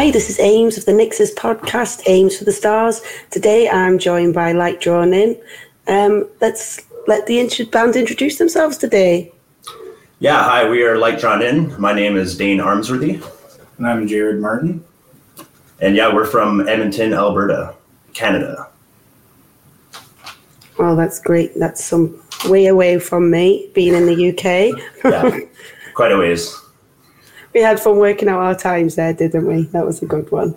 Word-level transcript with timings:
Hi, 0.00 0.10
this 0.10 0.30
is 0.30 0.38
Aimz 0.38 0.78
of 0.78 0.86
the 0.86 0.92
NYXUS 0.92 1.34
podcast, 1.34 2.02
Aimz 2.06 2.38
for 2.38 2.44
the 2.44 2.52
Stars. 2.52 3.02
Today 3.30 3.68
I'm 3.68 3.98
joined 3.98 4.32
by 4.32 4.52
Light 4.52 4.80
Drawn 4.80 5.12
In. 5.12 5.38
Um, 5.88 6.26
let's 6.40 6.80
let 7.06 7.26
the 7.26 7.66
band 7.70 7.96
introduce 7.96 8.38
themselves 8.38 8.78
today. 8.78 9.30
Yeah, 10.18 10.42
hi, 10.42 10.66
we 10.66 10.82
are 10.84 10.96
Light 10.96 11.20
Drawn 11.20 11.42
In. 11.42 11.78
My 11.78 11.92
name 11.92 12.16
is 12.16 12.34
Dane 12.34 12.60
Armsworthy. 12.60 13.22
And 13.76 13.86
I'm 13.86 14.06
Jared 14.06 14.40
Martin. 14.40 14.82
And 15.82 15.94
yeah, 15.94 16.10
we're 16.10 16.24
from 16.24 16.66
Edmonton, 16.66 17.12
Alberta, 17.12 17.74
Canada. 18.14 18.70
Well, 20.78 20.96
that's 20.96 21.20
great. 21.20 21.52
That's 21.58 21.84
some 21.84 22.18
way 22.46 22.68
away 22.68 22.98
from 23.00 23.30
me, 23.30 23.70
being 23.74 23.92
in 23.92 24.06
the 24.06 24.30
UK. 24.30 24.82
yeah, 25.04 25.40
quite 25.94 26.10
a 26.10 26.16
ways. 26.16 26.58
We 27.52 27.60
had 27.60 27.80
fun 27.80 27.98
working 27.98 28.28
out 28.28 28.40
our 28.40 28.54
times 28.54 28.94
there, 28.94 29.12
didn't 29.12 29.46
we? 29.46 29.62
That 29.72 29.84
was 29.84 30.02
a 30.02 30.06
good 30.06 30.30
one. 30.30 30.54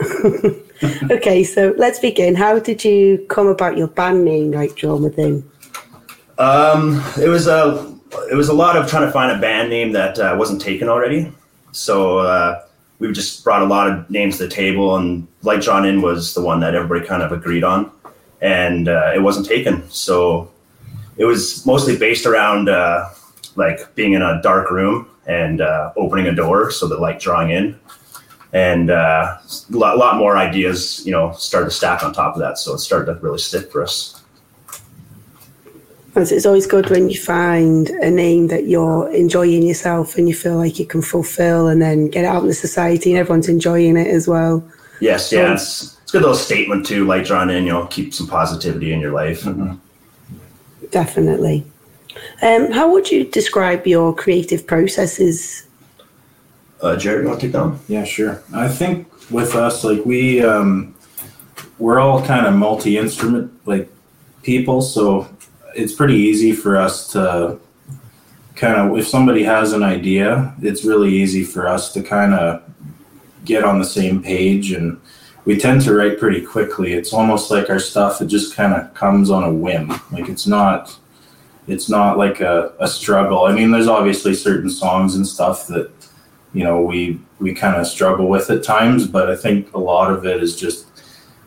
okay, 1.10 1.44
so 1.44 1.74
let's 1.76 1.98
begin. 1.98 2.34
How 2.34 2.58
did 2.58 2.84
you 2.84 3.24
come 3.28 3.46
about 3.46 3.76
your 3.76 3.88
band 3.88 4.24
name, 4.24 4.52
Light 4.52 4.74
Drawn 4.76 5.02
Within? 5.02 5.48
Um, 6.38 7.02
it 7.20 7.28
was 7.28 7.46
a 7.46 7.94
it 8.30 8.34
was 8.34 8.48
a 8.48 8.52
lot 8.52 8.76
of 8.76 8.88
trying 8.88 9.06
to 9.06 9.12
find 9.12 9.36
a 9.36 9.40
band 9.40 9.70
name 9.70 9.92
that 9.92 10.18
uh, 10.18 10.36
wasn't 10.38 10.60
taken 10.60 10.88
already. 10.88 11.32
So 11.72 12.18
uh, 12.18 12.64
we 12.98 13.12
just 13.12 13.44
brought 13.44 13.62
a 13.62 13.66
lot 13.66 13.90
of 13.90 14.08
names 14.10 14.38
to 14.38 14.44
the 14.44 14.50
table, 14.50 14.96
and 14.96 15.26
Light 15.42 15.62
Drawn 15.62 15.84
In 15.84 16.02
was 16.02 16.34
the 16.34 16.42
one 16.42 16.60
that 16.60 16.74
everybody 16.74 17.06
kind 17.06 17.22
of 17.22 17.32
agreed 17.32 17.64
on, 17.64 17.90
and 18.40 18.88
uh, 18.88 19.12
it 19.14 19.20
wasn't 19.20 19.46
taken. 19.46 19.88
So 19.90 20.50
it 21.16 21.24
was 21.24 21.64
mostly 21.66 21.96
based 21.96 22.26
around 22.26 22.68
uh, 22.68 23.08
like 23.56 23.94
being 23.94 24.12
in 24.12 24.22
a 24.22 24.40
dark 24.42 24.70
room 24.70 25.08
and 25.26 25.60
uh, 25.60 25.92
opening 25.96 26.26
a 26.26 26.34
door 26.34 26.70
so 26.70 26.86
the 26.86 26.96
light 26.96 27.20
drawing 27.20 27.50
in. 27.50 27.78
And 28.52 28.90
uh, 28.90 29.38
a 29.72 29.76
lot, 29.76 29.98
lot, 29.98 30.16
more 30.16 30.36
ideas 30.38 31.04
you 31.04 31.12
know 31.12 31.32
started 31.32 31.66
to 31.66 31.70
stack 31.72 32.02
on 32.02 32.12
top 32.12 32.34
of 32.34 32.40
that 32.40 32.58
so 32.58 32.74
it 32.74 32.78
started 32.78 33.12
to 33.12 33.20
really 33.20 33.38
stick 33.38 33.70
for 33.70 33.82
us. 33.82 34.22
It's 36.14 36.46
always 36.46 36.66
good 36.66 36.88
when 36.88 37.10
you 37.10 37.20
find 37.20 37.90
a 37.90 38.10
name 38.10 38.46
that 38.46 38.66
you're 38.66 39.12
enjoying 39.12 39.62
yourself 39.62 40.16
and 40.16 40.26
you 40.26 40.34
feel 40.34 40.56
like 40.56 40.78
you 40.78 40.86
can 40.86 41.02
fulfill 41.02 41.68
and 41.68 41.82
then 41.82 42.08
get 42.08 42.24
it 42.24 42.28
out 42.28 42.40
in 42.40 42.48
the 42.48 42.54
society 42.54 43.10
and 43.10 43.18
everyone's 43.18 43.50
enjoying 43.50 43.98
it 43.98 44.06
as 44.06 44.26
well. 44.26 44.66
Yes 45.00 45.30
yeah 45.30 45.52
it's, 45.52 45.98
it's 46.02 46.10
a 46.10 46.12
good 46.12 46.22
little 46.22 46.36
statement 46.36 46.86
too 46.86 47.04
light 47.04 47.26
drawn 47.26 47.50
in 47.50 47.64
you 47.64 47.72
know 47.72 47.86
keep 47.88 48.14
some 48.14 48.28
positivity 48.28 48.92
in 48.92 49.00
your 49.00 49.12
life. 49.12 49.42
Mm-hmm. 49.42 49.74
definitely 50.90 51.66
um, 52.42 52.70
how 52.72 52.90
would 52.92 53.10
you 53.10 53.24
describe 53.24 53.86
your 53.86 54.14
creative 54.14 54.66
processes? 54.66 55.66
Uh, 56.80 56.96
Jared, 56.96 57.22
you 57.22 57.28
want 57.28 57.40
to 57.40 57.46
take 57.46 57.52
that 57.52 57.78
Yeah, 57.88 58.04
sure. 58.04 58.42
I 58.52 58.68
think 58.68 59.08
with 59.30 59.54
us, 59.54 59.84
like 59.84 60.04
we, 60.04 60.42
um, 60.42 60.94
we're 61.78 61.98
all 61.98 62.24
kind 62.24 62.46
of 62.46 62.54
multi-instrument 62.54 63.52
like 63.66 63.88
people, 64.42 64.82
so 64.82 65.28
it's 65.74 65.94
pretty 65.94 66.14
easy 66.14 66.52
for 66.52 66.76
us 66.76 67.12
to 67.12 67.58
kind 68.56 68.76
of 68.76 68.98
if 68.98 69.06
somebody 69.06 69.44
has 69.44 69.72
an 69.72 69.82
idea, 69.82 70.54
it's 70.62 70.84
really 70.84 71.14
easy 71.14 71.44
for 71.44 71.68
us 71.68 71.92
to 71.92 72.02
kind 72.02 72.34
of 72.34 72.62
get 73.44 73.62
on 73.62 73.78
the 73.78 73.84
same 73.84 74.22
page 74.22 74.72
and 74.72 75.00
we 75.44 75.56
tend 75.56 75.80
to 75.82 75.94
write 75.94 76.18
pretty 76.18 76.44
quickly. 76.44 76.94
It's 76.94 77.12
almost 77.12 77.50
like 77.50 77.70
our 77.70 77.78
stuff 77.78 78.20
it 78.20 78.26
just 78.26 78.56
kind 78.56 78.74
of 78.74 78.92
comes 78.94 79.30
on 79.30 79.44
a 79.44 79.52
whim. 79.52 79.88
Like 80.10 80.28
it's 80.28 80.46
not 80.46 80.98
it's 81.66 81.88
not 81.88 82.16
like 82.16 82.40
a, 82.40 82.72
a 82.78 82.86
struggle. 82.86 83.44
I 83.44 83.52
mean, 83.52 83.70
there's 83.70 83.88
obviously 83.88 84.34
certain 84.34 84.70
songs 84.70 85.16
and 85.16 85.26
stuff 85.26 85.66
that 85.68 85.90
you 86.52 86.64
know 86.64 86.80
we 86.80 87.20
we 87.38 87.54
kind 87.54 87.76
of 87.76 87.86
struggle 87.86 88.28
with 88.28 88.50
at 88.50 88.62
times, 88.62 89.06
but 89.06 89.30
I 89.30 89.36
think 89.36 89.72
a 89.74 89.78
lot 89.78 90.10
of 90.12 90.24
it 90.26 90.42
is 90.42 90.56
just 90.56 90.86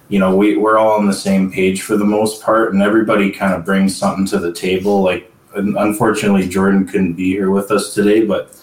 you 0.09 0.19
know 0.19 0.35
we 0.35 0.57
we're 0.57 0.77
all 0.77 0.99
on 0.99 1.07
the 1.07 1.13
same 1.13 1.51
page 1.51 1.81
for 1.81 1.97
the 1.97 2.05
most 2.05 2.43
part, 2.43 2.73
and 2.73 2.81
everybody 2.81 3.31
kind 3.31 3.53
of 3.53 3.65
brings 3.65 3.95
something 3.95 4.25
to 4.27 4.39
the 4.39 4.53
table. 4.53 5.01
Like 5.01 5.31
unfortunately, 5.55 6.47
Jordan 6.47 6.87
couldn't 6.87 7.13
be 7.13 7.31
here 7.31 7.51
with 7.51 7.71
us 7.71 7.93
today, 7.93 8.25
but 8.25 8.55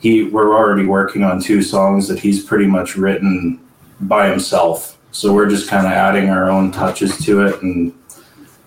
he 0.00 0.24
we're 0.24 0.54
already 0.54 0.86
working 0.86 1.22
on 1.22 1.40
two 1.40 1.62
songs 1.62 2.08
that 2.08 2.18
he's 2.18 2.42
pretty 2.42 2.66
much 2.66 2.96
written 2.96 3.60
by 4.00 4.28
himself. 4.28 4.98
So 5.12 5.32
we're 5.32 5.48
just 5.48 5.68
kind 5.68 5.86
of 5.86 5.92
adding 5.92 6.30
our 6.30 6.50
own 6.50 6.72
touches 6.72 7.18
to 7.24 7.46
it, 7.46 7.62
and 7.62 7.92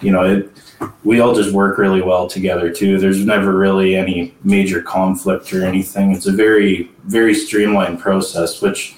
you 0.02 0.12
know 0.12 0.24
it 0.24 0.52
we 1.04 1.20
all 1.20 1.34
just 1.34 1.54
work 1.54 1.78
really 1.78 2.02
well 2.02 2.28
together 2.28 2.72
too. 2.72 3.00
There's 3.00 3.26
never 3.26 3.56
really 3.58 3.96
any 3.96 4.36
major 4.44 4.82
conflict 4.82 5.54
or 5.54 5.66
anything. 5.66 6.12
It's 6.12 6.28
a 6.28 6.32
very, 6.32 6.92
very 7.06 7.34
streamlined 7.34 8.00
process, 8.00 8.62
which 8.62 8.96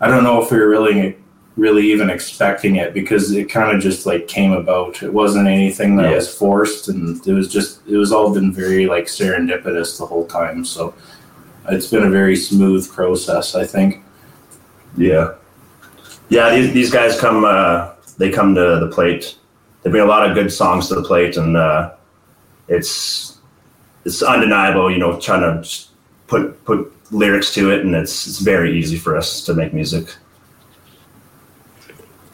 I 0.00 0.08
don't 0.08 0.24
know 0.24 0.42
if 0.42 0.50
we 0.50 0.58
were 0.58 0.68
really, 0.68 1.16
really 1.56 1.90
even 1.92 2.10
expecting 2.10 2.76
it 2.76 2.92
because 2.92 3.30
it 3.30 3.48
kind 3.48 3.74
of 3.74 3.82
just 3.82 4.04
like 4.04 4.28
came 4.28 4.52
about. 4.52 5.02
It 5.02 5.12
wasn't 5.12 5.48
anything 5.48 5.96
that 5.96 6.10
yeah. 6.10 6.16
was 6.16 6.34
forced, 6.34 6.88
and 6.88 7.24
it 7.26 7.32
was 7.32 7.50
just, 7.50 7.86
it 7.86 7.96
was 7.96 8.12
all 8.12 8.34
been 8.34 8.52
very 8.52 8.86
like 8.86 9.04
serendipitous 9.04 9.98
the 9.98 10.06
whole 10.06 10.26
time. 10.26 10.64
So 10.64 10.94
it's 11.68 11.88
been 11.88 12.04
a 12.04 12.10
very 12.10 12.36
smooth 12.36 12.90
process, 12.92 13.54
I 13.54 13.64
think. 13.64 14.02
Yeah, 14.96 15.34
yeah. 16.28 16.54
These, 16.54 16.72
these 16.74 16.90
guys 16.90 17.18
come, 17.18 17.44
uh, 17.44 17.92
they 18.18 18.30
come 18.30 18.54
to 18.54 18.78
the 18.80 18.90
plate 18.92 19.38
they 19.84 19.90
bring 19.90 20.02
a 20.02 20.06
lot 20.06 20.28
of 20.28 20.34
good 20.34 20.50
songs 20.50 20.88
to 20.88 20.94
the 20.94 21.02
plate, 21.02 21.36
and 21.36 21.56
uh, 21.56 21.92
it's 22.68 23.38
it's 24.04 24.22
undeniable. 24.22 24.90
You 24.90 24.98
know, 24.98 25.20
trying 25.20 25.42
to 25.42 25.70
put 26.26 26.64
put 26.64 26.90
lyrics 27.12 27.52
to 27.54 27.70
it, 27.70 27.84
and 27.84 27.94
it's 27.94 28.26
it's 28.26 28.38
very 28.38 28.76
easy 28.76 28.96
for 28.96 29.16
us 29.16 29.44
to 29.44 29.54
make 29.54 29.72
music. 29.72 30.16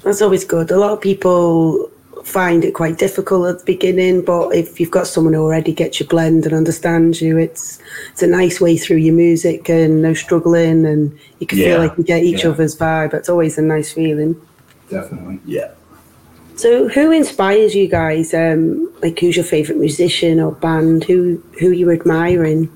That's 0.02 0.22
always 0.22 0.44
good. 0.44 0.70
A 0.70 0.78
lot 0.78 0.92
of 0.92 1.00
people 1.00 1.90
find 2.24 2.64
it 2.64 2.72
quite 2.72 2.98
difficult 2.98 3.48
at 3.48 3.58
the 3.58 3.64
beginning, 3.64 4.24
but 4.24 4.50
if 4.50 4.78
you've 4.78 4.90
got 4.90 5.06
someone 5.06 5.34
who 5.34 5.42
already 5.42 5.72
gets 5.72 5.98
your 5.98 6.08
blend 6.08 6.46
and 6.46 6.54
understands 6.54 7.20
you, 7.20 7.36
it's 7.36 7.80
it's 8.12 8.22
a 8.22 8.28
nice 8.28 8.60
way 8.60 8.76
through 8.76 8.98
your 8.98 9.14
music 9.14 9.68
and 9.68 10.02
no 10.02 10.14
struggling, 10.14 10.86
and 10.86 11.18
you 11.40 11.46
can 11.48 11.58
yeah. 11.58 11.64
feel 11.66 11.78
like 11.80 11.98
you 11.98 12.04
get 12.04 12.22
each 12.22 12.44
yeah. 12.44 12.50
other's 12.50 12.76
vibe. 12.76 13.12
It's 13.12 13.28
always 13.28 13.58
a 13.58 13.62
nice 13.62 13.92
feeling. 13.92 14.40
Definitely. 14.88 15.40
Yeah. 15.44 15.72
So, 16.60 16.88
who 16.88 17.10
inspires 17.10 17.74
you 17.74 17.88
guys? 17.88 18.34
Um, 18.34 18.92
like, 19.00 19.18
who's 19.18 19.34
your 19.34 19.46
favorite 19.46 19.78
musician 19.78 20.38
or 20.38 20.52
band? 20.52 21.04
Who 21.04 21.42
who 21.58 21.70
you 21.70 21.90
admiring? 21.90 22.70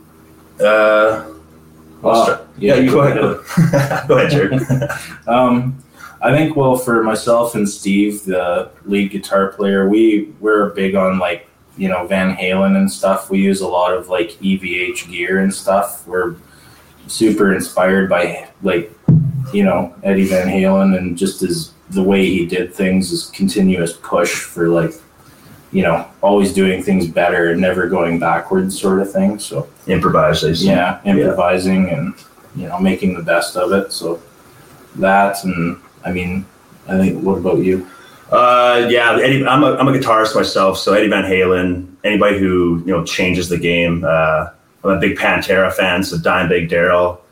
Uh, 0.58 1.30
well, 2.00 2.48
yeah, 2.56 2.76
you 2.76 2.90
go 2.90 3.00
ahead. 3.00 3.18
go 4.08 4.16
ahead, 4.16 4.30
Jared. 4.30 4.62
um, 5.26 5.84
I 6.22 6.34
think 6.34 6.56
well 6.56 6.76
for 6.76 7.02
myself 7.02 7.56
and 7.56 7.68
Steve, 7.68 8.24
the 8.24 8.70
lead 8.86 9.10
guitar 9.10 9.48
player, 9.48 9.86
we 9.86 10.32
we're 10.40 10.70
big 10.70 10.94
on 10.94 11.18
like 11.18 11.46
you 11.76 11.90
know 11.90 12.06
Van 12.06 12.34
Halen 12.34 12.78
and 12.78 12.90
stuff. 12.90 13.28
We 13.28 13.42
use 13.42 13.60
a 13.60 13.68
lot 13.68 13.92
of 13.92 14.08
like 14.08 14.30
EVH 14.40 15.10
gear 15.10 15.40
and 15.40 15.52
stuff. 15.52 16.06
We're 16.06 16.36
super 17.06 17.52
inspired 17.52 18.08
by 18.08 18.48
like 18.62 18.90
you 19.52 19.62
know 19.62 19.94
Eddie 20.02 20.26
Van 20.26 20.48
Halen 20.48 20.96
and 20.96 21.18
just 21.18 21.42
his 21.42 21.73
the 21.90 22.02
way 22.02 22.24
he 22.24 22.46
did 22.46 22.72
things 22.72 23.12
is 23.12 23.26
continuous 23.30 23.92
push 23.92 24.42
for 24.42 24.68
like 24.68 24.92
you 25.72 25.82
know 25.82 26.08
always 26.22 26.52
doing 26.52 26.82
things 26.82 27.06
better 27.06 27.50
and 27.50 27.60
never 27.60 27.88
going 27.88 28.18
backwards 28.18 28.80
sort 28.80 29.00
of 29.00 29.12
thing 29.12 29.38
so 29.38 29.68
improvising 29.86 30.54
yeah 30.54 31.00
improvising 31.04 31.88
yeah. 31.88 31.98
and 31.98 32.14
you 32.56 32.66
know 32.68 32.78
making 32.78 33.14
the 33.14 33.22
best 33.22 33.56
of 33.56 33.72
it 33.72 33.92
so 33.92 34.20
that 34.96 35.42
and 35.44 35.78
i 36.04 36.12
mean 36.12 36.46
i 36.88 36.96
think 36.96 37.22
what 37.22 37.38
about 37.38 37.58
you 37.58 37.86
uh, 38.30 38.88
yeah, 38.90 39.18
Eddie, 39.20 39.46
I'm 39.46 39.62
a 39.62 39.76
I'm 39.76 39.86
a 39.86 39.92
guitarist 39.92 40.34
myself, 40.34 40.78
so 40.78 40.94
Eddie 40.94 41.08
Van 41.08 41.24
Halen, 41.24 41.86
anybody 42.02 42.38
who 42.38 42.78
you 42.80 42.92
know 42.92 43.04
changes 43.04 43.48
the 43.48 43.58
game. 43.58 44.02
Uh, 44.02 44.48
I'm 44.82 44.90
a 44.90 44.98
big 44.98 45.16
Pantera 45.16 45.72
fan, 45.72 46.02
so 46.02 46.16
Dimebag 46.16 46.68
Darrell. 46.68 47.22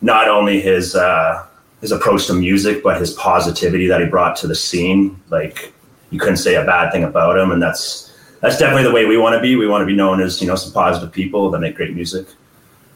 Not 0.00 0.28
only 0.28 0.60
his 0.60 0.96
uh, 0.96 1.46
his 1.80 1.92
approach 1.92 2.26
to 2.26 2.34
music, 2.34 2.82
but 2.82 3.00
his 3.00 3.12
positivity 3.14 3.86
that 3.86 4.00
he 4.00 4.06
brought 4.06 4.36
to 4.36 4.46
the 4.46 4.54
scene. 4.54 5.20
Like 5.30 5.72
you 6.10 6.18
couldn't 6.18 6.36
say 6.36 6.56
a 6.56 6.64
bad 6.64 6.92
thing 6.92 7.04
about 7.04 7.38
him, 7.38 7.50
and 7.50 7.62
that's 7.62 8.12
that's 8.40 8.58
definitely 8.58 8.84
the 8.84 8.92
way 8.92 9.04
we 9.04 9.16
want 9.16 9.34
to 9.34 9.40
be. 9.40 9.56
We 9.56 9.68
want 9.68 9.82
to 9.82 9.86
be 9.86 9.94
known 9.94 10.20
as 10.20 10.40
you 10.40 10.46
know 10.46 10.56
some 10.56 10.72
positive 10.72 11.12
people 11.12 11.50
that 11.50 11.60
make 11.60 11.76
great 11.76 11.94
music. 11.94 12.26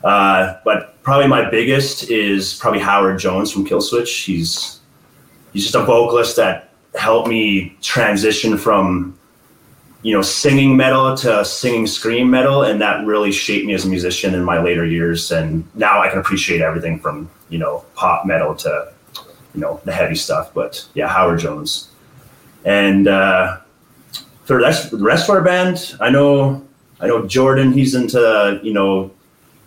Uh, 0.03 0.59
but 0.65 1.03
probably 1.03 1.27
my 1.27 1.49
biggest 1.49 2.11
is 2.11 2.55
probably 2.55 2.81
Howard 2.81 3.19
Jones 3.19 3.51
from 3.51 3.67
Killswitch. 3.67 4.25
He's 4.25 4.81
he's 5.53 5.63
just 5.63 5.75
a 5.75 5.85
vocalist 5.85 6.37
that 6.37 6.71
helped 6.95 7.29
me 7.29 7.77
transition 7.81 8.57
from 8.59 9.19
you 10.03 10.13
know 10.13 10.23
singing 10.23 10.77
metal 10.77 11.17
to 11.17 11.45
singing 11.45 11.87
scream 11.87 12.31
metal, 12.31 12.63
and 12.63 12.81
that 12.83 13.07
really 13.07 13.33
shaped 13.33 13.67
me 13.67 13.73
as 13.73 13.87
a 13.87 13.89
musician 13.89 14.35
in 14.35 14.45
my 14.45 14.61
later 14.61 14.85
years. 14.85 15.33
And 15.33 15.67
now 15.75 16.03
I 16.03 16.09
can 16.11 16.19
appreciate 16.19 16.61
everything 16.61 16.99
from 16.99 17.31
you 17.55 17.61
know, 17.61 17.85
pop 17.95 18.27
metal 18.27 18.53
to, 18.57 18.93
you 19.55 19.61
know, 19.61 19.81
the 19.85 19.93
heavy 19.93 20.17
stuff. 20.17 20.53
But 20.53 20.85
yeah, 20.95 21.07
Howard 21.07 21.39
Jones. 21.39 21.89
And 22.65 23.07
uh, 23.07 23.59
for 24.45 24.55
the 24.59 24.63
rest, 24.65 24.91
the 24.91 24.99
rest 24.99 25.29
of 25.29 25.37
our 25.37 25.43
band, 25.43 25.95
I 26.01 26.11
know, 26.11 26.67
I 27.01 27.07
know 27.07 27.25
Jordan. 27.27 27.73
He's 27.73 27.95
into 27.95 28.59
you 28.65 28.73
know, 28.73 29.13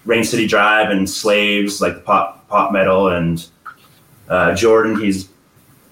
Rain 0.06 0.26
City 0.26 0.48
Drive 0.48 0.90
and 0.90 1.10
Slaves, 1.10 1.80
like 1.80 1.94
the 1.96 2.02
pop 2.02 2.48
pop 2.50 2.72
metal, 2.74 3.08
and 3.10 3.46
Uh, 4.30 4.54
Jordan, 4.54 5.00
he's 5.00 5.30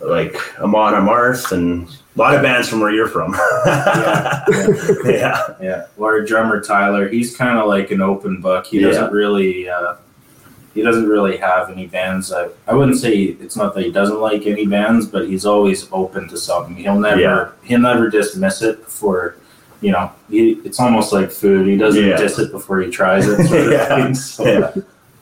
like 0.02 0.36
Amon 0.60 0.94
Amarth 0.94 1.54
and 1.54 1.88
a 1.88 2.20
lot 2.20 2.36
of 2.36 2.42
bands 2.42 2.68
from 2.68 2.82
where 2.82 2.92
you're 2.92 3.08
from. 3.08 3.32
yeah, 3.66 4.44
yeah, 4.50 5.04
yeah. 5.06 5.56
yeah. 5.62 5.86
Well, 5.96 6.10
our 6.12 6.22
drummer 6.22 6.60
Tyler, 6.62 7.08
he's 7.08 7.36
kind 7.38 7.58
of 7.58 7.68
like 7.68 7.92
an 7.92 8.02
open 8.02 8.42
book. 8.42 8.66
He 8.68 8.80
Yeah. 8.82 8.88
doesn't 8.88 9.12
really, 9.14 9.70
uh, 9.70 9.96
he 10.76 10.82
doesn't 10.84 11.08
really 11.08 11.38
have 11.38 11.70
any 11.72 11.88
bands. 11.88 12.32
I, 12.32 12.50
I 12.68 12.74
wouldn't 12.76 12.98
say 13.00 13.14
it's 13.16 13.56
not 13.56 13.74
that 13.74 13.84
he 13.86 13.92
doesn't 13.92 14.20
like 14.20 14.46
any 14.46 14.68
bands, 14.68 15.08
but 15.08 15.28
he's 15.28 15.46
always 15.46 15.88
open 15.92 16.28
to 16.28 16.38
something. 16.38 16.76
He'll 16.76 17.00
never, 17.00 17.20
Yeah. 17.20 17.50
he'll 17.64 17.80
never 17.80 18.10
dismiss 18.10 18.62
it 18.62 18.84
before. 18.84 19.38
You 19.82 19.94
know, 19.94 20.12
he, 20.30 20.52
it's 20.66 20.80
almost 20.80 21.14
like 21.14 21.32
food. 21.32 21.66
He 21.66 21.78
doesn't 21.78 22.04
Yeah. 22.06 22.18
diss 22.18 22.38
it 22.40 22.52
before 22.52 22.82
he 22.82 22.92
tries 22.92 23.26
it. 23.28 23.48
Sort 23.48 23.60
of 23.66 23.72
Yeah. 23.72 24.12
So, 24.12 24.46
Yeah. 24.46 24.72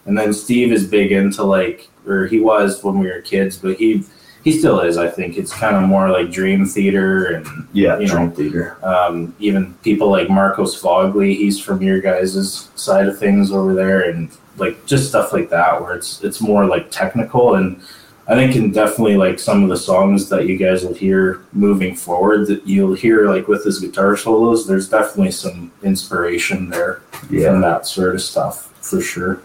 And 0.06 0.18
then 0.18 0.34
Steve 0.34 0.72
is 0.74 0.86
big 0.88 1.12
into 1.12 1.44
like, 1.44 1.88
or 2.08 2.26
he 2.28 2.40
was 2.40 2.84
when 2.84 2.98
we 3.00 3.08
were 3.08 3.22
kids, 3.22 3.56
but 3.58 3.78
he 3.78 4.04
he 4.44 4.52
still 4.52 4.82
is. 4.82 4.98
I 4.98 5.08
think 5.10 5.38
it's 5.38 5.54
kind 5.54 5.76
of 5.76 5.84
more 5.84 6.10
like 6.10 6.32
dream 6.32 6.66
theater 6.66 7.26
and 7.36 7.68
Yeah, 7.74 7.98
You 8.00 8.08
know. 8.08 8.14
Dream 8.16 8.32
Theater. 8.32 8.78
um, 8.86 9.34
even 9.40 9.74
people 9.84 10.10
like 10.10 10.30
Marco 10.30 10.64
Sfogli, 10.66 11.36
he's 11.36 11.60
from 11.60 11.82
your 11.82 12.02
guys' 12.02 12.70
side 12.76 13.08
of 13.08 13.18
things 13.18 13.52
over 13.52 13.74
there, 13.74 14.10
and 14.10 14.30
like 14.58 14.86
just 14.86 15.08
stuff 15.10 15.34
like 15.34 15.50
that, 15.50 15.82
where 15.82 15.96
it's 15.96 16.24
it's 16.24 16.42
more 16.42 16.66
like 16.66 16.92
technical, 16.92 17.56
and 17.56 17.82
I 18.28 18.36
think 18.36 18.56
in 18.56 18.72
definitely 18.72 19.18
like 19.18 19.38
some 19.40 19.64
of 19.64 19.70
the 19.70 19.78
songs 19.78 20.30
that 20.30 20.46
you 20.48 20.56
guys 20.58 20.84
will 20.86 20.94
hear 20.94 21.42
moving 21.54 21.96
forward, 21.96 22.48
that 22.48 22.66
you'll 22.66 22.94
hear 22.96 23.28
like 23.30 23.48
with 23.48 23.64
his 23.66 23.80
guitar 23.80 24.16
solos, 24.16 24.66
there's 24.68 24.88
definitely 24.90 25.32
some 25.32 25.72
inspiration 25.84 26.70
there 26.70 27.02
from 27.12 27.62
that 27.62 27.86
sort 27.88 28.16
of 28.16 28.22
stuff 28.22 28.70
for 28.82 29.02
sure. 29.02 29.42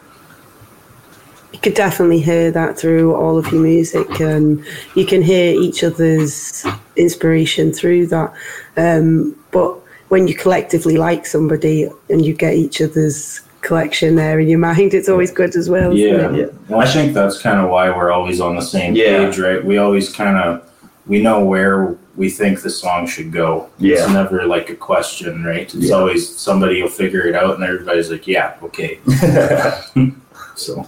You 1.53 1.59
could 1.61 1.75
definitely 1.75 2.21
hear 2.21 2.51
that 2.51 2.79
through 2.79 3.15
all 3.15 3.39
of 3.39 3.51
your 3.51 3.63
music, 3.63 4.21
and 4.21 4.65
you 4.95 5.07
can 5.07 5.23
hear 5.23 5.59
each 5.59 5.83
other's 5.83 6.65
inspiration 6.97 7.73
through 7.73 8.09
that. 8.09 8.33
Um, 8.77 9.35
but 9.51 9.75
when 10.09 10.29
you 10.29 10.35
collectively 10.35 10.97
like 10.99 11.27
somebody 11.27 11.89
and 12.11 12.25
you 12.25 12.35
get 12.35 12.55
each 12.55 12.81
other's 12.83 13.41
collection 13.63 14.15
there 14.17 14.39
in 14.39 14.49
your 14.49 14.59
mind, 14.59 14.93
it's 14.95 15.09
always 15.09 15.31
good 15.31 15.57
as 15.57 15.69
well. 15.71 15.97
Yeah. 15.97 16.31
Yeah. 16.33 16.47
Well, 16.69 16.81
I 16.81 16.87
think 16.87 17.13
that's 17.15 17.41
kind 17.43 17.59
of 17.61 17.71
why 17.71 17.91
we're 17.91 18.13
always 18.13 18.41
on 18.41 18.55
the 18.57 18.63
same 18.63 18.95
Yeah. 18.95 19.27
page, 19.27 19.39
right? 19.39 19.65
We 19.65 19.79
always 19.79 20.11
kind 20.13 20.37
of 20.37 20.63
we 21.07 21.23
know 21.23 21.43
where 21.43 21.97
we 22.17 22.29
think 22.29 22.61
the 22.61 22.69
song 22.71 23.07
should 23.07 23.33
go. 23.33 23.71
Yeah. 23.79 23.97
It's 24.05 24.09
never 24.13 24.45
like 24.47 24.69
a 24.69 24.77
question, 24.77 25.43
right? 25.45 25.63
It's 25.75 25.89
Yeah. 25.89 25.95
always 25.95 26.29
somebody 26.37 26.83
will 26.83 26.91
figure 26.91 27.27
it 27.27 27.35
out, 27.35 27.55
and 27.55 27.65
everybody's 27.65 28.11
like, 28.11 28.27
"Yeah, 28.29 28.53
okay." 28.63 28.99
So 30.55 30.87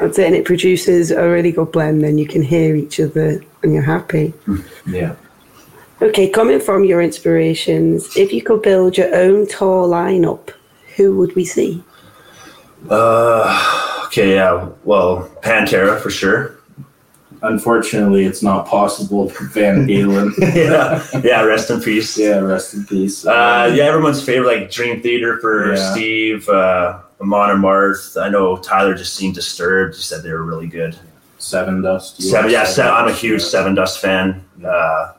That's 0.00 0.18
it, 0.18 0.26
and 0.26 0.34
it 0.34 0.44
produces 0.44 1.10
a 1.10 1.28
really 1.28 1.50
good 1.52 1.72
blend. 1.72 2.02
Then 2.02 2.18
you 2.18 2.26
can 2.26 2.42
hear 2.42 2.76
each 2.76 3.00
other, 3.00 3.42
and 3.62 3.72
you're 3.74 3.82
happy. 3.82 4.32
yeah, 4.86 5.14
Okay, 6.00 6.28
coming 6.30 6.60
from 6.60 6.84
your 6.84 7.02
inspirations, 7.02 8.16
if 8.16 8.32
you 8.32 8.40
could 8.42 8.62
build 8.62 8.96
your 8.96 9.12
own 9.14 9.46
tour 9.48 9.88
lineup, 9.88 10.50
who 10.96 11.16
would 11.16 11.34
we 11.34 11.44
see? 11.44 11.82
Uh, 12.88 14.02
okay, 14.06 14.34
yeah. 14.34 14.68
Well, 14.84 15.28
Pantera 15.42 16.00
for 16.00 16.10
sure. 16.10 16.54
unfortunately, 17.42 18.24
it's 18.24 18.42
not 18.42 18.66
possible. 18.66 19.28
for 19.28 19.44
Van 19.46 19.86
Halen. 19.88 20.32
yeah, 20.54 21.04
yeah. 21.24 21.42
Rest 21.42 21.70
in 21.70 21.80
peace. 21.80 22.16
yeah, 22.18 22.38
rest 22.38 22.74
in 22.74 22.84
peace. 22.86 23.26
Uh, 23.26 23.72
yeah, 23.74 23.84
everyone's 23.84 24.22
favorite, 24.22 24.46
like 24.60 24.70
Dream 24.70 25.00
Theater 25.02 25.38
for 25.40 25.74
Yeah. 25.74 25.92
Steve, 25.92 26.48
uh, 26.48 27.00
Amon 27.20 27.50
Amarth. 27.56 28.20
I 28.20 28.28
know 28.28 28.56
Tyler 28.58 28.94
just 28.94 29.14
seemed 29.16 29.34
Disturbed. 29.34 29.96
He 29.96 30.02
said 30.02 30.22
they 30.22 30.32
were 30.32 30.44
really 30.44 30.66
good. 30.68 30.96
Sevendust. 31.38 32.20
Seven, 32.20 32.50
yeah, 32.50 32.64
se- 32.64 32.82
I'm 32.82 33.08
a 33.08 33.12
huge. 33.12 33.40
Sevendust 33.42 34.00
fan. 34.00 34.44
Uh, 34.64 35.12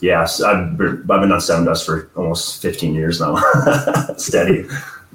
yeah, 0.00 0.24
so 0.24 0.48
I've, 0.50 0.76
been- 0.76 1.00
I've 1.10 1.20
been 1.20 1.32
on 1.32 1.38
Sevendust 1.38 1.86
for 1.86 2.10
almost 2.16 2.60
15 2.62 2.94
years 2.94 3.20
now. 3.20 3.36
Steady. 4.16 4.66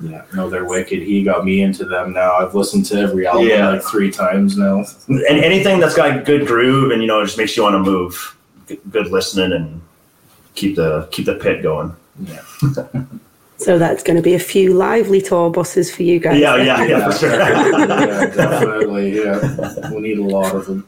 Yeah, 0.02 0.24
no, 0.36 0.50
they're 0.50 0.64
wicked. 0.66 1.02
He 1.02 1.24
got 1.24 1.44
me 1.44 1.62
into 1.62 1.84
them 1.84 2.14
now. 2.14 2.36
I've 2.36 2.54
listened 2.54 2.86
to 2.88 3.00
every 3.00 3.26
album 3.26 3.48
Yeah. 3.48 3.70
like 3.70 3.82
three 3.84 4.12
times 4.12 4.56
now. 4.58 4.86
And 5.08 5.22
anything 5.44 5.80
that's 5.80 5.96
got 5.96 6.24
good 6.24 6.46
groove 6.46 6.92
and 6.92 7.02
you 7.02 7.08
know 7.08 7.24
just 7.26 7.38
makes 7.38 7.58
you 7.58 7.64
want 7.64 7.74
to 7.74 7.80
move. 7.80 8.38
Good 8.92 9.08
listening 9.12 9.54
and 9.54 9.82
keep 10.54 10.76
the 10.76 11.08
keep 11.12 11.26
the 11.26 11.36
pit 11.36 11.64
going. 11.64 11.96
Yeah. 12.24 12.42
So 13.58 13.80
that's 13.80 14.04
going 14.04 14.18
to 14.18 14.22
be 14.22 14.36
a 14.36 14.40
few 14.40 14.74
lively 14.74 15.22
tour 15.22 15.50
buses 15.50 15.94
for 15.94 16.04
you 16.04 16.20
guys. 16.20 16.40
Yeah, 16.40 16.58
yeah, 16.58 16.86
yeah, 16.86 17.10
for 17.10 17.18
sure. 17.18 17.32
yeah, 17.40 18.26
definitely. 18.28 19.18
Yeah, 19.24 19.92
we 19.92 20.02
need 20.02 20.20
a 20.20 20.24
lot 20.24 20.56
of 20.56 20.66
them. 20.68 20.88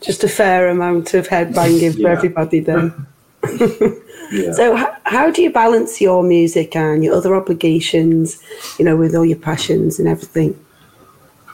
Just 0.00 0.22
a 0.22 0.28
fair 0.28 0.68
amount 0.68 1.12
of 1.14 1.26
headbanging 1.26 1.94
for 1.94 2.00
Yeah. 2.00 2.10
everybody 2.10 2.60
then. 2.60 3.06
Yeah. 4.30 4.52
So, 4.52 4.76
h- 4.76 4.84
how 5.04 5.30
do 5.30 5.40
you 5.40 5.50
balance 5.50 6.02
your 6.02 6.22
music 6.22 6.76
and 6.76 7.02
your 7.02 7.14
other 7.14 7.34
obligations, 7.34 8.38
you 8.78 8.84
know, 8.84 8.94
with 8.94 9.14
all 9.16 9.24
your 9.24 9.38
passions 9.38 9.98
and 9.98 10.06
everything? 10.06 10.54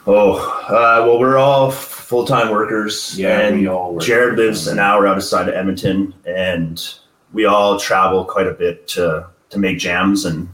Oh, 0.05 0.33
uh, 0.67 1.05
well, 1.07 1.17
we're 1.17 1.37
all 1.37 1.71
full 1.71 2.25
time 2.25 2.49
workers. 2.49 3.17
Yeah, 3.17 3.39
and 3.39 3.59
we 3.61 3.67
all 3.67 3.93
work 3.93 4.03
Jared 4.03 4.37
lives 4.37 4.65
full-time. 4.65 4.77
an 4.79 4.83
hour 4.85 5.07
outside 5.07 5.47
of 5.47 5.55
Edmonton, 5.55 6.13
and 6.25 6.85
we 7.31 7.45
all 7.45 7.79
travel 7.79 8.25
quite 8.25 8.47
a 8.47 8.51
bit 8.53 8.89
to 8.89 9.25
to 9.49 9.59
make 9.59 9.77
jams. 9.77 10.25
And 10.25 10.49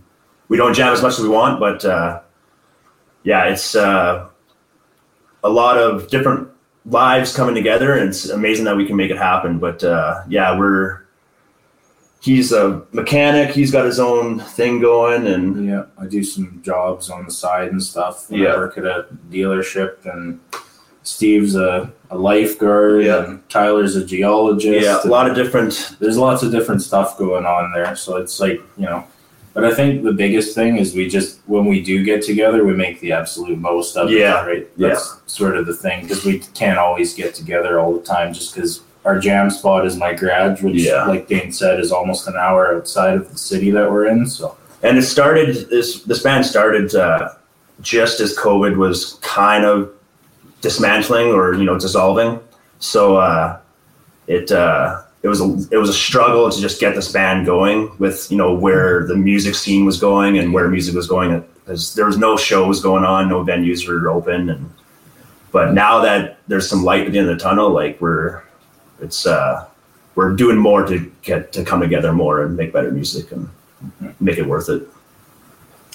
we 0.50 0.58
don't 0.58 0.74
jam 0.74 0.94
as 0.94 1.02
much 1.02 1.14
as 1.14 1.22
we 1.22 1.30
want, 1.30 1.60
but 1.60 1.84
uh, 1.86 2.22
yeah, 3.24 3.46
it's 3.46 3.76
uh, 3.76 4.28
a 5.44 5.50
lot 5.50 5.78
of 5.78 6.10
different 6.10 6.50
lives 6.86 7.36
coming 7.36 7.56
together, 7.56 7.94
and 7.94 8.10
it's 8.10 8.30
amazing 8.30 8.66
that 8.66 8.76
we 8.76 8.86
can 8.86 8.96
make 8.96 9.12
it 9.12 9.18
happen. 9.18 9.60
But 9.60 9.84
uh, 9.84 10.24
yeah, 10.28 10.58
we're 10.58 11.02
he's 12.22 12.52
a 12.52 12.84
mechanic. 12.92 13.52
He's 13.56 13.72
got 13.72 13.86
his 13.86 14.00
own 14.00 14.40
thing 14.40 14.80
going, 14.82 15.28
and 15.28 15.68
Yeah, 15.68 15.86
I 15.98 16.06
do 16.08 16.24
some 16.24 16.62
jobs 16.64 17.10
on 17.10 17.26
the 17.26 17.32
side 17.32 17.72
and 17.72 17.82
stuff. 17.82 18.32
I 18.32 18.36
Yeah. 18.36 18.56
work 18.58 18.78
at 18.78 18.86
a 18.86 19.06
dealership, 19.30 20.06
and 20.06 20.40
Steve's 21.04 21.56
a, 21.56 21.92
a 22.10 22.18
lifeguard, 22.18 23.04
Yeah. 23.04 23.24
and 23.26 23.50
Tyler's 23.50 23.96
a 23.96 24.06
geologist. 24.06 24.86
yeah, 24.86 25.00
a 25.04 25.08
lot 25.08 25.30
of 25.30 25.36
different. 25.36 25.96
there's 26.00 26.18
lots 26.18 26.44
of 26.44 26.52
different 26.52 26.82
stuff 26.82 27.18
going 27.18 27.46
on 27.46 27.72
there. 27.74 27.96
So 27.96 28.18
it's 28.18 28.40
like 28.40 28.62
you 28.78 28.86
know, 28.86 29.04
but 29.54 29.66
I 29.66 29.74
think 29.74 30.04
the 30.04 30.14
biggest 30.14 30.54
thing 30.56 30.78
is 30.78 30.94
we 30.96 31.08
just 31.10 31.40
when 31.48 31.66
we 31.66 31.82
do 31.82 32.04
get 32.04 32.22
together, 32.24 32.64
we 32.64 32.74
make 32.74 33.00
the 33.00 33.12
absolute 33.14 33.58
most 33.58 33.98
of 33.98 34.10
Yeah, 34.12 34.44
it. 34.44 34.48
Right. 34.48 34.78
That's 34.78 35.18
sort 35.26 35.58
of 35.58 35.66
the 35.66 35.74
thing 35.76 36.04
because 36.04 36.24
we 36.26 36.40
can't 36.54 36.78
always 36.78 37.14
get 37.14 37.34
together 37.36 37.80
all 37.80 37.94
the 37.94 38.04
time 38.04 38.34
just 38.34 38.54
because. 38.56 38.82
Our 39.04 39.18
jam 39.18 39.50
spot 39.50 39.84
is 39.88 39.98
my 39.98 40.14
garage, 40.14 40.62
which, 40.62 40.76
Yeah. 40.76 41.06
like 41.08 41.28
Dane 41.28 41.52
said, 41.52 41.80
is 41.80 41.92
almost 41.92 42.28
an 42.28 42.36
hour 42.38 42.76
outside 42.76 43.16
of 43.16 43.32
the 43.32 43.36
city 43.36 43.72
that 43.72 43.90
we're 43.90 44.06
in. 44.06 44.28
So, 44.28 44.56
and 44.84 44.96
it 44.96 45.02
started 45.02 45.72
this 45.72 46.04
this 46.04 46.22
band 46.22 46.46
started 46.46 46.94
uh, 46.94 47.30
just 47.82 48.20
as 48.20 48.38
covid 48.38 48.78
was 48.78 49.18
kind 49.24 49.66
of 49.66 49.90
dismantling 50.62 51.28
or 51.28 51.54
you 51.54 51.64
know 51.64 51.78
dissolving. 51.78 52.40
So 52.80 53.18
uh, 53.18 53.60
it 54.28 54.52
uh, 54.52 55.02
it 55.24 55.28
was 55.28 55.42
a 55.42 55.68
it 55.72 55.78
was 55.78 55.90
a 55.90 55.94
struggle 55.94 56.50
to 56.50 56.62
just 56.62 56.80
get 56.80 56.96
this 56.96 57.12
band 57.12 57.46
going 57.46 57.92
with 58.00 58.32
you 58.32 58.38
know 58.38 58.54
where 58.54 59.06
the 59.06 59.16
music 59.16 59.56
scene 59.56 59.86
was 59.86 60.00
going 60.00 60.38
and 60.38 60.54
where 60.54 60.68
music 60.70 60.96
was 60.96 61.08
going. 61.08 61.44
Because 61.64 61.94
there 61.96 62.06
was 62.06 62.18
no 62.18 62.38
shows 62.38 62.82
going 62.82 63.04
on 63.06 63.30
no 63.30 63.46
venues 63.46 63.88
were 63.88 64.10
open 64.10 64.50
and 64.50 64.70
but 65.52 65.74
now 65.74 66.00
that 66.00 66.40
there's 66.48 66.68
some 66.68 66.84
light 66.84 67.06
at 67.06 67.12
the 67.12 67.20
end 67.20 67.30
of 67.30 67.38
the 67.38 67.42
tunnel 67.42 67.70
like 67.70 68.02
we're 68.02 68.42
it's 69.00 69.26
uh 69.28 69.66
we're 70.16 70.34
doing 70.36 70.58
more 70.58 70.86
to 70.86 71.12
get 71.22 71.54
to 71.54 71.64
come 71.64 71.80
together 71.80 72.12
more 72.14 72.44
and 72.44 72.58
make 72.58 72.74
better 72.74 72.92
music 72.92 73.32
and 73.32 73.48
make 74.20 74.38
it 74.38 74.46
worth 74.46 74.70
it 74.70 74.88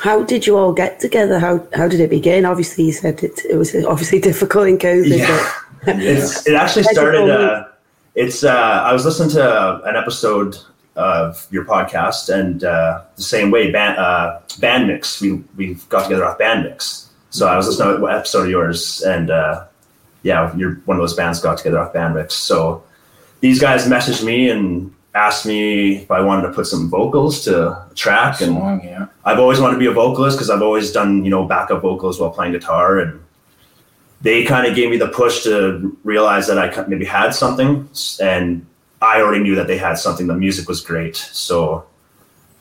How 0.00 0.22
did 0.22 0.46
you 0.46 0.56
all 0.56 0.72
get 0.72 1.00
together? 1.00 1.38
How 1.38 1.66
how 1.74 1.88
did 1.88 2.00
it 2.00 2.10
begin? 2.10 2.44
Obviously, 2.44 2.84
you 2.84 2.92
said 2.92 3.22
it, 3.22 3.44
it 3.48 3.56
was 3.56 3.74
obviously 3.74 4.20
difficult 4.30 4.68
in 4.68 4.78
COVID. 4.78 5.18
Yeah. 5.18 5.52
it 5.86 6.54
actually 6.54 6.82
started. 6.84 7.30
Uh, 7.30 7.68
it's 8.14 8.44
uh, 8.44 8.82
I 8.84 8.92
was 8.92 9.04
listening 9.04 9.30
to 9.30 9.82
an 9.84 9.96
episode 9.96 10.56
of 10.96 11.46
your 11.50 11.64
podcast, 11.64 12.34
and 12.34 12.64
uh, 12.64 13.02
the 13.16 13.22
same 13.22 13.50
way 13.50 13.70
band 13.70 13.98
uh, 13.98 14.40
BandMix. 14.60 15.20
We 15.20 15.44
we 15.56 15.74
got 15.88 16.04
together 16.04 16.24
off 16.24 16.38
BandMix. 16.38 17.06
So 17.30 17.46
I 17.46 17.56
was 17.56 17.66
listening 17.66 17.98
to 17.98 18.06
an 18.06 18.14
episode 18.14 18.44
of 18.44 18.50
yours, 18.50 19.02
and 19.02 19.30
uh, 19.30 19.66
yeah, 20.22 20.54
you're 20.56 20.74
one 20.86 20.96
of 20.96 21.02
those 21.02 21.14
bands 21.14 21.40
got 21.40 21.58
together 21.58 21.78
off 21.78 21.92
BandMix. 21.92 22.32
So 22.32 22.82
these 23.40 23.60
guys 23.60 23.86
messaged 23.86 24.24
me 24.24 24.50
and 24.50 24.94
asked 25.16 25.46
me 25.46 25.96
if 25.96 26.10
I 26.10 26.20
wanted 26.20 26.42
to 26.48 26.52
put 26.52 26.66
some 26.66 26.90
vocals 26.90 27.42
to 27.44 27.70
a 27.70 27.90
track, 27.94 28.40
and 28.42 28.52
song, 28.52 28.80
yeah. 28.84 29.06
I've 29.24 29.38
always 29.38 29.58
wanted 29.58 29.74
to 29.74 29.80
be 29.80 29.86
a 29.86 29.92
vocalist 29.92 30.36
because 30.36 30.50
I've 30.50 30.62
always 30.62 30.92
done, 30.92 31.24
you 31.24 31.30
know, 31.30 31.44
backup 31.46 31.80
vocals 31.80 32.20
while 32.20 32.30
playing 32.30 32.52
guitar. 32.52 32.98
And 32.98 33.20
they 34.20 34.44
kind 34.44 34.66
of 34.66 34.76
gave 34.76 34.90
me 34.90 34.98
the 34.98 35.08
push 35.08 35.42
to 35.44 35.96
realize 36.04 36.46
that 36.48 36.58
I 36.58 36.86
maybe 36.86 37.06
had 37.06 37.30
something. 37.30 37.88
And 38.20 38.66
I 39.00 39.22
already 39.22 39.42
knew 39.42 39.54
that 39.54 39.66
they 39.66 39.78
had 39.78 39.98
something. 39.98 40.26
The 40.26 40.34
music 40.34 40.68
was 40.68 40.80
great. 40.80 41.16
So, 41.16 41.86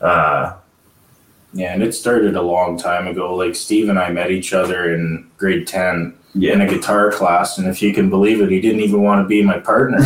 uh, 0.00 0.54
Yeah, 1.52 1.72
and 1.72 1.82
it 1.82 1.94
started 1.94 2.36
a 2.36 2.42
long 2.42 2.78
time 2.78 3.06
ago. 3.06 3.34
Like 3.34 3.54
Steve 3.54 3.88
and 3.88 3.98
I 3.98 4.10
met 4.10 4.30
each 4.30 4.52
other 4.52 4.94
in 4.94 5.30
grade 5.38 5.66
ten, 5.66 6.14
Yeah. 6.38 6.52
in 6.52 6.60
a 6.60 6.66
guitar 6.68 7.10
class, 7.10 7.56
and 7.58 7.66
if 7.66 7.80
you 7.80 7.94
can 7.94 8.10
believe 8.10 8.40
it, 8.42 8.50
he 8.50 8.60
didn't 8.60 8.80
even 8.80 9.02
want 9.02 9.24
to 9.24 9.26
be 9.26 9.42
my 9.42 9.58
partner. 9.58 9.98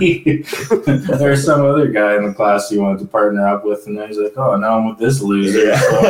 He- 0.00 0.42
There's 0.86 1.44
some 1.44 1.64
other 1.64 1.88
guy 1.88 2.16
in 2.16 2.24
the 2.26 2.34
class 2.34 2.68
he 2.68 2.78
wanted 2.78 2.98
to 3.00 3.06
partner 3.06 3.46
up 3.46 3.64
with, 3.64 3.86
and 3.86 3.96
then 3.98 4.08
he's 4.08 4.18
like, 4.18 4.36
"Oh, 4.36 4.56
now 4.56 4.78
I'm 4.78 4.88
with 4.88 4.98
this 4.98 5.20
loser." 5.20 5.74
So- 5.76 6.00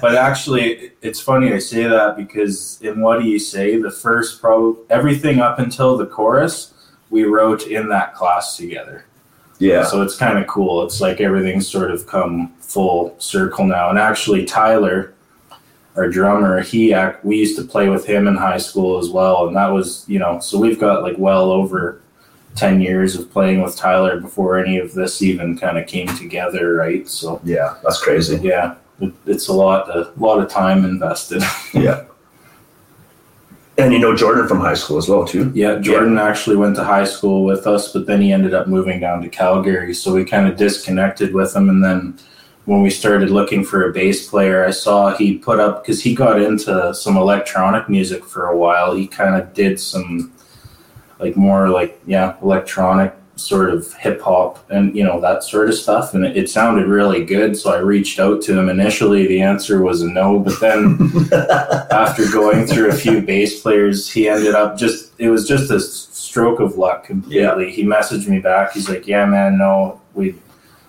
but 0.00 0.14
actually, 0.16 0.92
it's 1.02 1.20
funny 1.20 1.52
I 1.52 1.58
say 1.58 1.84
that 1.84 2.16
because 2.16 2.78
in 2.82 3.00
what 3.00 3.20
do 3.20 3.26
you 3.28 3.38
say? 3.38 3.80
The 3.80 3.90
first 3.90 4.40
pro, 4.40 4.78
everything 4.90 5.40
up 5.40 5.58
until 5.58 5.96
the 5.96 6.06
chorus, 6.06 6.72
we 7.10 7.24
wrote 7.24 7.66
in 7.66 7.88
that 7.88 8.14
class 8.14 8.56
together. 8.56 9.04
Yeah. 9.64 9.84
So 9.84 10.02
it's 10.02 10.16
kind 10.16 10.38
of 10.38 10.46
cool. 10.46 10.84
It's 10.84 11.00
like 11.00 11.20
everything's 11.20 11.68
sort 11.68 11.90
of 11.90 12.06
come 12.06 12.52
full 12.60 13.14
circle 13.18 13.64
now. 13.64 13.90
And 13.90 13.98
actually, 13.98 14.44
Tyler, 14.44 15.14
our 15.96 16.08
drummer, 16.08 16.60
he 16.60 16.92
act, 16.92 17.24
we 17.24 17.36
used 17.36 17.56
to 17.58 17.64
play 17.64 17.88
with 17.88 18.04
him 18.06 18.26
in 18.26 18.34
high 18.34 18.58
school 18.58 18.98
as 18.98 19.08
well, 19.10 19.46
and 19.46 19.56
that 19.56 19.68
was 19.68 20.04
you 20.08 20.18
know. 20.18 20.40
So 20.40 20.58
we've 20.58 20.78
got 20.80 21.02
like 21.02 21.16
well 21.18 21.50
over 21.50 22.00
ten 22.56 22.80
years 22.80 23.16
of 23.16 23.30
playing 23.32 23.62
with 23.62 23.76
Tyler 23.76 24.20
before 24.20 24.58
any 24.58 24.78
of 24.78 24.94
this 24.94 25.22
even 25.22 25.56
kind 25.58 25.78
of 25.78 25.86
came 25.86 26.08
together, 26.08 26.74
right? 26.74 27.08
So 27.08 27.40
Yeah, 27.44 27.76
that's 27.82 28.02
crazy. 28.02 28.38
yeah, 28.42 28.74
it, 29.00 29.12
it's 29.26 29.48
a 29.48 29.52
lot 29.52 29.88
a 29.88 30.12
lot 30.16 30.40
of 30.40 30.48
time 30.48 30.84
invested. 30.84 31.42
Yeah. 31.72 32.04
And 33.76 33.92
you 33.92 33.98
know 33.98 34.14
Jordan 34.14 34.46
from 34.46 34.60
high 34.60 34.74
school 34.74 34.98
as 34.98 35.08
well 35.08 35.24
too. 35.24 35.50
Yeah, 35.54 35.78
Jordan 35.78 36.16
actually 36.16 36.56
went 36.56 36.76
to 36.76 36.84
high 36.84 37.04
school 37.04 37.44
with 37.44 37.66
us, 37.66 37.92
but 37.92 38.06
then 38.06 38.20
he 38.20 38.32
ended 38.32 38.54
up 38.54 38.68
moving 38.68 39.00
down 39.00 39.20
to 39.22 39.28
Calgary. 39.28 39.94
So 39.94 40.14
we 40.14 40.24
kind 40.24 40.46
of 40.46 40.56
disconnected 40.56 41.34
with 41.34 41.54
him. 41.56 41.68
And 41.68 41.82
then 41.82 42.16
when 42.66 42.82
we 42.82 42.90
started 42.90 43.30
looking 43.30 43.64
for 43.64 43.88
a 43.88 43.92
bass 43.92 44.28
player, 44.28 44.64
I 44.64 44.70
saw 44.70 45.16
he 45.16 45.38
put 45.38 45.58
up 45.58 45.82
because 45.82 46.02
he 46.02 46.14
got 46.14 46.40
into 46.40 46.94
some 46.94 47.16
electronic 47.16 47.88
music 47.88 48.24
for 48.24 48.46
a 48.46 48.56
while. 48.56 48.94
He 48.94 49.08
kind 49.08 49.34
of 49.34 49.52
did 49.54 49.80
some 49.80 50.32
like 51.18 51.36
more 51.36 51.68
like, 51.68 52.00
yeah, 52.06 52.36
electronic 52.42 53.12
sort 53.36 53.70
of 53.70 53.92
hip 53.94 54.20
hop 54.20 54.64
and, 54.70 54.94
you 54.96 55.02
know, 55.02 55.20
that 55.20 55.42
sort 55.42 55.68
of 55.68 55.74
stuff. 55.74 56.14
And 56.14 56.24
it, 56.24 56.36
it 56.36 56.50
sounded 56.50 56.86
really 56.86 57.24
good. 57.24 57.56
So 57.56 57.72
I 57.72 57.78
reached 57.78 58.18
out 58.20 58.42
to 58.42 58.58
him. 58.58 58.68
Initially, 58.68 59.26
the 59.26 59.42
answer 59.42 59.82
was 59.82 60.02
a 60.02 60.08
no, 60.08 60.38
but 60.38 60.60
then 60.60 60.98
after 61.90 62.30
going 62.30 62.66
through 62.66 62.90
a 62.90 62.94
few 62.94 63.20
bass 63.20 63.60
players, 63.60 64.10
he 64.10 64.28
ended 64.28 64.54
up 64.54 64.78
just 64.78 65.12
it 65.18 65.30
was 65.30 65.46
just 65.46 65.70
a 65.70 65.80
stroke 65.80 66.60
of 66.60 66.76
luck 66.76 67.04
completely. 67.04 67.70
He 67.70 67.84
messaged 67.84 68.28
me 68.28 68.40
back. 68.40 68.72
He's 68.72 68.88
like, 68.88 69.06
"Yeah, 69.06 69.24
man, 69.26 69.58
no, 69.58 70.00
we 70.14 70.34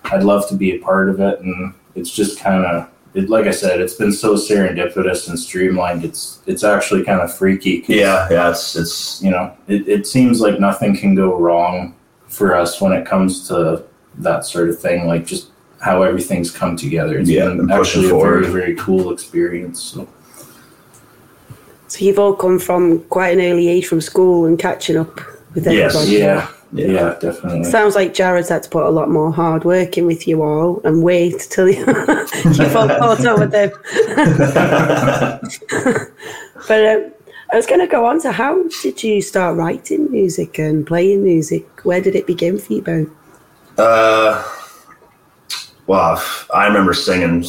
I'd 0.06 0.24
love 0.24 0.48
to 0.50 0.56
be 0.56 0.76
a 0.76 0.80
part 0.80 1.10
of 1.10 1.20
it." 1.20 1.40
And 1.40 1.74
it's 1.96 2.12
just 2.12 2.40
kind 2.40 2.66
of 2.66 2.90
it, 3.14 3.30
like 3.30 3.46
I 3.46 3.52
said, 3.52 3.80
it's 3.80 3.94
been 3.94 4.12
so 4.12 4.36
serendipitous 4.36 5.30
and 5.30 5.40
streamlined. 5.40 6.04
It's 6.04 6.40
it's 6.46 6.64
actually 6.64 7.04
kind 7.04 7.22
of 7.22 7.34
freaky. 7.34 7.84
yeah, 7.88 8.28
yeah, 8.30 8.50
it's 8.50 8.76
it's 8.76 9.22
you 9.22 9.32
know, 9.32 9.56
it, 9.68 9.88
it 9.88 10.08
seems 10.08 10.42
like 10.42 10.60
nothing 10.60 10.96
can 10.96 11.16
go 11.16 11.38
wrong 11.38 11.96
for 12.36 12.56
us 12.56 12.82
when 12.82 12.92
it 12.92 13.06
comes 13.08 13.48
to 13.48 13.84
that 14.20 14.46
sort 14.46 14.70
of 14.70 14.80
thing. 14.80 15.08
Like 15.08 15.26
just 15.26 15.48
how 15.82 16.02
everything's 16.04 16.52
come 16.52 16.76
together. 16.76 17.18
It's 17.20 17.30
Yeah, 17.30 17.46
been 17.50 17.62
and 17.62 17.70
pushing 17.70 18.04
actually 18.04 18.20
a 18.20 18.24
very 18.24 18.48
very 18.48 18.76
cool 18.76 19.12
experience. 19.12 19.82
So. 19.82 20.08
So 21.88 22.04
you've 22.04 22.20
all 22.20 22.34
come 22.36 22.60
from 22.60 23.00
quite 23.06 23.38
an 23.38 23.44
early 23.44 23.68
age 23.70 23.88
from 23.88 24.02
school 24.02 24.46
and 24.46 24.60
catching 24.60 24.98
up 24.98 25.20
with 25.54 25.66
Yes, 25.68 25.96
everybody. 25.96 26.18
Yeah, 26.18 26.48
Yeah. 26.74 26.88
yeah, 26.88 27.16
definitely. 27.22 27.64
Sounds 27.64 27.96
like 27.96 28.14
Jared's 28.14 28.50
had 28.50 28.64
to 28.64 28.70
put 28.70 28.84
a 28.86 28.90
lot 28.90 29.10
more 29.10 29.32
hard 29.32 29.64
work 29.64 29.98
in 29.98 30.06
with 30.06 30.28
you 30.28 30.42
all 30.42 30.82
and 30.84 31.04
wait 31.04 31.40
till 31.50 31.70
you, 31.70 31.86
you've 31.86 32.76
all 32.76 32.88
caught 33.00 33.26
up 33.26 33.40
with 33.40 33.52
them. 33.52 33.72
but 36.68 36.86
um, 36.86 37.12
I 37.52 37.56
was 37.56 37.66
going 37.66 37.82
to 37.82 37.88
go 37.88 38.06
on 38.06 38.22
to 38.22 38.32
how 38.32 38.64
did 38.82 39.04
you 39.04 39.22
start 39.22 39.58
writing 39.58 40.12
music 40.12 40.58
and 40.58 40.86
playing 40.86 41.24
music? 41.24 41.66
Where 41.86 42.02
did 42.02 42.16
it 42.16 42.28
begin 42.28 42.58
for 42.58 42.74
you 42.74 42.82
both? 42.82 43.10
uh 43.78 44.44
well, 45.88 46.24
I 46.54 46.66
remember 46.66 46.94
singing 46.94 47.46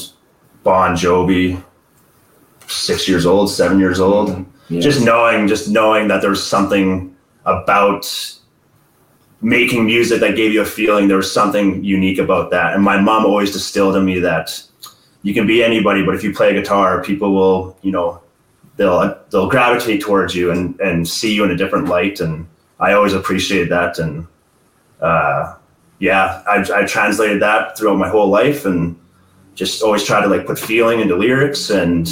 Bon 0.63 0.95
Jovi 0.95 1.63
six 2.67 3.09
years 3.09 3.25
old, 3.25 3.51
seven 3.51 3.79
years 3.79 4.01
old. 4.01 4.45
Yeah. 4.69 4.81
Just 4.81 5.05
knowing 5.05 5.49
just 5.49 5.69
knowing 5.69 6.09
that 6.09 6.21
there 6.21 6.31
was 6.31 6.45
something 6.45 7.17
about 7.45 8.05
making 9.41 9.87
music 9.87 10.21
that 10.21 10.35
gave 10.35 10.53
you 10.53 10.63
a 10.63 10.65
feeling 10.65 11.07
there 11.09 11.17
was 11.17 11.33
something 11.33 11.85
unique 11.85 12.19
about 12.19 12.51
that. 12.51 12.75
And 12.75 12.83
my 12.83 13.01
mom 13.01 13.25
always 13.25 13.53
distilled 13.53 13.95
in 13.97 14.05
me 14.05 14.19
that 14.21 14.61
you 15.23 15.35
can 15.35 15.47
be 15.47 15.63
anybody, 15.63 16.05
but 16.05 16.15
if 16.15 16.25
you 16.25 16.35
play 16.35 16.53
guitar, 16.53 17.03
people 17.03 17.33
will, 17.33 17.79
you 17.83 17.93
know, 17.93 18.21
they'll 18.77 19.19
they'll 19.31 19.49
gravitate 19.49 20.01
towards 20.01 20.35
you 20.35 20.51
and 20.51 20.79
and 20.81 21.09
see 21.09 21.35
you 21.35 21.45
in 21.45 21.51
a 21.51 21.57
different 21.57 21.89
light. 21.89 22.21
And 22.21 22.47
I 22.79 22.93
always 22.93 23.13
appreciated 23.13 23.71
that. 23.71 23.99
And 23.99 24.27
uh, 25.01 25.55
yeah, 25.99 26.43
I, 26.47 26.65
I 26.75 26.85
translated 26.85 27.41
that 27.43 27.77
throughout 27.77 27.97
my 27.97 28.09
whole 28.09 28.29
life 28.29 28.65
and 28.65 28.99
just 29.55 29.83
always 29.83 30.05
try 30.05 30.21
to 30.21 30.29
like 30.29 30.47
put 30.47 30.59
feeling 30.59 31.01
into 31.01 31.17
lyrics 31.17 31.71
and. 31.71 32.09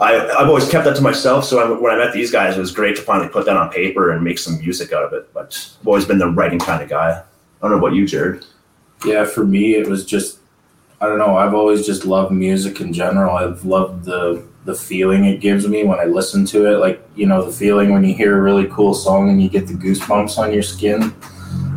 I, 0.00 0.14
I've 0.14 0.46
always 0.46 0.68
kept 0.70 0.84
that 0.84 0.94
to 0.94 1.02
myself. 1.02 1.44
So 1.44 1.58
I, 1.58 1.76
when 1.76 1.92
I 1.92 1.98
met 1.98 2.12
these 2.12 2.30
guys, 2.30 2.56
it 2.56 2.60
was 2.60 2.70
great 2.70 2.94
to 2.94 3.02
finally 3.02 3.28
put 3.28 3.46
that 3.46 3.56
on 3.56 3.68
paper 3.68 4.12
and 4.12 4.22
make 4.22 4.38
some 4.38 4.56
music 4.58 4.92
out 4.92 5.02
of 5.02 5.12
it. 5.12 5.28
But 5.34 5.76
I've 5.80 5.88
always 5.88 6.04
been 6.04 6.18
the 6.18 6.28
writing 6.28 6.60
kind 6.60 6.80
of 6.80 6.88
guy. 6.88 7.10
I 7.18 7.22
don't 7.60 7.72
know 7.72 7.78
about 7.84 7.96
you, 7.96 8.06
Jared. 8.06 8.46
Yeah, 9.04 9.24
for 9.24 9.44
me, 9.44 9.74
it 9.74 9.88
was 9.88 10.06
just 10.06 10.38
I 11.00 11.06
don't 11.06 11.18
know. 11.18 11.36
I've 11.36 11.54
always 11.54 11.86
just 11.86 12.04
loved 12.04 12.32
music 12.32 12.80
in 12.80 12.92
general. 12.92 13.36
I've 13.36 13.64
loved 13.64 14.04
the 14.04 14.44
the 14.68 14.74
feeling 14.74 15.24
it 15.24 15.40
gives 15.40 15.66
me 15.66 15.82
when 15.82 15.98
I 15.98 16.04
listen 16.04 16.44
to 16.44 16.66
it. 16.66 16.76
Like 16.76 17.02
you 17.16 17.24
know, 17.24 17.42
the 17.42 17.50
feeling 17.50 17.90
when 17.90 18.04
you 18.04 18.14
hear 18.14 18.36
a 18.36 18.42
really 18.42 18.66
cool 18.66 18.92
song 18.92 19.30
and 19.30 19.42
you 19.42 19.48
get 19.48 19.66
the 19.66 19.72
goosebumps 19.72 20.36
on 20.36 20.52
your 20.52 20.62
skin. 20.62 21.14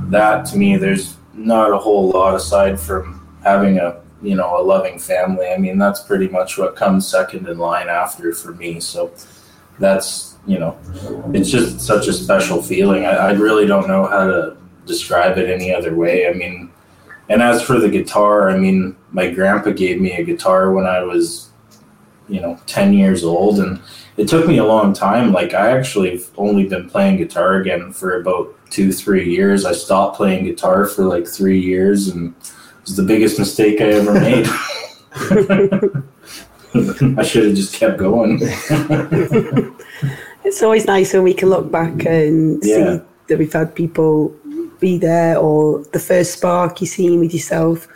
That 0.09 0.45
to 0.47 0.57
me, 0.57 0.75
there's 0.75 1.15
not 1.33 1.71
a 1.71 1.77
whole 1.77 2.09
lot 2.09 2.35
aside 2.35 2.77
from 2.77 3.25
having 3.45 3.77
a 3.77 4.01
you 4.21 4.35
know 4.35 4.59
a 4.59 4.61
loving 4.61 4.99
family. 4.99 5.47
I 5.47 5.57
mean, 5.57 5.77
that's 5.77 6.01
pretty 6.01 6.27
much 6.27 6.57
what 6.57 6.75
comes 6.75 7.07
second 7.07 7.47
in 7.47 7.59
line 7.59 7.87
after 7.87 8.33
for 8.33 8.51
me. 8.51 8.81
So 8.81 9.13
that's 9.79 10.35
you 10.45 10.59
know, 10.59 10.77
it's 11.33 11.49
just 11.49 11.79
such 11.79 12.09
a 12.09 12.13
special 12.13 12.61
feeling. 12.61 13.05
I, 13.05 13.11
I 13.11 13.31
really 13.31 13.67
don't 13.67 13.87
know 13.87 14.05
how 14.05 14.27
to 14.27 14.57
describe 14.85 15.37
it 15.37 15.49
any 15.49 15.73
other 15.73 15.95
way. 15.95 16.27
I 16.27 16.33
mean, 16.33 16.71
and 17.29 17.41
as 17.41 17.61
for 17.61 17.79
the 17.79 17.87
guitar, 17.87 18.49
I 18.49 18.57
mean, 18.57 18.97
my 19.11 19.29
grandpa 19.29 19.69
gave 19.69 20.01
me 20.01 20.11
a 20.11 20.23
guitar 20.23 20.73
when 20.73 20.85
I 20.85 21.03
was, 21.03 21.50
you 22.31 22.39
know, 22.41 22.57
10 22.65 22.93
years 22.93 23.23
old. 23.23 23.59
And 23.59 23.79
it 24.17 24.27
took 24.27 24.47
me 24.47 24.57
a 24.57 24.65
long 24.65 24.93
time. 24.93 25.31
Like, 25.31 25.53
I 25.53 25.71
actually 25.77 26.11
have 26.11 26.29
only 26.37 26.65
been 26.65 26.89
playing 26.89 27.17
guitar 27.17 27.55
again 27.55 27.91
for 27.91 28.19
about 28.19 28.55
two, 28.69 28.91
three 28.91 29.29
years. 29.29 29.65
I 29.65 29.73
stopped 29.73 30.17
playing 30.17 30.45
guitar 30.45 30.85
for 30.85 31.03
like 31.05 31.27
three 31.27 31.59
years, 31.59 32.07
and 32.07 32.33
it 32.41 32.51
was 32.85 32.95
the 32.95 33.03
biggest 33.03 33.37
mistake 33.37 33.81
I 33.81 33.85
ever 33.99 34.13
made. 34.13 34.47
I 37.17 37.23
should 37.23 37.45
have 37.45 37.55
just 37.55 37.73
kept 37.75 37.97
going. 37.97 38.39
It's 40.43 40.63
always 40.63 40.85
nice 40.87 41.13
when 41.13 41.21
we 41.21 41.35
can 41.35 41.49
look 41.49 41.71
back 41.71 42.03
and 42.05 42.59
Yeah. 42.63 42.97
see 42.97 43.01
that 43.27 43.37
we've 43.37 43.53
had 43.53 43.75
people 43.75 44.33
be 44.79 44.97
there 44.97 45.37
or 45.37 45.83
the 45.93 45.99
first 45.99 46.33
spark 46.33 46.81
you 46.81 46.87
seen 46.87 47.19
with 47.19 47.31
yourself. 47.31 47.87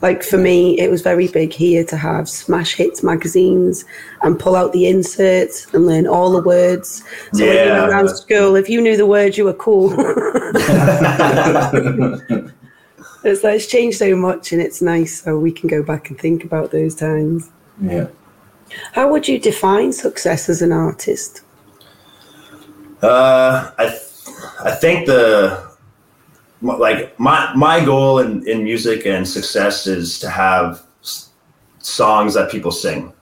Like 0.00 0.22
for 0.22 0.38
me, 0.38 0.78
it 0.80 0.90
was 0.90 1.02
very 1.02 1.28
big 1.28 1.52
here 1.52 1.84
to 1.84 1.96
have 1.96 2.28
Smash 2.28 2.74
Hits 2.74 3.02
magazines 3.02 3.84
and 4.22 4.38
pull 4.38 4.56
out 4.56 4.72
the 4.72 4.86
inserts 4.86 5.66
and 5.74 5.86
learn 5.86 6.06
all 6.06 6.32
the 6.32 6.42
words. 6.42 7.02
So 7.32 7.44
when 7.46 7.48
you 7.48 7.54
Yeah. 7.62 7.82
were 7.84 7.90
around 7.90 8.08
school, 8.08 8.56
if 8.56 8.68
you 8.68 8.80
knew 8.80 8.96
the 8.96 9.06
words, 9.06 9.38
you 9.38 9.44
were 9.44 9.54
cool. 9.54 9.92
it's 13.24 13.44
like 13.44 13.54
it's 13.56 13.66
changed 13.66 13.98
so 13.98 14.16
much 14.16 14.52
and 14.52 14.60
it's 14.60 14.82
nice 14.82 15.22
so 15.22 15.38
we 15.38 15.52
can 15.52 15.68
go 15.68 15.82
back 15.82 16.10
and 16.10 16.18
think 16.18 16.44
about 16.44 16.70
those 16.70 16.94
times. 16.94 17.50
yeah. 17.80 18.06
How 18.92 19.10
would 19.10 19.28
you 19.28 19.38
define 19.38 19.92
success 19.92 20.48
as 20.48 20.62
an 20.62 20.72
artist? 20.72 21.42
Uh, 23.02 23.70
I, 23.76 23.88
th- 23.88 24.36
I 24.64 24.70
think 24.70 25.06
the 25.06 25.71
like 26.62 27.18
my 27.18 27.52
my 27.54 27.84
goal 27.84 28.20
in, 28.20 28.46
in 28.48 28.64
music 28.64 29.04
and 29.06 29.26
success 29.26 29.86
is 29.86 30.18
to 30.20 30.30
have 30.30 30.82
songs 31.78 32.34
that 32.34 32.50
people 32.50 32.70
sing, 32.70 33.12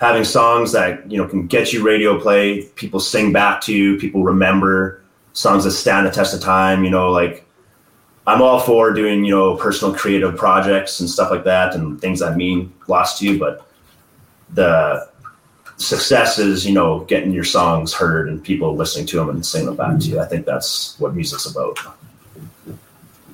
having 0.00 0.24
songs 0.24 0.72
that 0.72 1.10
you 1.10 1.16
know 1.16 1.26
can 1.26 1.46
get 1.46 1.72
you 1.72 1.82
radio 1.82 2.18
play, 2.20 2.62
people 2.74 3.00
sing 3.00 3.32
back 3.32 3.60
to 3.62 3.74
you, 3.74 3.98
people 3.98 4.22
remember 4.24 5.02
songs 5.32 5.64
that 5.64 5.70
stand 5.70 6.06
the 6.06 6.10
test 6.10 6.34
of 6.34 6.40
time. 6.40 6.84
You 6.84 6.90
know, 6.90 7.10
like 7.10 7.46
I'm 8.26 8.42
all 8.42 8.60
for 8.60 8.92
doing 8.92 9.24
you 9.24 9.30
know 9.34 9.56
personal 9.56 9.94
creative 9.94 10.36
projects 10.36 11.00
and 11.00 11.08
stuff 11.08 11.30
like 11.30 11.44
that, 11.44 11.74
and 11.74 12.00
things 12.00 12.20
that 12.20 12.36
mean 12.36 12.72
lots 12.88 13.18
to 13.20 13.26
you, 13.26 13.38
but 13.38 13.66
the 14.54 15.08
success 15.76 16.38
is 16.38 16.66
you 16.66 16.74
know 16.74 17.04
getting 17.04 17.32
your 17.32 17.44
songs 17.44 17.92
heard 17.92 18.28
and 18.28 18.42
people 18.42 18.74
listening 18.74 19.06
to 19.06 19.16
them 19.16 19.30
and 19.30 19.46
singing 19.46 19.66
them 19.66 19.76
back 19.76 20.00
to 20.00 20.08
you. 20.08 20.20
I 20.20 20.24
think 20.24 20.46
that's 20.46 20.98
what 20.98 21.14
music's 21.14 21.46
about. 21.46 21.78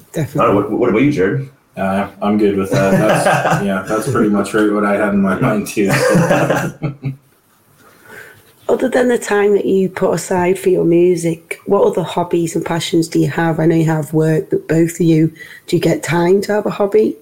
I 0.08 0.16
Definitely. 0.16 0.40
don't 0.40 0.54
know 0.54 0.60
what, 0.60 0.70
what 0.78 0.90
about 0.90 1.02
you, 1.02 1.12
Jared? 1.12 1.50
Uh, 1.76 2.10
I'm 2.20 2.38
good 2.38 2.56
with 2.56 2.70
that. 2.72 2.90
That's, 2.90 3.64
yeah, 3.64 3.82
that's 3.82 4.10
pretty 4.10 4.30
much 4.30 4.52
right 4.52 4.72
what 4.72 4.84
I 4.84 4.94
had 4.96 5.14
in 5.14 5.22
my 5.22 5.38
mind 5.38 5.68
too. 5.68 5.90
Other 8.68 8.88
than 8.88 9.08
the 9.08 9.18
time 9.18 9.54
that 9.54 9.64
you 9.64 9.88
put 9.88 10.12
aside 10.12 10.58
for 10.58 10.68
your 10.68 10.84
music, 10.84 11.58
what 11.64 11.84
other 11.84 12.02
hobbies 12.02 12.54
and 12.54 12.66
passions 12.66 13.08
do 13.08 13.18
you 13.18 13.30
have? 13.30 13.58
I 13.58 13.64
know 13.64 13.76
you 13.76 13.86
have 13.86 14.12
work, 14.12 14.50
but 14.50 14.68
both 14.68 14.94
of 14.94 15.00
you, 15.00 15.32
do 15.66 15.76
you 15.76 15.80
get 15.80 16.02
time 16.02 16.42
to 16.42 16.52
have 16.52 16.66
a 16.66 16.70
hobby? 16.70 17.16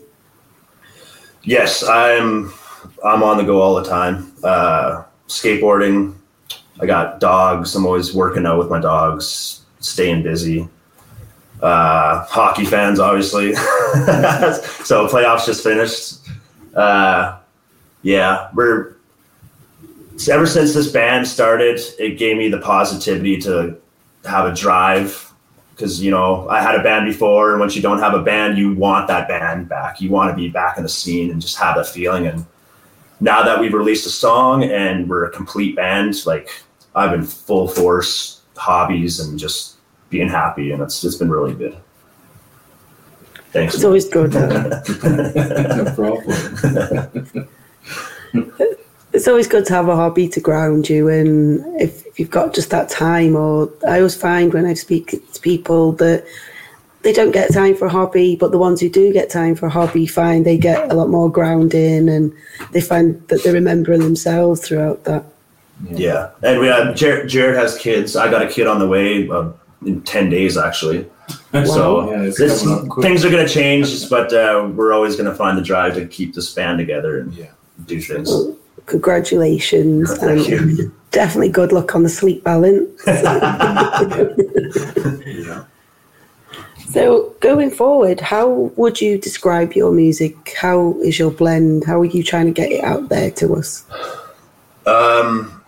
Yes, 1.43 1.85
I'm. 1.85 2.53
I'm 3.05 3.23
on 3.23 3.37
the 3.37 3.45
go 3.45 3.61
all 3.61 3.77
the 3.77 3.89
time. 3.89 4.33
Uh, 4.43 5.05
skateboarding. 5.29 6.17
I 6.81 6.87
got 6.87 7.21
dogs. 7.21 7.77
I'm 7.77 7.87
always 7.87 8.13
working 8.13 8.45
out 8.47 8.59
with 8.59 8.69
my 8.69 8.81
dogs, 8.81 9.61
staying 9.79 10.25
busy. 10.25 10.69
Uh, 11.63 12.25
hockey 12.27 12.65
fans, 12.65 13.01
obviously. 13.01 13.55
so 14.85 15.09
playoffs 15.09 15.47
just 15.47 15.63
finished. 15.63 16.19
Uh, 16.75 17.39
yeah, 18.03 18.51
we're 18.55 18.97
ever 20.31 20.47
since 20.47 20.75
this 20.75 20.91
band 20.91 21.27
started, 21.27 21.81
it 21.99 22.19
gave 22.19 22.37
me 22.37 22.49
the 22.49 22.59
positivity 22.59 23.39
to 23.39 23.77
have 24.25 24.47
a 24.47 24.55
drive 24.55 25.33
because 25.75 26.03
you 26.03 26.11
know 26.11 26.49
I 26.49 26.63
had 26.63 26.75
a 26.75 26.83
band 26.83 27.07
before, 27.07 27.53
and 27.53 27.61
once 27.61 27.77
you 27.77 27.83
don't 27.83 27.99
have 27.99 28.15
a 28.15 28.23
band, 28.23 28.57
you 28.59 28.75
want 28.75 29.09
that 29.09 29.29
band 29.29 29.69
back. 29.69 30.01
You 30.01 30.11
want 30.11 30.31
to 30.31 30.37
be 30.37 30.49
back 30.49 30.77
in 30.77 30.83
the 30.83 30.89
scene 30.89 31.31
and 31.31 31.41
just 31.41 31.57
have 31.59 31.77
that 31.77 31.87
feeling. 31.87 32.27
And 32.27 32.47
now 33.21 33.43
that 33.43 33.61
we've 33.61 33.75
released 33.75 34.07
a 34.07 34.11
song 34.11 34.65
and 34.65 35.09
we're 35.09 35.25
a 35.25 35.31
complete 35.31 35.77
band, 35.77 36.25
like 36.27 36.49
I've 36.95 37.11
been 37.11 37.25
full 37.25 37.69
force 37.69 38.43
hobbies 38.57 39.21
and 39.21 39.39
just 39.39 39.76
being 40.11 40.29
happy, 40.29 40.73
and 40.73 40.83
it's 40.83 41.05
it's 41.05 41.17
been 41.17 41.31
really 41.31 41.55
good. 41.55 41.77
Thanks. 43.53 43.75
It's 43.75 43.85
always 43.85 44.09
good. 44.09 44.33
no 44.35 45.95
problem. 45.95 47.49
it's 49.17 49.27
always 49.27 49.49
good 49.49 49.65
to 49.65 49.73
have 49.73 49.89
a 49.89 49.97
hobby 49.97 50.29
to 50.29 50.41
ground 50.41 50.91
you 50.91 51.09
and 51.09 51.65
if, 51.81 52.07
if 52.07 52.21
you've 52.21 52.31
got 52.31 52.55
just 52.55 52.69
that 52.69 52.89
time 52.91 53.35
or 53.35 53.73
i 53.89 53.97
always 53.97 54.15
find 54.15 54.53
when 54.53 54.67
i 54.67 54.75
speak 54.75 55.11
to 55.33 55.41
people 55.41 55.93
that 55.93 56.23
they 57.03 57.15
don't 57.15 57.31
get 57.31 57.51
time 57.53 57.75
for 57.75 57.87
a 57.87 57.91
hobby 57.91 58.37
but 58.37 58.51
the 58.51 58.59
ones 58.59 58.79
who 58.79 58.91
do 58.91 59.13
get 59.15 59.31
time 59.31 59.55
for 59.55 59.67
a 59.67 59.71
hobby 59.71 60.07
find 60.07 60.45
they 60.45 60.59
get 60.59 60.91
a 60.91 60.95
lot 60.95 61.09
more 61.09 61.31
grounding 61.31 62.11
and 62.11 62.31
they 62.73 62.81
find 62.81 63.27
that 63.29 63.43
they're 63.43 63.55
remembering 63.55 64.01
themselves 64.01 64.61
throughout 64.61 65.03
that 65.05 65.25
yeah 65.91 66.31
and 66.43 66.61
we 66.61 66.67
have 66.67 66.95
jared, 66.95 67.27
jared 67.27 67.57
has 67.57 67.79
kids 67.79 68.17
i 68.17 68.31
got 68.31 68.43
a 68.43 68.49
kid 68.49 68.67
on 68.67 68.79
the 68.79 68.87
way 68.87 69.27
uh, 69.31 69.51
in 69.85 70.01
10 70.03 70.31
days 70.31 70.57
actually. 70.57 71.07
So 71.65 72.11
Yeah, 72.11 72.31
this, 72.37 72.63
coming 72.63 72.79
up 72.85 72.89
quick. 72.89 73.05
things 73.07 73.25
are 73.25 73.31
going 73.31 73.47
to 73.47 73.53
change 73.53 74.09
but 74.09 74.33
uh, 74.33 74.71
we're 74.75 74.93
always 74.93 75.17
going 75.17 75.29
to 75.29 75.35
find 75.35 75.59
the 75.59 75.63
drive 75.63 75.95
to 75.95 76.07
keep 76.07 76.35
this 76.35 76.53
band 76.55 76.79
together 76.79 77.19
and 77.21 77.33
Yeah. 77.35 77.51
do 77.87 78.01
things. 78.01 78.31
congratulations. 78.87 80.17
Thank 80.19 80.49
and 80.49 80.79
you. 80.79 80.93
definitely 81.11 81.49
good 81.51 81.73
luck 81.73 81.95
on 81.95 82.03
the 82.05 82.09
sleep 82.09 82.45
balance. 82.45 83.03
Yeah. 85.27 85.65
so 86.91 87.35
going 87.41 87.71
forward 87.71 88.21
how 88.21 88.49
would 88.77 89.01
you 89.01 89.19
describe 89.19 89.73
your 89.75 89.93
music? 89.93 90.55
How 90.61 90.97
is 91.03 91.19
your 91.19 91.31
blend? 91.31 91.85
How 91.85 92.01
are 92.01 92.05
you 92.17 92.23
trying 92.23 92.47
to 92.47 92.53
get 92.53 92.71
it 92.73 92.83
out 92.85 93.09
there 93.09 93.31
to 93.33 93.55
us? 93.57 93.85
Um, 94.87 95.61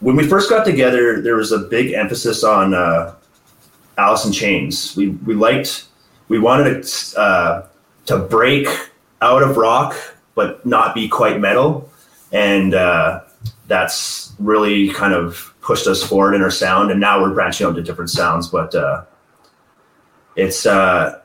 when 0.00 0.16
we 0.16 0.26
first 0.26 0.50
got 0.50 0.64
together, 0.64 1.20
there 1.22 1.36
was 1.36 1.52
a 1.52 1.58
big 1.58 1.92
emphasis 1.92 2.42
on 2.44 2.74
uh, 2.74 3.14
Alice 3.96 4.24
in 4.24 4.32
Chains. 4.32 4.96
We 4.96 5.08
we 5.08 5.34
liked, 5.34 5.86
we 6.28 6.38
wanted 6.38 6.82
to 6.82 7.20
uh, 7.20 7.66
to 8.06 8.18
break 8.18 8.68
out 9.22 9.42
of 9.42 9.56
rock, 9.56 9.96
but 10.34 10.64
not 10.66 10.94
be 10.94 11.08
quite 11.08 11.40
metal, 11.40 11.90
and 12.32 12.74
uh, 12.74 13.20
that's 13.66 14.34
really 14.38 14.90
kind 14.90 15.14
of 15.14 15.54
pushed 15.60 15.86
us 15.86 16.02
forward 16.02 16.34
in 16.34 16.42
our 16.42 16.50
sound. 16.50 16.90
And 16.90 17.00
now 17.00 17.20
we're 17.20 17.34
branching 17.34 17.66
out 17.66 17.74
to 17.76 17.82
different 17.82 18.10
sounds, 18.10 18.48
but 18.48 18.74
uh, 18.74 19.04
it's 20.36 20.66
uh, 20.66 21.20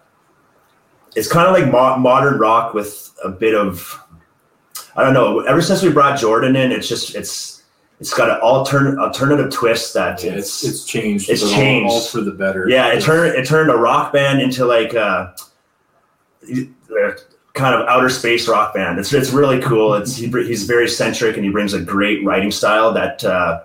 it's 1.16 1.32
kind 1.32 1.48
of 1.48 1.54
like 1.54 1.72
mo- 1.72 1.98
modern 1.98 2.40
rock 2.40 2.74
with 2.74 3.14
a 3.24 3.30
bit 3.30 3.54
of 3.54 4.02
I 4.96 5.04
don't 5.04 5.14
know. 5.14 5.40
Ever 5.42 5.62
since 5.62 5.82
we 5.82 5.92
brought 5.92 6.20
Jordan 6.20 6.56
in, 6.56 6.72
it's 6.72 6.88
just 6.88 7.16
it's 7.16 7.61
it's 8.02 8.14
got 8.14 8.30
an 8.30 8.42
altern 8.42 8.98
alternative 9.00 9.50
twist 9.54 9.94
that 9.94 10.22
Yeah, 10.24 10.32
it's, 10.34 10.64
it's 10.64 10.74
it's 10.74 10.86
changed. 10.86 11.30
It's 11.30 11.42
but 11.42 11.48
all- 11.52 11.56
changed. 11.56 11.94
all, 11.94 12.02
for 12.02 12.22
the 12.22 12.32
better. 12.32 12.68
yeah. 12.68 12.88
It 12.92 13.02
turned 13.02 13.36
it 13.38 13.46
turned 13.48 13.70
a 13.70 13.78
rock 13.78 14.12
band 14.12 14.42
into 14.42 14.66
like 14.66 14.94
a, 14.94 15.34
a 16.52 17.14
kind 17.54 17.76
of 17.76 17.88
outer 17.88 18.10
space 18.10 18.48
rock 18.48 18.74
band. 18.74 18.98
It's 19.00 19.14
it's 19.14 19.30
really 19.32 19.62
cool. 19.62 19.94
It's 19.94 20.16
he, 20.18 20.28
he's 20.28 20.64
very 20.66 20.90
centric 20.90 21.36
and 21.38 21.46
he 21.46 21.52
brings 21.52 21.74
a 21.74 21.80
great 21.82 22.26
writing 22.26 22.50
style 22.52 22.92
that 22.94 23.24
uh, 23.24 23.62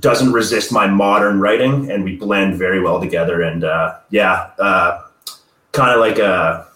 doesn't 0.00 0.32
resist 0.32 0.72
my 0.72 0.86
modern 0.86 1.40
writing, 1.40 1.90
and 1.90 2.02
we 2.04 2.16
blend 2.16 2.56
very 2.56 2.80
well 2.80 3.00
together. 3.00 3.42
And 3.42 3.64
uh, 3.64 3.98
yeah, 4.10 4.50
uh, 4.58 5.02
kind 5.72 5.92
of 5.92 6.00
like 6.00 6.18
a 6.18 6.66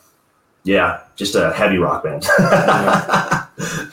yeah, 0.64 1.00
just 1.16 1.34
a 1.36 1.52
heavy 1.54 1.78
rock 1.78 2.04
band. 2.04 2.26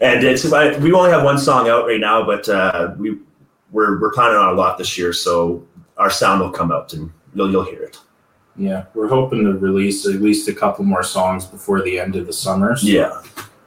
and 0.00 0.22
it's 0.24 0.44
we 0.44 0.92
only 0.92 1.10
have 1.10 1.24
one 1.24 1.38
song 1.38 1.68
out 1.68 1.86
right 1.86 2.00
now, 2.00 2.24
but 2.24 2.48
uh, 2.48 2.94
we 2.98 3.18
we're 3.70 4.00
we're 4.00 4.12
planning 4.12 4.36
on 4.36 4.54
a 4.54 4.56
lot 4.56 4.78
this 4.78 4.96
year, 4.96 5.12
so 5.12 5.66
our 5.96 6.10
sound 6.10 6.40
will 6.40 6.50
come 6.50 6.70
out 6.72 6.92
and 6.92 7.10
you'll 7.34 7.50
you'll 7.50 7.64
hear 7.64 7.82
it. 7.82 7.98
Yeah, 8.56 8.86
we're 8.94 9.08
hoping 9.08 9.44
to 9.44 9.52
release 9.56 10.06
at 10.06 10.16
least 10.20 10.48
a 10.48 10.52
couple 10.54 10.84
more 10.84 11.02
songs 11.02 11.44
before 11.44 11.82
the 11.82 11.98
end 11.98 12.16
of 12.16 12.26
the 12.26 12.32
summer. 12.32 12.76
So, 12.76 12.86
Yeah, 12.86 13.22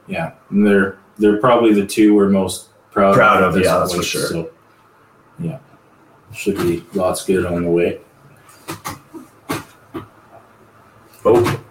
yeah, 0.06 0.32
and 0.50 0.66
they're 0.66 0.98
they're 1.18 1.38
probably 1.38 1.72
the 1.72 1.86
two 1.86 2.14
we're 2.14 2.28
most 2.28 2.68
proud, 2.90 3.14
Proud 3.14 3.42
of. 3.42 3.56
of, 3.56 3.62
yeah, 3.62 3.78
that's 3.78 3.94
for 3.94 4.02
sure. 4.02 4.26
So, 4.26 4.50
yeah, 5.38 5.58
should 6.34 6.56
be 6.56 6.84
lots 6.94 7.24
good 7.24 7.46
on 7.46 7.62
the 7.62 7.70
way. 7.70 8.00
oh 11.24 11.61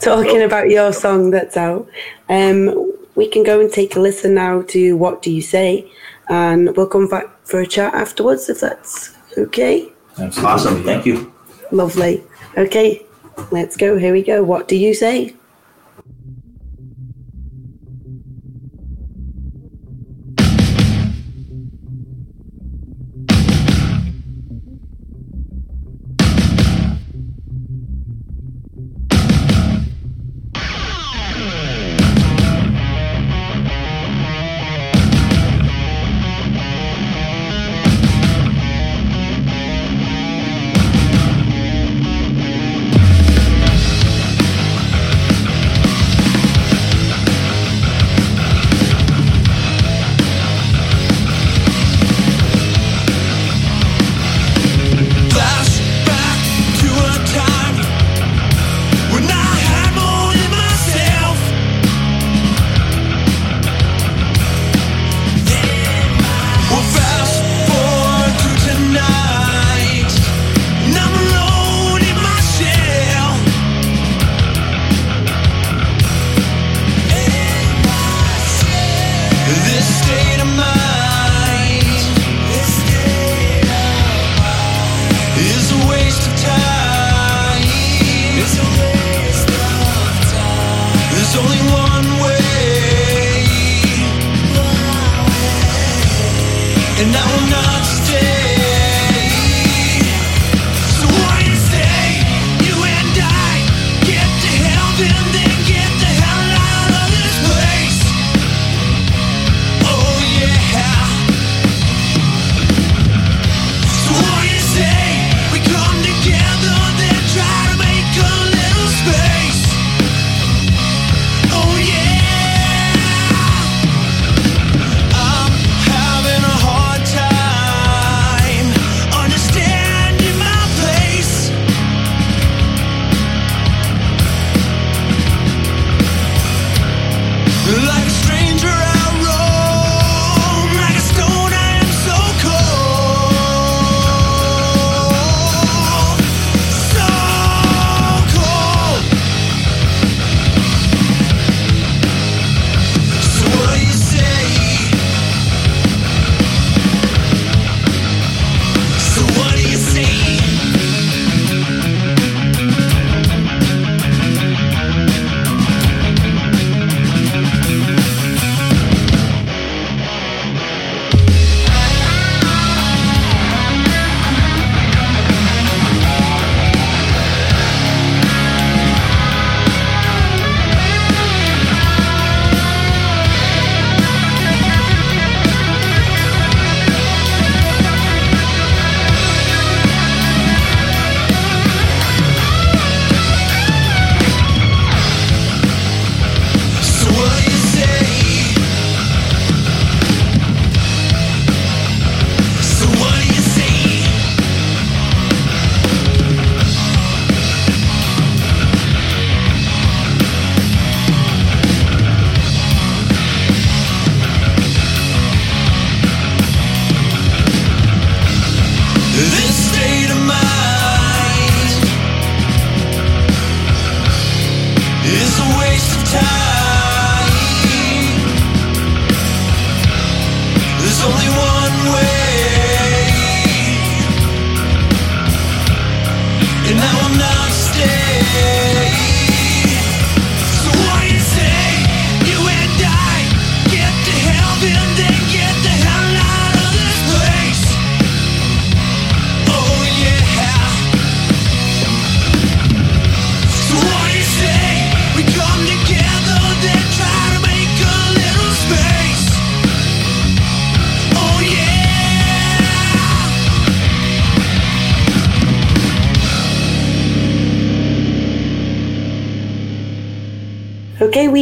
talking 0.00 0.42
about 0.42 0.70
your 0.70 0.92
song 0.92 1.30
that's 1.30 1.56
out. 1.56 1.88
Um 2.28 2.92
we 3.16 3.28
can 3.28 3.42
go 3.42 3.60
and 3.60 3.70
take 3.70 3.96
a 3.96 4.00
listen 4.00 4.34
now 4.34 4.62
to 4.62 4.96
what 4.96 5.22
do 5.22 5.30
you 5.30 5.42
say? 5.42 5.90
And 6.28 6.76
we'll 6.76 6.86
come 6.86 7.08
back 7.08 7.26
for 7.44 7.60
a 7.60 7.66
chat 7.66 7.92
afterwards 7.94 8.48
if 8.48 8.60
that's 8.60 9.14
okay. 9.36 9.92
Absolutely. 10.18 10.44
awesome, 10.44 10.84
thank 10.84 11.06
you. 11.06 11.32
lovely. 11.70 12.22
Okay 12.56 13.04
let's 13.50 13.76
go. 13.76 13.98
Here 13.98 14.12
we 14.12 14.22
go. 14.22 14.42
What 14.44 14.68
do 14.68 14.76
you 14.76 14.94
say 14.94 15.34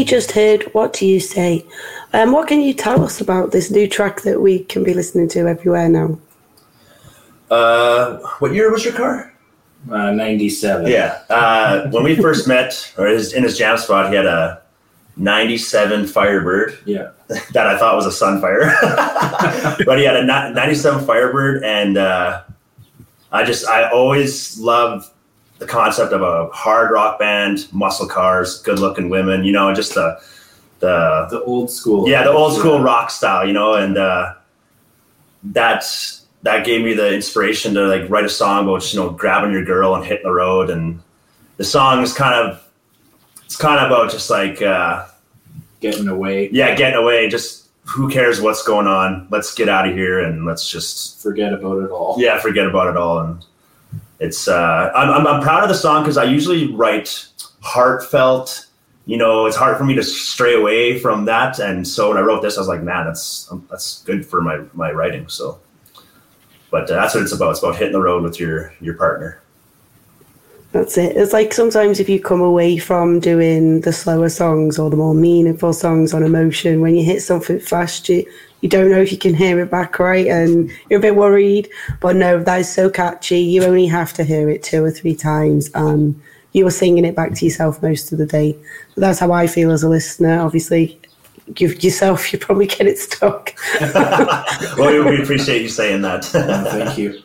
just 0.09 0.33
heard 0.33 0.64
What 0.73 0.94
Do 0.94 1.07
You 1.07 1.21
Say? 1.21 1.64
Um, 2.14 2.33
what 2.33 2.49
can 2.49 2.61
you 2.62 2.73
tell 2.73 3.05
us 3.05 3.21
about 3.21 3.53
this 3.53 3.71
new 3.71 3.87
track 3.87 4.23
that 4.23 4.40
we 4.40 4.61
can 4.64 4.83
be 4.83 4.94
listening 4.94 5.29
to 5.29 5.47
everywhere 5.47 5.88
now? 5.88 6.18
Uh, 7.51 8.18
what 8.38 8.55
year 8.55 8.73
was 8.73 8.85
your 8.85 8.94
car? 8.94 9.33
Uh, 9.90 10.11
97. 10.12 10.87
Yeah. 10.87 11.23
Uh, 11.29 11.88
when 11.90 12.03
we 12.03 12.16
first 12.16 12.49
met, 12.55 12.92
or 12.97 13.07
his, 13.07 13.35
in 13.35 13.42
his 13.42 13.57
jam 13.57 13.77
spot, 13.77 14.09
he 14.09 14.16
had 14.16 14.27
a 14.27 14.62
97 15.16 16.07
Firebird 16.07 16.79
Yeah. 16.87 17.11
that 17.53 17.66
I 17.66 17.79
thought 17.79 17.94
was 17.94 18.07
a 18.07 18.25
Sunfire. 18.25 18.75
but 19.85 19.99
he 19.99 20.05
had 20.05 20.16
a 20.16 20.25
97 20.25 21.05
Firebird, 21.05 21.64
and 21.64 21.99
uh, 21.99 22.42
I 23.31 23.44
just, 23.44 23.66
I 23.66 23.90
always 23.90 24.59
loved 24.59 25.11
the 25.59 25.66
concept 25.66 26.12
of 26.12 26.23
a 26.23 26.49
hard 26.53 26.90
rock 26.90 27.18
band, 27.18 27.66
muscle 27.73 28.07
cars, 28.07 28.61
good 28.62 28.79
looking 28.79 29.09
women, 29.09 29.44
you 29.44 29.53
know, 29.53 29.75
just 29.75 29.94
the, 29.94 30.21
the, 30.81 31.27
The 31.31 31.42
old 31.42 31.71
school. 31.71 32.09
yeah, 32.09 32.23
the 32.23 32.31
old 32.31 32.57
school 32.57 32.81
rock 32.81 33.11
style, 33.11 33.47
you 33.47 33.53
know, 33.53 33.75
and 33.75 33.99
uh, 33.99 34.35
that's 35.44 36.27
that 36.42 36.64
gave 36.64 36.85
me 36.85 36.94
the 36.94 37.12
inspiration 37.14 37.75
to 37.75 37.83
like 37.87 38.09
write 38.09 38.25
a 38.25 38.29
song 38.29 38.64
about 38.64 38.81
just, 38.81 38.94
you 38.94 39.01
know 39.01 39.11
grabbing 39.11 39.53
your 39.53 39.64
girl 39.64 39.94
and 39.94 40.05
hitting 40.05 40.25
the 40.25 40.33
road, 40.33 40.71
and 40.71 41.01
the 41.57 41.64
song 41.64 42.03
is 42.03 42.12
kind 42.12 42.35
of 42.35 42.64
it's 43.44 43.57
kind 43.57 43.81
of 43.81 43.90
about 43.90 44.11
just 44.11 44.31
like 44.31 44.61
uh, 44.62 45.07
Getting 45.81 46.09
away. 46.09 46.51
yeah, 46.53 46.75
getting 46.75 46.99
away. 46.99 47.29
Just 47.29 47.68
who 47.85 48.09
cares 48.11 48.40
what's 48.40 48.62
going 48.64 48.87
on? 48.87 49.27
Let's 49.31 49.55
get 49.55 49.68
out 49.68 49.88
of 49.88 49.94
here 49.94 50.21
and 50.21 50.44
let's 50.44 50.68
just 50.68 51.23
Forget 51.23 51.53
about 51.53 51.83
it 51.85 51.90
all. 51.90 52.16
yeah, 52.18 52.38
forget 52.40 52.66
about 52.66 52.88
it 52.88 52.97
all. 52.97 53.21
And 53.21 53.44
it's 54.20 54.48
uh, 54.48 54.90
I'm, 54.94 55.26
I'm 55.26 55.42
proud 55.42 55.62
of 55.62 55.68
the 55.68 55.74
song 55.74 56.02
because 56.02 56.16
I 56.16 56.24
usually 56.24 56.72
write 56.72 57.26
heartfelt. 57.61 58.66
You 59.07 59.16
know, 59.16 59.46
it's 59.46 59.57
hard 59.57 59.78
for 59.78 59.85
me 59.85 59.94
to 59.94 60.02
stray 60.02 60.54
away 60.54 60.98
from 60.98 61.24
that. 61.26 61.59
And 61.59 61.87
so 61.87 62.09
when 62.09 62.18
I 62.18 62.20
wrote 62.20 62.42
this, 62.42 62.59
I 62.59 62.61
was 62.61 62.68
like, 62.68 62.83
man, 62.83 63.07
that's 63.07 63.50
um, 63.50 63.66
that's 63.70 64.02
good 64.02 64.26
for 64.26 64.40
my 64.40 64.64
my 64.74 64.90
writing. 64.90 65.28
So, 65.28 65.61
but 66.70 66.90
uh, 66.90 66.94
that's 66.94 67.14
what 67.14 67.22
it's 67.22 67.33
about. 67.33 67.50
It's 67.50 67.61
about 67.61 67.76
hitting 67.76 67.92
the 67.92 68.02
road 68.02 68.22
with 68.22 68.38
your 68.38 68.74
your 68.81 68.94
partner. 68.94 69.40
That's 70.72 70.98
it. 70.98 71.16
It's 71.16 71.33
like 71.33 71.54
sometimes 71.54 71.98
if 71.98 72.11
you 72.11 72.20
come 72.20 72.42
away 72.42 72.76
from 72.76 73.20
doing 73.20 73.81
the 73.81 73.92
slower 73.92 74.28
songs 74.28 74.78
or 74.78 74.90
the 74.90 74.96
more 74.96 75.14
meaningful 75.14 75.72
songs 75.72 76.12
on 76.12 76.22
emotion, 76.22 76.83
when 76.83 76.94
you 76.94 77.02
hit 77.02 77.22
something 77.22 77.59
fast, 77.59 78.09
you, 78.11 78.31
you 78.61 78.68
don't 78.68 78.90
know 78.90 79.01
if 79.01 79.12
you 79.12 79.18
can 79.18 79.35
hear 79.35 79.61
it 79.61 79.71
back 79.71 79.99
right 79.99 80.27
and 80.27 80.71
you're 80.90 80.99
a 80.99 81.03
bit 81.03 81.16
worried. 81.16 81.68
But 82.01 82.16
no, 82.16 82.42
that 82.42 82.61
is 82.61 82.73
so 82.73 82.90
catchy. 82.90 83.40
You 83.40 83.64
only 83.64 83.87
have 83.87 84.12
to 84.14 84.25
hear 84.25 84.51
it 84.51 84.62
two 84.62 84.83
or 84.85 84.90
three 84.90 85.14
times 85.14 85.71
and 85.75 86.21
you 86.53 86.66
are 86.66 86.71
singing 86.71 87.05
it 87.05 87.14
back 87.14 87.35
to 87.35 87.44
yourself 87.44 87.83
most 87.83 88.11
of 88.11 88.18
the 88.18 88.27
day. 88.27 88.57
But 88.94 89.03
that's 89.03 89.18
how 89.21 89.33
I 89.33 89.47
feel 89.47 89.71
as 89.71 89.83
a 89.83 89.88
listener. 89.88 90.40
Obviously, 90.40 90.99
you 91.57 91.68
yourself, 91.68 92.33
you 92.33 92.38
probably 92.38 92.66
get 92.66 92.87
it 92.87 92.99
stuck. 92.99 93.55
well, 94.77 95.05
we- 95.05 95.11
we 95.16 95.23
appreciate 95.23 95.62
you 95.62 95.68
saying 95.68 96.03
that. 96.03 96.25
Thank 96.25 96.99
you. 96.99 97.23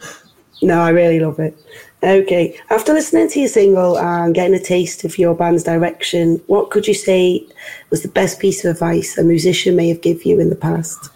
No, 0.61 0.79
I 0.81 0.89
really 0.89 1.19
love 1.19 1.39
it. 1.39 1.57
Okay, 2.03 2.59
after 2.69 2.91
listening 2.93 3.29
to 3.29 3.39
your 3.39 3.47
single 3.49 3.97
and 3.97 4.35
getting 4.35 4.53
a 4.53 4.59
taste 4.63 5.05
of 5.05 5.17
your 5.17 5.33
band's 5.33 5.63
direction, 5.63 6.41
what 6.47 6.69
could 6.69 6.85
you 6.85 6.93
say 6.93 7.45
was 7.89 8.01
the 8.01 8.09
best 8.09 8.39
piece 8.41 8.63
of 8.65 8.71
advice 8.71 9.17
a 9.17 9.23
musician 9.23 9.75
may 9.77 9.87
have 9.87 10.01
given 10.01 10.27
you 10.27 10.39
in 10.41 10.49
the 10.49 10.55
past? 10.55 11.09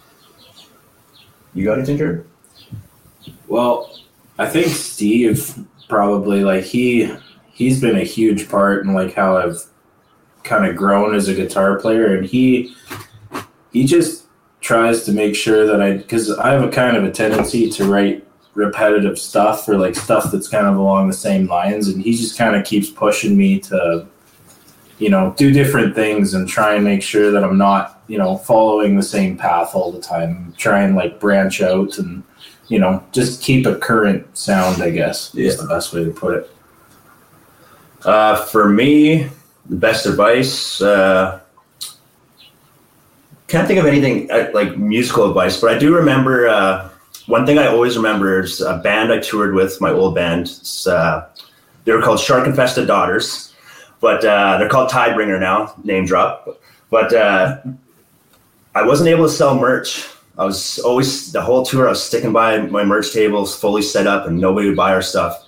You 1.58 1.64
got 1.64 1.78
anything, 1.78 1.98
Jared? 1.98 2.24
Well, 3.48 3.98
I 4.38 4.46
think 4.46 4.68
Steve 4.68 5.58
probably 5.88 6.44
like 6.44 6.62
he 6.64 7.12
he's 7.50 7.80
been 7.80 7.96
a 7.96 8.04
huge 8.04 8.48
part 8.48 8.84
in 8.84 8.94
like 8.94 9.14
how 9.14 9.36
I've 9.36 9.64
kind 10.44 10.66
of 10.66 10.76
grown 10.76 11.14
as 11.14 11.28
a 11.28 11.34
guitar 11.34 11.78
player 11.80 12.16
and 12.16 12.24
he 12.24 12.74
he 13.72 13.84
just 13.84 14.26
tries 14.60 15.04
to 15.04 15.12
make 15.12 15.34
sure 15.34 15.66
that 15.66 15.82
I 15.82 15.98
cuz 15.98 16.30
I 16.30 16.50
have 16.50 16.62
a 16.62 16.70
kind 16.70 16.96
of 16.96 17.04
a 17.04 17.10
tendency 17.10 17.68
to 17.70 17.84
write 17.86 18.24
repetitive 18.54 19.18
stuff 19.18 19.68
or 19.68 19.76
like 19.78 19.96
stuff 19.96 20.30
that's 20.30 20.48
kind 20.48 20.66
of 20.66 20.76
along 20.76 21.08
the 21.08 21.14
same 21.14 21.48
lines 21.48 21.88
and 21.88 22.02
he 22.02 22.12
just 22.16 22.38
kind 22.38 22.54
of 22.54 22.64
keeps 22.64 22.88
pushing 22.88 23.36
me 23.36 23.58
to 23.60 24.06
you 24.98 25.10
know 25.10 25.34
do 25.36 25.52
different 25.52 25.94
things 25.96 26.34
and 26.34 26.48
try 26.48 26.74
and 26.74 26.84
make 26.84 27.02
sure 27.02 27.32
that 27.32 27.42
I'm 27.42 27.58
not 27.58 27.97
you 28.08 28.18
know 28.18 28.36
following 28.36 28.96
the 28.96 29.02
same 29.02 29.36
path 29.36 29.74
all 29.74 29.92
the 29.92 30.00
time 30.00 30.52
try 30.56 30.82
and 30.82 30.96
like 30.96 31.20
branch 31.20 31.62
out 31.62 31.98
and 31.98 32.22
you 32.68 32.78
know, 32.78 33.02
just 33.12 33.42
keep 33.42 33.66
a 33.66 33.74
current 33.74 34.36
sound, 34.36 34.82
I 34.82 34.90
guess, 34.90 35.34
is 35.34 35.58
the 35.58 35.66
best 35.66 35.92
way 35.92 36.04
to 36.04 36.10
put 36.10 36.36
it. 36.36 36.50
Uh, 38.04 38.36
for 38.44 38.68
me, 38.68 39.28
the 39.68 39.76
best 39.76 40.06
advice. 40.06 40.80
Uh, 40.80 41.40
can't 43.48 43.66
think 43.66 43.80
of 43.80 43.86
anything 43.86 44.30
uh, 44.30 44.50
like 44.52 44.76
musical 44.76 45.26
advice, 45.26 45.58
but 45.58 45.74
I 45.74 45.78
do 45.78 45.94
remember 45.94 46.46
uh, 46.46 46.90
one 47.26 47.46
thing 47.46 47.58
I 47.58 47.66
always 47.66 47.96
remember 47.96 48.40
is 48.40 48.60
a 48.60 48.76
band 48.76 49.10
I 49.10 49.18
toured 49.18 49.54
with, 49.54 49.80
my 49.80 49.90
old 49.90 50.14
band. 50.14 50.60
Uh, 50.86 51.26
they 51.84 51.92
were 51.92 52.02
called 52.02 52.20
Shark 52.20 52.46
Infested 52.46 52.86
Daughters, 52.86 53.54
but 54.00 54.22
uh, 54.24 54.58
they're 54.58 54.68
called 54.68 54.90
Tidebringer 54.90 55.40
now, 55.40 55.74
name 55.82 56.04
drop. 56.04 56.60
But 56.90 57.14
uh, 57.14 57.62
I 58.74 58.84
wasn't 58.86 59.08
able 59.08 59.24
to 59.24 59.30
sell 59.32 59.58
merch. 59.58 60.06
I 60.36 60.44
was 60.44 60.78
always 60.80 61.32
the 61.32 61.42
whole 61.42 61.64
tour. 61.64 61.86
I 61.86 61.90
was 61.90 62.02
sticking 62.02 62.32
by 62.32 62.60
my 62.60 62.84
merch 62.84 63.12
tables, 63.12 63.58
fully 63.58 63.82
set 63.82 64.06
up, 64.06 64.26
and 64.26 64.38
nobody 64.38 64.68
would 64.68 64.76
buy 64.76 64.92
our 64.92 65.02
stuff. 65.02 65.46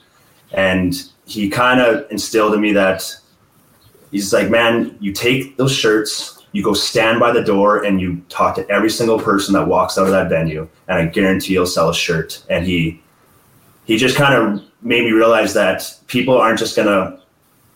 And 0.53 0.95
he 1.27 1.49
kind 1.49 1.81
of 1.81 2.11
instilled 2.11 2.55
in 2.55 2.61
me 2.61 2.73
that 2.73 3.05
he's 4.11 4.33
like, 4.33 4.51
man, 4.51 4.97
you 5.01 5.13
take 5.13 5.57
those 5.57 5.73
shirts, 5.73 6.43
you 6.53 6.65
go 6.65 6.75
stand 6.75 7.21
by 7.21 7.31
the 7.31 7.43
door, 7.45 7.85
and 7.85 8.01
you 8.01 8.21
talk 8.29 8.57
to 8.57 8.69
every 8.69 8.91
single 8.91 9.19
person 9.21 9.55
that 9.55 9.69
walks 9.69 9.97
out 9.97 10.07
of 10.07 10.13
that 10.13 10.29
venue, 10.29 10.69
and 10.89 10.99
I 10.99 11.07
guarantee 11.07 11.53
you'll 11.53 11.67
sell 11.67 11.89
a 11.91 11.95
shirt. 11.95 12.43
And 12.51 12.67
he 12.67 13.01
he 13.85 13.97
just 13.97 14.17
kind 14.17 14.35
of 14.35 14.65
made 14.83 15.05
me 15.05 15.13
realize 15.13 15.55
that 15.55 15.83
people 16.09 16.37
aren't 16.37 16.59
just 16.59 16.75
gonna 16.77 17.21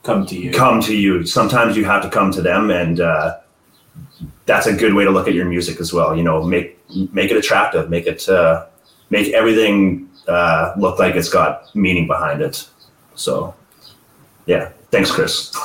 Come 0.03 0.27
to 0.27 0.37
you. 0.39 0.51
come 0.53 0.81
to 0.83 0.95
you. 0.97 1.25
Sometimes 1.25 1.77
you 1.77 1.85
have 1.85 2.03
to 2.03 2.11
come 2.11 2.33
to 2.33 2.43
them, 2.43 2.71
and 2.71 2.99
uh, 3.01 3.37
that's 4.47 4.67
a 4.67 4.75
good 4.75 4.95
way 4.95 5.05
to 5.05 5.11
look 5.11 5.29
at 5.29 5.35
your 5.35 5.47
music 5.47 5.81
as 5.81 5.93
well. 5.93 6.17
You 6.17 6.23
know, 6.23 6.43
make 6.43 6.79
make 7.13 7.31
it 7.31 7.37
attractive, 7.37 7.91
make 7.91 8.07
it 8.07 8.29
uh, 8.29 8.67
make 9.11 9.33
everything 9.33 10.09
uh, 10.29 10.73
look 10.77 10.99
like 10.99 11.15
it's 11.15 11.29
got 11.29 11.75
meaning 11.75 12.07
behind 12.07 12.41
it. 12.43 12.69
So, 13.15 13.55
yeah, 14.47 14.71
thanks, 14.91 15.11
Chris. 15.11 15.55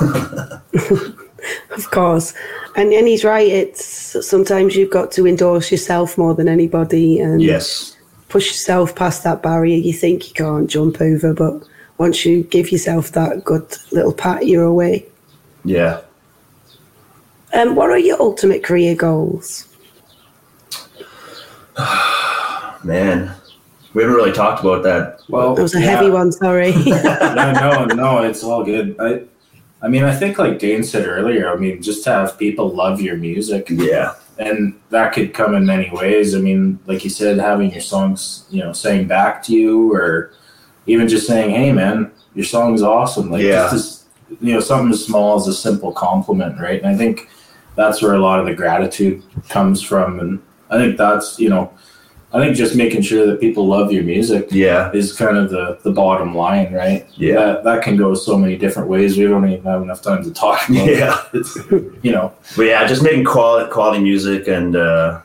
Of 1.70 1.90
course. 1.90 2.34
And, 2.76 2.92
and 2.92 3.08
he's 3.08 3.24
right. 3.24 3.48
It's 3.48 4.26
sometimes 4.26 4.76
you've 4.76 4.90
got 4.90 5.10
to 5.12 5.26
endorse 5.26 5.70
yourself 5.70 6.18
more 6.18 6.34
than 6.34 6.48
anybody 6.48 7.18
and 7.18 7.40
yes, 7.40 7.96
push 8.28 8.48
yourself 8.48 8.94
past 8.94 9.24
that 9.24 9.42
barrier 9.42 9.76
you 9.76 9.92
think 9.92 10.28
you 10.28 10.34
can't 10.34 10.68
jump 10.68 11.00
over. 11.00 11.32
But 11.32 11.66
once 11.98 12.24
you 12.24 12.42
give 12.44 12.70
yourself 12.70 13.12
that 13.12 13.44
good 13.44 13.74
little 13.92 14.12
pat, 14.12 14.46
you're 14.46 14.64
away. 14.64 15.06
yeah. 15.64 16.00
Um, 17.52 17.74
what 17.74 17.90
are 17.90 17.98
your 17.98 18.20
ultimate 18.20 18.62
career 18.62 18.94
goals? 18.94 19.66
Man, 22.84 23.34
we 23.94 24.02
haven't 24.02 24.16
really 24.16 24.32
talked 24.32 24.60
about 24.60 24.82
that. 24.84 25.20
Well, 25.28 25.54
That 25.54 25.62
was 25.62 25.74
a 25.74 25.80
yeah. 25.80 25.86
heavy 25.86 26.10
one, 26.10 26.32
sorry. 26.32 26.72
no, 26.86 27.52
no, 27.52 27.84
no, 27.86 28.22
it's 28.22 28.42
all 28.42 28.64
good. 28.64 28.96
I, 28.98 29.22
I 29.82 29.88
mean, 29.88 30.04
I 30.04 30.14
think 30.14 30.38
like 30.38 30.58
Dane 30.58 30.82
said 30.82 31.06
earlier. 31.06 31.50
I 31.52 31.56
mean, 31.56 31.82
just 31.82 32.04
to 32.04 32.10
have 32.10 32.38
people 32.38 32.68
love 32.74 33.00
your 33.00 33.16
music, 33.16 33.66
Yeah, 33.70 34.14
and 34.38 34.78
that 34.90 35.12
could 35.12 35.32
come 35.34 35.54
in 35.54 35.64
many 35.66 35.90
ways. 35.90 36.34
I 36.34 36.38
mean, 36.38 36.78
like 36.86 37.02
you 37.04 37.10
said, 37.10 37.38
having 37.38 37.70
your 37.72 37.80
songs, 37.80 38.46
you 38.50 38.62
know, 38.62 38.72
saying 38.72 39.06
back 39.06 39.42
to 39.44 39.52
you, 39.54 39.92
or 39.94 40.32
even 40.86 41.08
just 41.08 41.26
saying, 41.26 41.50
"Hey, 41.50 41.72
man, 41.72 42.10
your 42.34 42.44
song's 42.44 42.82
awesome." 42.82 43.30
Like, 43.30 43.42
Yeah. 43.42 43.70
just 43.70 43.72
this, 43.72 44.04
you 44.40 44.52
know, 44.54 44.60
something 44.60 44.92
as 44.92 45.02
small 45.04 45.36
as 45.40 45.46
a 45.48 45.54
simple 45.54 45.92
compliment, 45.92 46.60
right? 46.60 46.80
And 46.82 46.88
I 46.90 46.94
think 46.96 47.28
that's 47.76 48.02
where 48.02 48.14
a 48.14 48.20
lot 48.20 48.40
of 48.40 48.46
the 48.46 48.54
gratitude 48.54 49.22
comes 49.48 49.82
from, 49.82 50.20
and 50.20 50.42
I 50.70 50.78
think 50.78 50.96
that's 50.96 51.38
you 51.38 51.48
know, 51.48 51.72
I 52.32 52.40
think 52.40 52.56
just 52.56 52.76
making 52.76 53.02
sure 53.02 53.26
that 53.26 53.40
people 53.40 53.66
love 53.66 53.90
your 53.90 54.04
music 54.04 54.48
yeah, 54.50 54.92
is 54.92 55.12
kind 55.16 55.36
of 55.36 55.50
the 55.50 55.78
the 55.82 55.90
bottom 55.90 56.34
line, 56.34 56.72
right? 56.72 57.06
Yeah. 57.14 57.34
That 57.34 57.64
that 57.64 57.82
can 57.82 57.96
go 57.96 58.14
so 58.14 58.38
many 58.38 58.56
different 58.56 58.88
ways. 58.88 59.18
We 59.18 59.24
don't 59.24 59.48
even 59.48 59.64
have 59.64 59.82
enough 59.82 60.02
time 60.02 60.22
to 60.22 60.32
talk 60.32 60.68
about 60.68 60.86
yeah. 60.86 61.22
You 62.02 62.12
know, 62.12 62.32
But 62.56 62.62
yeah, 62.62 62.86
just 62.86 63.02
making 63.02 63.24
quality 63.24 63.70
quality 63.70 64.00
music 64.02 64.46
and 64.46 64.76
uh, 64.76 65.22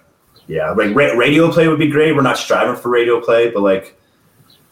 yeah, 0.47 0.71
like 0.71 0.95
ra- 0.95 1.13
radio 1.13 1.51
play 1.51 1.67
would 1.67 1.79
be 1.79 1.89
great. 1.89 2.15
We're 2.15 2.21
not 2.21 2.37
striving 2.37 2.75
for 2.75 2.89
radio 2.89 3.21
play, 3.21 3.51
but 3.51 3.61
like 3.61 3.99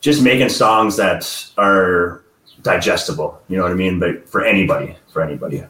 just 0.02 0.24
making 0.24 0.50
songs 0.50 0.98
that 0.98 1.52
are 1.58 2.24
digestible. 2.64 3.40
You 3.48 3.58
know 3.58 3.64
what 3.64 3.72
I 3.72 3.76
mean? 3.76 4.00
But 4.00 4.28
for 4.28 4.44
anybody, 4.44 4.96
for 5.12 5.22
anybody. 5.22 5.64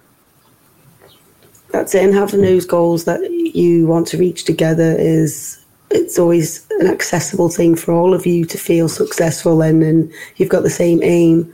That's 1.73 1.95
it. 1.95 2.03
And 2.03 2.13
having 2.13 2.41
those 2.41 2.65
goals 2.65 3.05
that 3.05 3.19
you 3.31 3.87
want 3.87 4.05
to 4.07 4.17
reach 4.17 4.43
together 4.43 4.95
is 4.97 5.59
it's 5.89 6.19
always 6.19 6.65
an 6.79 6.87
accessible 6.87 7.49
thing 7.49 7.75
for 7.75 7.91
all 7.91 8.13
of 8.13 8.27
you 8.27 8.45
to 8.45 8.57
feel 8.59 8.87
successful 8.87 9.61
in, 9.63 9.81
and 9.81 10.11
you've 10.37 10.49
got 10.49 10.61
the 10.61 10.69
same 10.69 11.01
aim. 11.03 11.51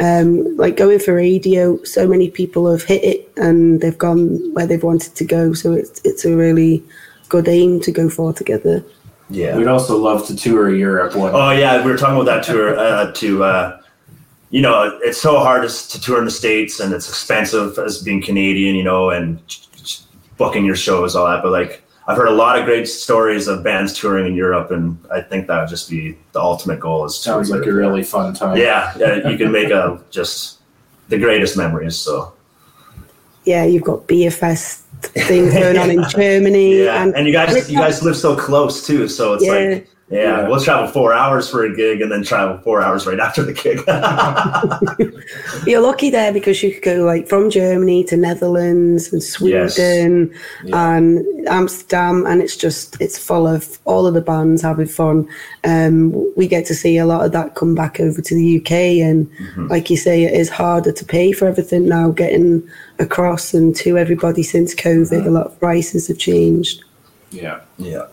Um, 0.00 0.56
like 0.56 0.76
going 0.76 0.98
for 0.98 1.14
radio, 1.14 1.82
so 1.84 2.08
many 2.08 2.30
people 2.30 2.68
have 2.70 2.82
hit 2.82 3.04
it 3.04 3.32
and 3.36 3.80
they've 3.80 3.96
gone 3.96 4.52
where 4.54 4.66
they've 4.66 4.82
wanted 4.82 5.14
to 5.14 5.24
go. 5.24 5.52
So 5.52 5.72
it's 5.72 6.00
it's 6.04 6.24
a 6.24 6.34
really 6.34 6.82
good 7.28 7.46
aim 7.46 7.80
to 7.82 7.92
go 7.92 8.08
for 8.08 8.32
together. 8.32 8.82
Yeah. 9.28 9.56
We'd 9.56 9.68
also 9.68 9.96
love 9.98 10.26
to 10.28 10.34
tour 10.34 10.74
Europe 10.74 11.14
one. 11.14 11.34
Oh 11.34 11.50
yeah, 11.50 11.84
we 11.84 11.90
were 11.90 11.98
talking 11.98 12.16
about 12.16 12.24
that 12.24 12.44
tour. 12.44 12.76
Uh, 12.76 13.12
to 13.12 13.44
uh, 13.44 13.79
you 14.50 14.60
know, 14.60 14.98
it's 15.02 15.20
so 15.20 15.38
hard 15.38 15.68
to, 15.68 15.88
to 15.88 16.00
tour 16.00 16.18
in 16.18 16.24
the 16.24 16.30
states, 16.30 16.80
and 16.80 16.92
it's 16.92 17.08
expensive 17.08 17.78
as 17.78 18.02
being 18.02 18.20
Canadian. 18.22 18.74
You 18.74 18.84
know, 18.84 19.10
and 19.10 19.40
booking 20.36 20.64
your 20.64 20.76
shows, 20.76 21.14
all 21.14 21.26
that. 21.26 21.42
But 21.42 21.52
like, 21.52 21.82
I've 22.08 22.16
heard 22.16 22.28
a 22.28 22.32
lot 22.32 22.58
of 22.58 22.64
great 22.64 22.88
stories 22.88 23.46
of 23.46 23.62
bands 23.62 23.96
touring 23.96 24.26
in 24.26 24.34
Europe, 24.34 24.70
and 24.72 24.98
I 25.12 25.20
think 25.20 25.46
that 25.46 25.60
would 25.60 25.68
just 25.68 25.88
be 25.88 26.16
the 26.32 26.40
ultimate 26.40 26.80
goal. 26.80 27.04
Is 27.04 27.16
to 27.18 27.22
Sounds 27.22 27.50
like 27.50 27.64
a 27.64 27.72
really 27.72 28.02
fun 28.02 28.34
time. 28.34 28.56
yeah, 28.56 28.92
yeah. 28.98 29.28
You 29.28 29.36
can 29.38 29.52
make 29.52 29.70
a 29.70 30.02
just 30.10 30.58
the 31.08 31.18
greatest 31.18 31.56
memories. 31.56 31.96
So 31.96 32.32
Yeah, 33.44 33.64
you've 33.64 33.84
got 33.84 34.06
beer 34.08 34.30
fest 34.30 34.82
things 35.02 35.52
going 35.62 35.78
on 35.78 35.90
in 35.90 36.04
Germany, 36.08 36.84
yeah, 36.84 37.10
and, 37.14 37.26
you 37.26 37.32
guys 37.32 37.70
you 37.70 37.78
guys 37.78 38.02
live 38.02 38.16
so 38.16 38.34
close 38.34 38.84
too. 38.86 39.06
So 39.06 39.34
it's 39.34 39.44
Yeah. 39.44 39.52
like. 39.52 39.90
Yeah, 40.10 40.22
Yeah. 40.40 40.48
we'll 40.48 40.60
travel 40.60 40.88
four 40.88 41.12
hours 41.14 41.48
for 41.48 41.64
a 41.64 41.72
gig 41.74 42.00
and 42.00 42.10
then 42.10 42.24
travel 42.24 42.58
four 42.58 42.82
hours 42.82 43.06
right 43.06 43.20
after 43.20 43.44
the 43.44 43.52
gig. 43.52 43.78
You're 45.66 45.80
lucky 45.80 46.10
there 46.10 46.32
because 46.32 46.60
you 46.64 46.72
could 46.72 46.82
go 46.82 47.04
like 47.04 47.28
from 47.28 47.48
Germany 47.48 48.02
to 48.04 48.16
Netherlands 48.16 49.12
and 49.12 49.22
Sweden 49.22 50.32
Yeah. 50.64 50.96
and 50.96 51.24
Amsterdam, 51.48 52.26
and 52.26 52.42
it's 52.42 52.56
just 52.56 53.00
it's 53.00 53.16
full 53.18 53.46
of 53.46 53.78
all 53.84 54.04
of 54.06 54.14
the 54.14 54.20
bands 54.20 54.62
having 54.62 54.86
fun. 54.86 55.28
Um, 55.62 56.12
we 56.36 56.48
get 56.48 56.66
to 56.66 56.74
see 56.74 56.96
a 56.98 57.06
lot 57.06 57.24
of 57.24 57.30
that 57.32 57.54
come 57.54 57.76
back 57.76 58.00
over 58.00 58.20
to 58.20 58.34
the 58.34 58.58
UK, 58.60 58.72
and 59.00 59.30
like 59.70 59.90
you 59.90 59.96
say, 59.96 60.24
it 60.24 60.34
is 60.34 60.48
harder 60.48 60.90
to 60.92 61.04
pay 61.04 61.30
for 61.30 61.46
everything 61.46 61.88
now. 61.88 62.10
Getting 62.10 62.68
across 62.98 63.54
and 63.54 63.76
to 63.76 63.96
everybody 63.96 64.42
since 64.42 64.74
COVID, 64.74 65.24
a 65.24 65.30
lot 65.30 65.46
of 65.46 65.60
prices 65.60 66.08
have 66.08 66.18
changed. 66.18 66.82
Yeah. 67.30 67.60
yeah. 67.78 68.06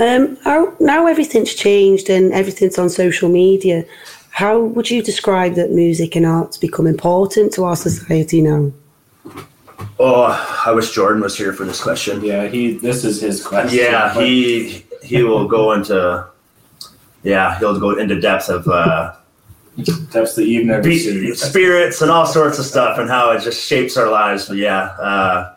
Um, 0.00 0.36
how, 0.44 0.74
now 0.80 1.06
everything's 1.06 1.54
changed 1.54 2.08
and 2.08 2.32
everything's 2.32 2.78
on 2.78 2.88
social 2.88 3.28
media. 3.28 3.84
How 4.30 4.58
would 4.58 4.90
you 4.90 5.02
describe 5.02 5.54
that 5.56 5.70
music 5.72 6.16
and 6.16 6.24
arts 6.24 6.56
become 6.56 6.86
important 6.86 7.52
to 7.54 7.64
our 7.64 7.76
society 7.76 8.40
now? 8.40 8.72
Oh, 9.98 10.62
I 10.66 10.72
wish 10.72 10.92
Jordan 10.92 11.20
was 11.20 11.36
here 11.36 11.52
for 11.52 11.64
this 11.66 11.82
question. 11.82 12.24
Yeah, 12.24 12.46
he. 12.48 12.78
This 12.78 13.04
is 13.04 13.20
his 13.20 13.44
question. 13.46 13.78
Yeah, 13.78 14.14
but- 14.14 14.24
he 14.24 14.84
he 15.02 15.22
will 15.22 15.46
go 15.48 15.72
into 15.72 16.26
yeah 17.22 17.58
he'll 17.58 17.78
go 17.78 17.98
into 17.98 18.18
depth 18.20 18.48
of 18.48 18.66
uh, 18.68 19.14
That's 20.12 20.34
the 20.36 20.46
you've 20.46 20.66
never 20.66 20.82
be- 20.82 20.98
seen. 20.98 21.34
spirits 21.34 22.00
and 22.00 22.10
all 22.10 22.24
sorts 22.26 22.58
of 22.58 22.64
stuff 22.64 22.98
and 22.98 23.10
how 23.10 23.30
it 23.32 23.42
just 23.42 23.66
shapes 23.66 23.96
our 23.98 24.10
lives. 24.10 24.48
But 24.48 24.56
yeah, 24.56 24.82
uh, 24.98 25.54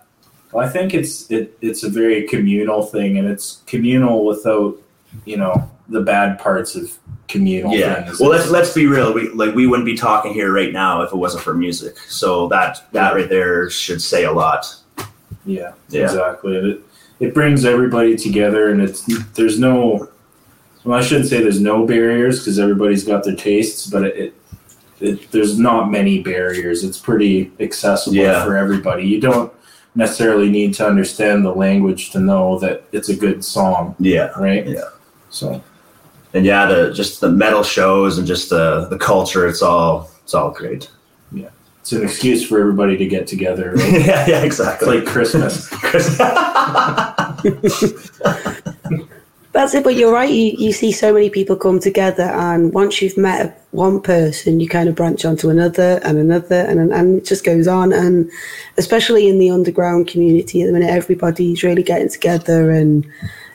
Well, 0.54 0.66
I 0.66 0.70
think 0.70 0.94
it's 0.94 1.30
it, 1.32 1.58
it's 1.62 1.84
a 1.84 1.90
very 1.90 2.28
communal 2.28 2.84
thing, 2.84 3.18
and 3.18 3.28
it's 3.28 3.62
communal 3.66 4.26
without 4.26 4.78
you 5.26 5.38
know 5.38 5.70
the 5.90 6.02
bad 6.02 6.40
parts 6.40 6.76
of 6.76 6.98
communal 7.28 7.74
yeah. 7.74 8.04
things. 8.04 8.20
Well, 8.20 8.30
let's 8.30 8.50
let's 8.50 8.74
be 8.74 8.86
real. 8.86 9.14
We 9.14 9.30
like 9.30 9.56
we 9.56 9.68
wouldn't 9.68 9.86
be 9.86 9.98
talking 9.98 10.34
here 10.34 10.52
right 10.54 10.72
now 10.72 11.02
if 11.02 11.12
it 11.12 11.16
wasn't 11.18 11.44
for 11.44 11.54
music. 11.54 11.98
So 11.98 12.48
that 12.50 12.84
that 12.92 13.14
right 13.16 13.30
there 13.30 13.70
should 13.70 14.02
say 14.02 14.26
a 14.26 14.32
lot. 14.32 14.66
yeah, 15.46 15.74
Yeah. 15.90 16.04
exactly. 16.04 16.56
It 16.56 16.82
it 17.20 17.34
brings 17.34 17.66
everybody 17.66 18.16
together, 18.16 18.70
and 18.70 18.82
it's 18.82 19.02
there's 19.34 19.60
no. 19.60 20.10
Well, 20.84 21.00
I 21.00 21.02
shouldn't 21.02 21.30
say 21.30 21.42
there's 21.42 21.62
no 21.62 21.86
barriers 21.88 22.40
because 22.40 22.60
everybody's 22.60 23.06
got 23.06 23.24
their 23.24 23.36
tastes, 23.38 23.88
but 23.88 24.04
it, 24.04 24.16
it, 24.18 24.34
it 25.00 25.32
there's 25.32 25.58
not 25.58 25.90
many 25.90 26.22
barriers. 26.22 26.84
It's 26.84 26.98
pretty 26.98 27.52
accessible 27.62 28.18
Yeah. 28.18 28.44
for 28.44 28.58
everybody. 28.58 29.06
You 29.06 29.22
don't 29.22 29.54
necessarily 29.96 30.50
need 30.50 30.74
to 30.76 30.88
understand 30.88 31.46
the 31.46 31.52
language 31.54 32.10
to 32.12 32.20
know 32.20 32.58
that 32.60 32.84
it's 32.92 33.10
a 33.10 33.16
good 33.16 33.44
song, 33.46 33.96
Yeah. 34.00 34.30
right? 34.40 34.66
Yeah. 34.68 34.82
So 35.30 35.62
And 36.34 36.46
yeah, 36.46 36.66
the 36.66 36.92
just 36.94 37.22
the 37.22 37.30
metal 37.30 37.64
shows 37.64 38.18
and 38.18 38.26
just 38.28 38.50
the 38.50 38.88
the 38.90 38.98
culture. 38.98 39.48
It's 39.48 39.62
all 39.62 40.10
it's 40.24 40.34
all 40.34 40.52
great. 40.52 40.90
Yeah. 41.32 41.50
It's 41.82 41.92
an 41.92 42.04
excuse 42.04 42.48
for 42.48 42.60
everybody 42.60 42.98
to 42.98 43.06
get 43.06 43.28
together. 43.28 43.74
Right? 43.76 43.92
yeah, 44.06 44.26
yeah, 44.28 44.38
It's 44.42 44.46
exactly. 44.60 45.00
like 45.00 45.06
Christmas. 45.08 45.70
That's 49.54 49.76
it, 49.76 49.84
but 49.84 49.96
you're 49.96 50.12
right. 50.12 50.32
You, 50.32 50.56
you 50.58 50.74
see 50.74 50.92
so 50.92 51.14
many 51.14 51.30
people 51.30 51.56
come 51.56 51.80
together, 51.80 52.24
and 52.24 52.74
once 52.74 53.02
you've 53.02 53.18
met 53.18 53.64
one 53.70 54.02
person, 54.02 54.60
you 54.60 54.68
kind 54.68 54.90
of 54.90 54.96
branch 54.96 55.26
onto 55.26 55.52
another 55.52 56.00
and 56.04 56.18
another, 56.18 56.56
and 56.56 56.92
and 56.92 57.20
it 57.20 57.26
just 57.26 57.46
goes 57.46 57.68
on. 57.68 57.94
And 57.94 58.32
especially 58.78 59.30
in 59.30 59.38
the 59.38 59.52
underground 59.52 60.08
community 60.08 60.64
at 60.64 60.66
the 60.66 60.74
minute, 60.74 60.90
everybody's 60.90 61.62
really 61.62 61.84
getting 61.84 62.10
together, 62.10 62.72
and 62.72 63.06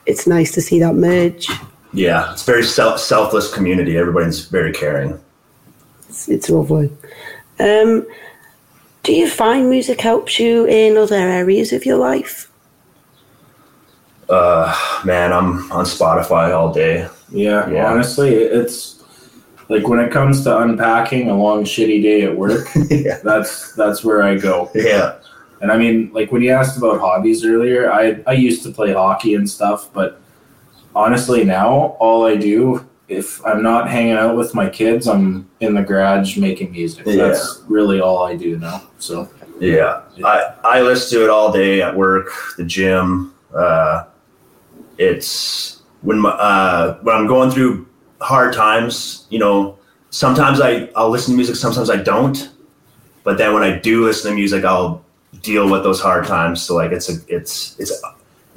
it's 0.07 0.25
nice 0.25 0.53
to 0.53 0.61
see 0.61 0.79
that 0.79 0.95
merge. 0.95 1.49
yeah, 1.93 2.33
it's 2.33 2.45
very 2.45 2.63
self 2.63 3.01
selfless 3.01 3.53
community. 3.53 3.99
Everybody's 3.99 4.47
very 4.47 4.73
caring. 4.73 5.19
It's, 6.09 6.29
it's 6.29 6.49
lovely. 6.49 6.93
Um, 7.59 8.07
do 9.03 9.13
you 9.13 9.29
find 9.29 9.69
music 9.69 10.01
helps 10.01 10.39
you 10.39 10.65
in 10.67 10.97
other 10.97 11.17
areas 11.17 11.73
of 11.73 11.85
your 11.85 11.97
life? 11.99 12.48
Man, 14.29 15.33
I'm 15.33 15.71
on 15.73 15.85
Spotify 15.85 16.55
all 16.55 16.73
day. 16.73 17.09
Yeah, 17.31 17.69
Yeah. 17.71 17.91
honestly, 17.91 18.35
it's 18.35 19.03
like 19.69 19.87
when 19.87 20.01
it 20.01 20.11
comes 20.11 20.45
to 20.45 20.59
unpacking 20.59 21.29
a 21.31 21.37
long 21.37 21.65
shitty 21.65 22.03
day 22.03 22.23
at 22.23 22.37
work, 22.37 22.69
yeah, 22.91 23.19
that's 23.23 23.73
that's 23.75 24.03
where 24.05 24.23
I 24.23 24.35
go. 24.37 24.71
yeah, 24.75 25.17
And 25.61 25.71
I 25.71 25.77
mean, 25.77 26.11
like 26.13 26.33
when 26.33 26.43
you 26.43 26.51
asked 26.53 26.79
about 26.79 27.01
hobbies 27.01 27.45
earlier, 27.45 27.91
I 27.93 28.23
I 28.27 28.33
used 28.33 28.63
to 28.65 28.71
play 28.71 28.93
hockey 28.93 29.35
and 29.35 29.49
stuff, 29.49 29.91
but 29.93 30.21
honestly 30.95 31.45
now 31.45 31.97
all 32.01 32.27
I 32.27 32.35
do 32.35 32.85
if 33.09 33.45
I'm 33.47 33.63
not 33.63 33.89
hanging 33.89 34.13
out 34.13 34.37
with 34.37 34.55
my 34.55 34.69
kids, 34.69 35.07
I'm 35.09 35.49
in 35.61 35.75
the 35.75 35.83
garage 35.83 36.37
making 36.37 36.73
music. 36.73 37.05
Yeah. 37.07 37.29
That's 37.29 37.63
really 37.67 38.01
all 38.01 38.23
I 38.25 38.37
do 38.37 38.59
now. 38.59 38.83
So 38.99 39.29
yeah. 39.61 40.03
I 40.25 40.53
I 40.65 40.83
listen 40.83 41.19
to 41.19 41.25
it 41.25 41.31
all 41.31 41.51
day 41.53 41.81
at 41.83 41.95
work, 41.97 42.31
the 42.59 42.65
gym. 42.65 43.33
Uh, 43.55 44.05
it's 44.99 45.83
when 46.03 46.19
my, 46.19 46.31
uh, 46.31 46.99
when 47.03 47.17
I'm 47.17 47.27
going 47.27 47.51
through 47.51 47.87
hard 48.21 48.53
times. 48.53 49.27
You 49.31 49.39
know, 49.39 49.79
sometimes 50.11 50.61
I 50.61 50.91
I'll 50.97 51.11
listen 51.11 51.33
to 51.33 51.37
music, 51.37 51.57
sometimes 51.57 51.91
I 51.91 51.97
don't. 51.97 52.51
But 53.25 53.39
then 53.39 53.55
when 53.55 53.63
I 53.63 53.79
do 53.79 54.05
listen 54.05 54.31
to 54.31 54.35
music, 54.35 54.65
I'll 54.65 55.05
deal 55.43 55.71
with 55.71 55.83
those 55.83 56.01
hard 56.01 56.27
times. 56.27 56.63
So 56.63 56.75
like 56.75 56.93
it's 56.93 57.09
a 57.09 57.15
it's 57.29 57.79
it's 57.79 57.93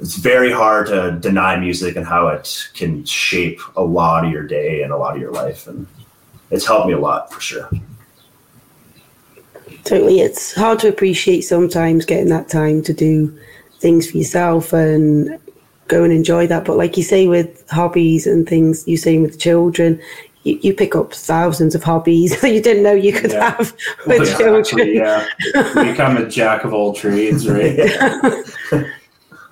it's 0.00 0.16
very 0.16 0.50
hard 0.50 0.88
to 0.88 1.12
deny 1.12 1.56
music 1.56 1.96
and 1.96 2.06
how 2.06 2.28
it 2.28 2.70
can 2.74 3.04
shape 3.04 3.60
a 3.76 3.82
lot 3.82 4.24
of 4.24 4.32
your 4.32 4.46
day 4.46 4.82
and 4.82 4.92
a 4.92 4.96
lot 4.96 5.14
of 5.14 5.20
your 5.20 5.30
life 5.30 5.68
and 5.68 5.86
it's 6.50 6.66
helped 6.66 6.88
me 6.88 6.92
a 6.92 6.98
lot 6.98 7.32
for 7.32 7.40
sure 7.40 7.70
Totally. 9.84 10.20
It's 10.20 10.54
hard 10.54 10.78
to 10.80 10.88
appreciate 10.88 11.42
sometimes 11.42 12.06
getting 12.06 12.28
that 12.28 12.48
time 12.48 12.82
to 12.82 12.92
do 12.92 13.36
things 13.80 14.08
for 14.08 14.16
yourself 14.16 14.72
and 14.72 15.38
go 15.92 16.04
and 16.04 16.12
enjoy 16.12 16.46
that. 16.46 16.64
But 16.64 16.76
like 16.76 16.96
you 16.96 17.02
say 17.02 17.26
with 17.26 17.68
hobbies 17.70 18.26
and 18.26 18.48
things, 18.48 18.86
you 18.88 18.96
saying 18.96 19.22
with 19.22 19.38
children, 19.38 20.00
you, 20.44 20.58
you 20.62 20.72
pick 20.74 20.94
up 20.96 21.12
thousands 21.12 21.74
of 21.74 21.82
hobbies 21.84 22.30
that 22.40 22.52
you 22.52 22.60
didn't 22.62 22.82
know 22.82 22.92
you 22.94 23.12
could 23.12 23.32
Yeah. 23.32 23.50
have 23.56 23.72
with 24.06 24.20
Exactly, 24.22 24.62
children. 24.62 24.94
yeah, 24.96 25.26
You 25.54 25.92
become 25.92 26.16
a 26.16 26.26
jack 26.28 26.64
of 26.64 26.72
all 26.74 26.92
trades, 26.94 27.48
right? 27.48 27.78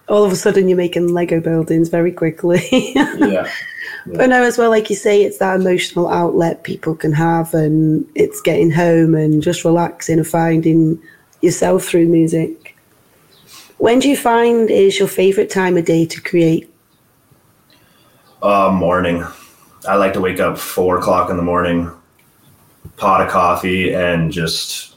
All 0.09 0.25
of 0.25 0.33
a 0.33 0.37
sudden, 0.37 0.67
you're 0.69 0.77
making 0.77 1.07
Lego 1.15 1.39
buildings 1.41 1.89
very 1.89 2.11
quickly. 2.11 2.61
yeah. 2.97 3.49
But 4.07 4.29
no, 4.31 4.43
as 4.43 4.59
well, 4.59 4.71
like 4.71 4.91
you 4.91 4.97
say, 4.97 5.23
it's 5.23 5.39
that 5.39 5.61
emotional 5.61 6.09
outlet 6.09 6.65
people 6.65 6.97
can 6.97 7.13
have, 7.13 7.55
and 7.55 8.05
it's 8.17 8.41
getting 8.41 8.73
home 8.73 9.15
and 9.15 9.41
just 9.41 9.65
relaxing 9.65 10.19
and 10.19 10.27
finding 10.27 11.01
yourself 11.43 11.85
through 11.85 12.09
music. 12.09 12.51
When 13.81 13.99
do 13.99 14.09
you 14.09 14.17
find 14.17 14.71
is 14.71 14.99
your 14.99 15.09
favorite 15.09 15.49
time 15.49 15.77
of 15.77 15.87
day 15.87 16.05
to 16.07 16.21
create? 16.21 16.67
uh 18.43 18.71
morning 18.73 19.23
i 19.87 19.97
like 19.97 20.15
to 20.15 20.21
wake 20.21 20.41
up 20.41 20.57
four 20.57 20.99
o'clock 20.99 21.29
in 21.29 21.37
the 21.37 21.43
morning 21.43 21.91
pot 22.97 23.21
of 23.21 23.29
coffee 23.29 23.93
and 23.93 24.33
just 24.33 24.97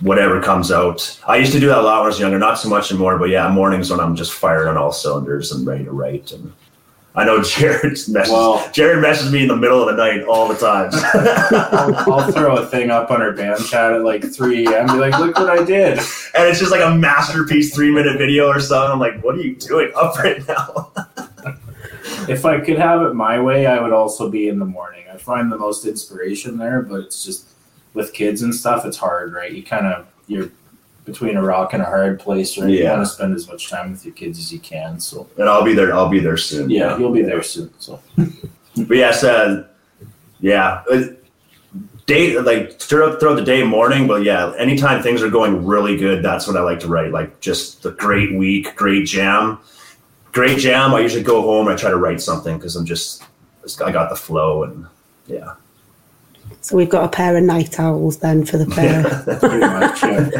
whatever 0.00 0.40
comes 0.40 0.70
out. 0.70 1.18
I 1.26 1.36
used 1.36 1.52
to 1.52 1.60
do 1.60 1.68
that 1.68 1.78
a 1.78 1.82
lot 1.82 1.98
when 1.98 2.04
I 2.04 2.06
was 2.08 2.20
younger, 2.20 2.38
not 2.38 2.58
so 2.58 2.68
much 2.68 2.90
anymore. 2.90 3.18
But 3.18 3.30
yeah, 3.30 3.48
mornings 3.48 3.90
when 3.90 4.00
I'm 4.00 4.16
just 4.16 4.32
firing 4.32 4.68
on 4.68 4.76
all 4.76 4.92
cylinders 4.92 5.52
and 5.52 5.66
ready 5.66 5.84
to 5.84 5.90
write. 5.90 6.32
And 6.32 6.52
I 7.16 7.24
know 7.24 7.40
Jared's 7.42 8.08
messages. 8.08 8.32
Well- 8.32 8.70
Jared 8.72 9.00
messages 9.00 9.32
me 9.32 9.42
in 9.42 9.48
the 9.48 9.56
middle 9.56 9.86
of 9.86 9.94
the 9.94 10.02
night 10.04 10.24
all 10.24 10.48
the 10.48 10.56
time. 10.56 10.90
I'll, 11.72 12.12
I'll 12.12 12.32
throw 12.32 12.56
a 12.56 12.66
thing 12.66 12.90
up 12.90 13.10
on 13.10 13.22
our 13.22 13.32
band 13.32 13.64
chat 13.66 13.92
at 13.92 14.02
like 14.02 14.24
3 14.24 14.66
a.m. 14.66 14.86
Be 14.86 14.92
like, 14.94 15.18
look 15.18 15.36
what 15.38 15.48
I 15.48 15.64
did. 15.64 15.98
and 15.98 16.48
it's 16.48 16.58
just 16.58 16.72
like 16.72 16.80
a 16.82 16.94
masterpiece 16.94 17.74
three 17.74 17.90
minute 17.92 18.18
video 18.18 18.48
or 18.48 18.58
something. 18.60 18.90
I'm 18.92 18.98
like, 18.98 19.22
what 19.22 19.36
are 19.36 19.40
you 19.42 19.54
doing 19.56 19.92
up 19.94 20.18
right 20.18 20.46
now? 20.48 20.92
If 22.26 22.46
I 22.46 22.58
could 22.60 22.78
have 22.78 23.02
it 23.02 23.14
my 23.14 23.38
way, 23.38 23.66
I 23.66 23.80
would 23.80 23.92
also 23.92 24.30
be 24.30 24.48
in 24.48 24.58
the 24.58 24.64
morning. 24.64 25.04
I 25.12 25.16
find 25.18 25.52
the 25.52 25.58
most 25.58 25.84
inspiration 25.84 26.56
there, 26.56 26.80
but 26.80 27.00
it's 27.00 27.22
just 27.22 27.48
with 27.92 28.14
kids 28.14 28.40
and 28.40 28.54
stuff, 28.54 28.86
it's 28.86 28.96
hard, 28.96 29.34
right? 29.34 29.52
You 29.52 29.62
kind 29.62 29.86
of 29.86 30.06
you're 30.26 30.50
between 31.04 31.36
a 31.36 31.42
rock 31.42 31.72
and 31.74 31.82
a 31.82 31.86
hard 31.86 32.18
place, 32.18 32.56
right? 32.58 32.70
You 32.70 32.78
Yeah. 32.84 32.92
want 32.94 33.06
to 33.06 33.12
spend 33.12 33.34
as 33.34 33.46
much 33.48 33.68
time 33.70 33.90
with 33.92 34.04
your 34.04 34.14
kids 34.14 34.38
as 34.38 34.52
you 34.52 34.58
can. 34.58 34.98
So 35.00 35.28
and 35.38 35.48
I'll 35.48 35.64
be 35.64 35.74
there. 35.74 35.94
I'll 35.94 36.08
be 36.08 36.20
there 36.20 36.36
soon. 36.36 36.70
yeah, 36.70 36.96
you'll 36.98 37.12
be 37.12 37.22
there 37.22 37.42
soon. 37.42 37.70
So 37.78 38.00
But 38.76 38.96
yes, 38.96 39.22
uh, 39.22 39.64
yeah, 40.40 40.82
uh, 40.90 41.02
day 42.06 42.38
like 42.40 42.80
throughout, 42.80 43.20
throughout 43.20 43.36
the 43.36 43.44
day, 43.44 43.62
morning. 43.62 44.06
But 44.08 44.24
yeah, 44.24 44.52
anytime 44.58 45.02
things 45.02 45.22
are 45.22 45.30
going 45.30 45.64
really 45.64 45.96
good, 45.96 46.22
that's 46.24 46.46
what 46.46 46.56
I 46.56 46.60
like 46.62 46.80
to 46.80 46.88
write. 46.88 47.12
Like 47.12 47.38
just 47.40 47.82
the 47.82 47.92
great 47.92 48.34
week, 48.34 48.74
great 48.76 49.06
jam, 49.06 49.58
great 50.32 50.58
jam. 50.58 50.92
I 50.94 51.00
usually 51.00 51.22
go 51.22 51.42
home. 51.42 51.68
I 51.68 51.76
try 51.76 51.90
to 51.90 51.96
write 51.96 52.20
something 52.20 52.56
because 52.56 52.74
I'm 52.76 52.84
just 52.86 53.22
I 53.84 53.92
got 53.92 54.10
the 54.10 54.16
flow 54.16 54.64
and 54.64 54.86
yeah. 55.26 55.54
So 56.64 56.76
we've 56.78 56.88
got 56.88 57.04
a 57.04 57.08
pair 57.08 57.36
of 57.36 57.42
night 57.44 57.78
owls 57.78 58.16
then 58.20 58.46
for 58.46 58.56
the 58.56 58.64
pair. 58.64 59.02
pretty 59.38 59.58
much, 59.58 60.02
yeah. 60.02 60.30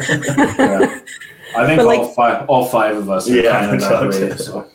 yeah. 0.59 1.01
I 1.55 1.67
think 1.67 1.83
But, 1.83 1.87
all 1.99 2.09
five, 2.15 2.49
all 2.49 2.65
five 2.65 2.97
of 2.97 3.11
us 3.11 3.29
are 3.29 3.37
Yeah, 3.37 3.61
kind 3.61 3.75
of 3.75 3.81
that 3.83 4.03
exactly. 4.07 4.31
way. 4.31 4.37
So 4.39 4.67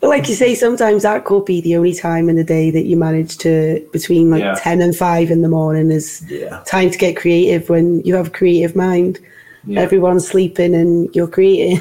But 0.00 0.08
like 0.08 0.28
you 0.28 0.34
say, 0.34 0.56
sometimes 0.56 1.04
that 1.04 1.24
could 1.24 1.44
be 1.44 1.60
the 1.60 1.76
only 1.76 1.94
time 1.94 2.28
in 2.28 2.34
the 2.34 2.42
day 2.42 2.72
that 2.72 2.86
you 2.86 2.96
manage 2.96 3.38
to 3.38 3.88
between 3.92 4.28
like 4.28 4.42
Yeah. 4.42 4.54
ten 4.56 4.82
and 4.82 4.94
five 4.96 5.30
in 5.30 5.42
the 5.42 5.48
morning 5.48 5.92
is 5.92 6.24
Yeah. 6.28 6.64
time 6.66 6.90
to 6.90 6.98
get 6.98 7.16
creative 7.16 7.68
when 7.70 8.00
you 8.00 8.16
have 8.16 8.26
a 8.26 8.30
creative 8.30 8.74
mind. 8.74 9.20
yeah, 9.68 9.80
Everyone's 9.80 10.26
sleeping 10.26 10.74
and 10.74 11.14
you're 11.14 11.28
creating. 11.28 11.80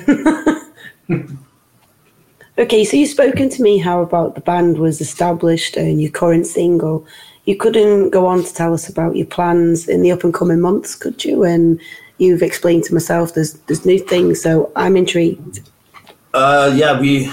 okay, 2.59 2.83
so 2.83 2.95
you've 2.95 3.09
spoken 3.09 3.49
to 3.49 3.63
me 3.63 3.79
how 3.79 4.03
about 4.03 4.35
the 4.35 4.41
band 4.41 4.77
was 4.77 5.01
established 5.01 5.75
and 5.75 5.99
your 5.99 6.11
current 6.11 6.45
single. 6.45 7.03
You 7.47 7.55
couldn't 7.55 8.09
go 8.09 8.27
on 8.27 8.43
to 8.43 8.53
tell 8.53 8.73
us 8.73 8.89
about 8.89 9.15
your 9.15 9.25
plans 9.25 9.87
in 9.87 10.01
the 10.01 10.11
up 10.11 10.25
and 10.25 10.33
coming 10.33 10.59
months, 10.59 10.95
could 10.95 11.23
you? 11.23 11.45
And 11.45 11.79
you've 12.17 12.41
explained 12.41 12.83
to 12.83 12.93
myself 12.93 13.33
there's 13.33 13.53
there's 13.67 13.85
new 13.85 13.99
things, 13.99 14.41
so 14.41 14.69
I'm 14.75 14.97
intrigued. 14.97 15.61
Uh, 16.33 16.73
yeah, 16.75 16.99
we 16.99 17.31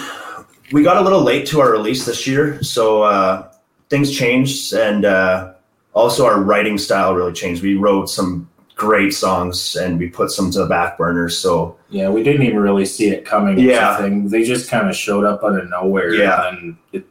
we 0.71 0.85
got 0.85 0.99
a 0.99 1.01
little 1.01 1.23
late 1.23 1.47
to 1.49 1.61
our 1.61 1.73
release 1.73 2.07
this 2.07 2.29
year, 2.29 2.63
so 2.63 3.03
uh, 3.03 3.51
things 3.91 4.17
changed, 4.17 4.73
and 4.73 5.05
uh, 5.05 5.53
also 5.95 6.25
our 6.27 6.41
writing 6.41 6.79
style 6.79 7.13
really 7.17 7.33
changed. 7.33 7.65
We 7.65 7.75
wrote 7.75 8.09
some 8.09 8.49
great 8.77 9.15
songs, 9.15 9.75
and 9.75 9.99
we 9.99 10.09
put 10.09 10.31
some 10.31 10.49
to 10.53 10.61
the 10.61 10.67
back 10.67 10.97
burner. 10.97 11.29
So 11.29 11.77
yeah, 11.91 12.09
we 12.09 12.23
didn't 12.23 12.43
even 12.43 12.61
really 12.61 12.87
see 12.87 13.09
it 13.09 13.25
coming. 13.25 13.59
Yeah. 13.59 13.97
thing. 13.97 14.29
they 14.29 14.45
just 14.45 14.71
kind 14.71 14.89
of 14.89 14.95
showed 14.95 15.25
up 15.25 15.43
out 15.43 15.59
of 15.59 15.69
nowhere. 15.69 16.15
Yeah. 16.15 16.51
and 16.51 16.77
it 16.93 17.05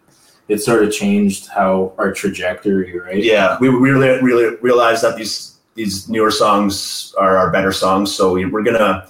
it 0.47 0.59
sort 0.59 0.83
of 0.83 0.91
changed 0.91 1.47
how 1.47 1.93
our 1.97 2.11
trajectory, 2.11 2.99
right? 2.99 3.23
yeah, 3.23 3.57
we 3.59 3.69
we 3.69 3.91
really 3.91 4.21
really 4.21 4.55
realized 4.57 5.03
that 5.03 5.15
these 5.15 5.57
these 5.75 6.07
newer 6.09 6.31
songs 6.31 7.13
are 7.17 7.37
our 7.37 7.51
better 7.51 7.71
songs. 7.71 8.13
So 8.13 8.33
we, 8.33 8.45
we're 8.45 8.63
gonna 8.63 9.09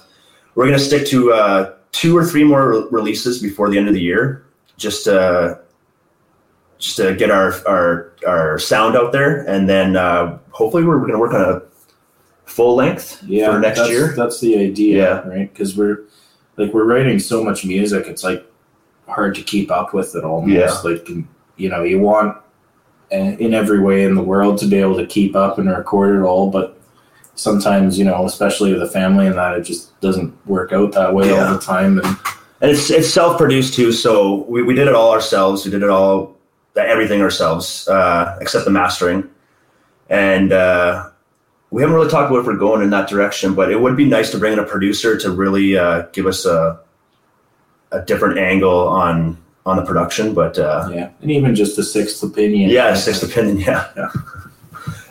we're 0.54 0.66
gonna 0.66 0.78
stick 0.78 1.06
to 1.08 1.32
uh, 1.32 1.74
two 1.92 2.16
or 2.16 2.24
three 2.24 2.44
more 2.44 2.70
re- 2.70 2.86
releases 2.90 3.40
before 3.40 3.68
the 3.70 3.78
end 3.78 3.88
of 3.88 3.94
the 3.94 4.00
year, 4.00 4.46
just 4.76 5.04
to 5.04 5.60
just 6.78 6.96
to 6.96 7.14
get 7.14 7.30
our 7.30 7.52
our 7.66 8.12
our 8.26 8.58
sound 8.58 8.96
out 8.96 9.12
there, 9.12 9.42
and 9.48 9.68
then 9.68 9.96
uh, 9.96 10.38
hopefully 10.50 10.84
we're 10.84 10.98
gonna 11.00 11.18
work 11.18 11.34
on 11.34 11.40
a 11.42 11.62
full 12.46 12.76
length 12.76 13.22
yeah, 13.26 13.50
for 13.52 13.58
next 13.58 13.80
that's, 13.80 13.90
year. 13.90 14.14
That's 14.16 14.40
the 14.40 14.58
idea, 14.58 15.22
Yeah. 15.24 15.28
right? 15.28 15.52
Because 15.52 15.76
we're 15.76 16.04
like 16.56 16.72
we're 16.72 16.84
writing 16.84 17.18
so 17.18 17.42
much 17.42 17.64
music, 17.64 18.06
it's 18.06 18.22
like 18.22 18.46
hard 19.08 19.34
to 19.36 19.42
keep 19.42 19.70
up 19.70 19.94
with 19.94 20.14
it 20.14 20.24
almost. 20.24 20.52
Yeah. 20.52 20.90
Like 20.90 21.08
you 21.56 21.68
know, 21.68 21.82
you 21.82 22.00
want 22.00 22.36
in 23.10 23.54
every 23.54 23.80
way 23.80 24.04
in 24.04 24.14
the 24.14 24.22
world 24.22 24.58
to 24.58 24.66
be 24.66 24.76
able 24.76 24.96
to 24.96 25.06
keep 25.06 25.36
up 25.36 25.58
and 25.58 25.68
record 25.68 26.16
it 26.16 26.22
all, 26.22 26.50
but 26.50 26.80
sometimes 27.34 27.98
you 27.98 28.04
know, 28.04 28.24
especially 28.26 28.72
with 28.72 28.82
a 28.82 28.88
family 28.88 29.26
and 29.26 29.36
that, 29.36 29.56
it 29.56 29.62
just 29.62 29.98
doesn't 30.00 30.34
work 30.46 30.72
out 30.72 30.92
that 30.92 31.14
way 31.14 31.28
Yeah. 31.28 31.46
all 31.46 31.54
the 31.54 31.60
time. 31.60 31.98
And 31.98 32.16
and 32.60 32.70
it's 32.70 32.90
it's 32.90 33.08
self 33.08 33.38
produced 33.38 33.74
too. 33.74 33.92
So 33.92 34.44
we, 34.48 34.62
we 34.62 34.74
did 34.74 34.88
it 34.88 34.94
all 34.94 35.12
ourselves. 35.12 35.64
We 35.64 35.70
did 35.70 35.82
it 35.82 35.90
all 35.90 36.36
everything 36.76 37.20
ourselves 37.22 37.86
uh, 37.88 38.36
except 38.40 38.64
the 38.64 38.70
mastering, 38.70 39.28
and 40.08 40.52
uh, 40.52 41.10
we 41.70 41.82
haven't 41.82 41.94
really 41.94 42.10
talked 42.10 42.30
about 42.30 42.40
if 42.40 42.46
we're 42.46 42.56
going 42.56 42.82
in 42.82 42.90
that 42.90 43.08
direction. 43.08 43.54
But 43.54 43.70
it 43.70 43.80
would 43.80 43.96
be 43.96 44.06
nice 44.06 44.30
to 44.30 44.38
bring 44.38 44.54
in 44.54 44.58
a 44.58 44.64
producer 44.64 45.16
to 45.18 45.30
really 45.30 45.76
uh, 45.76 46.02
give 46.12 46.26
us 46.26 46.46
a 46.46 46.80
a 47.94 48.04
different 48.04 48.38
angle 48.38 48.88
on 48.88 49.36
on 49.66 49.76
the 49.76 49.84
production. 49.84 50.34
But 50.34 50.58
uh, 50.58 50.88
yeah, 50.92 51.10
and 51.22 51.30
even 51.30 51.54
just 51.54 51.78
a 51.78 51.82
sixth 51.82 52.22
opinion. 52.22 52.70
yeah, 52.70 52.94
sixth 52.94 53.22
opinion. 53.22 53.58
Yeah, 53.58 53.88
Yeah. 53.96 54.10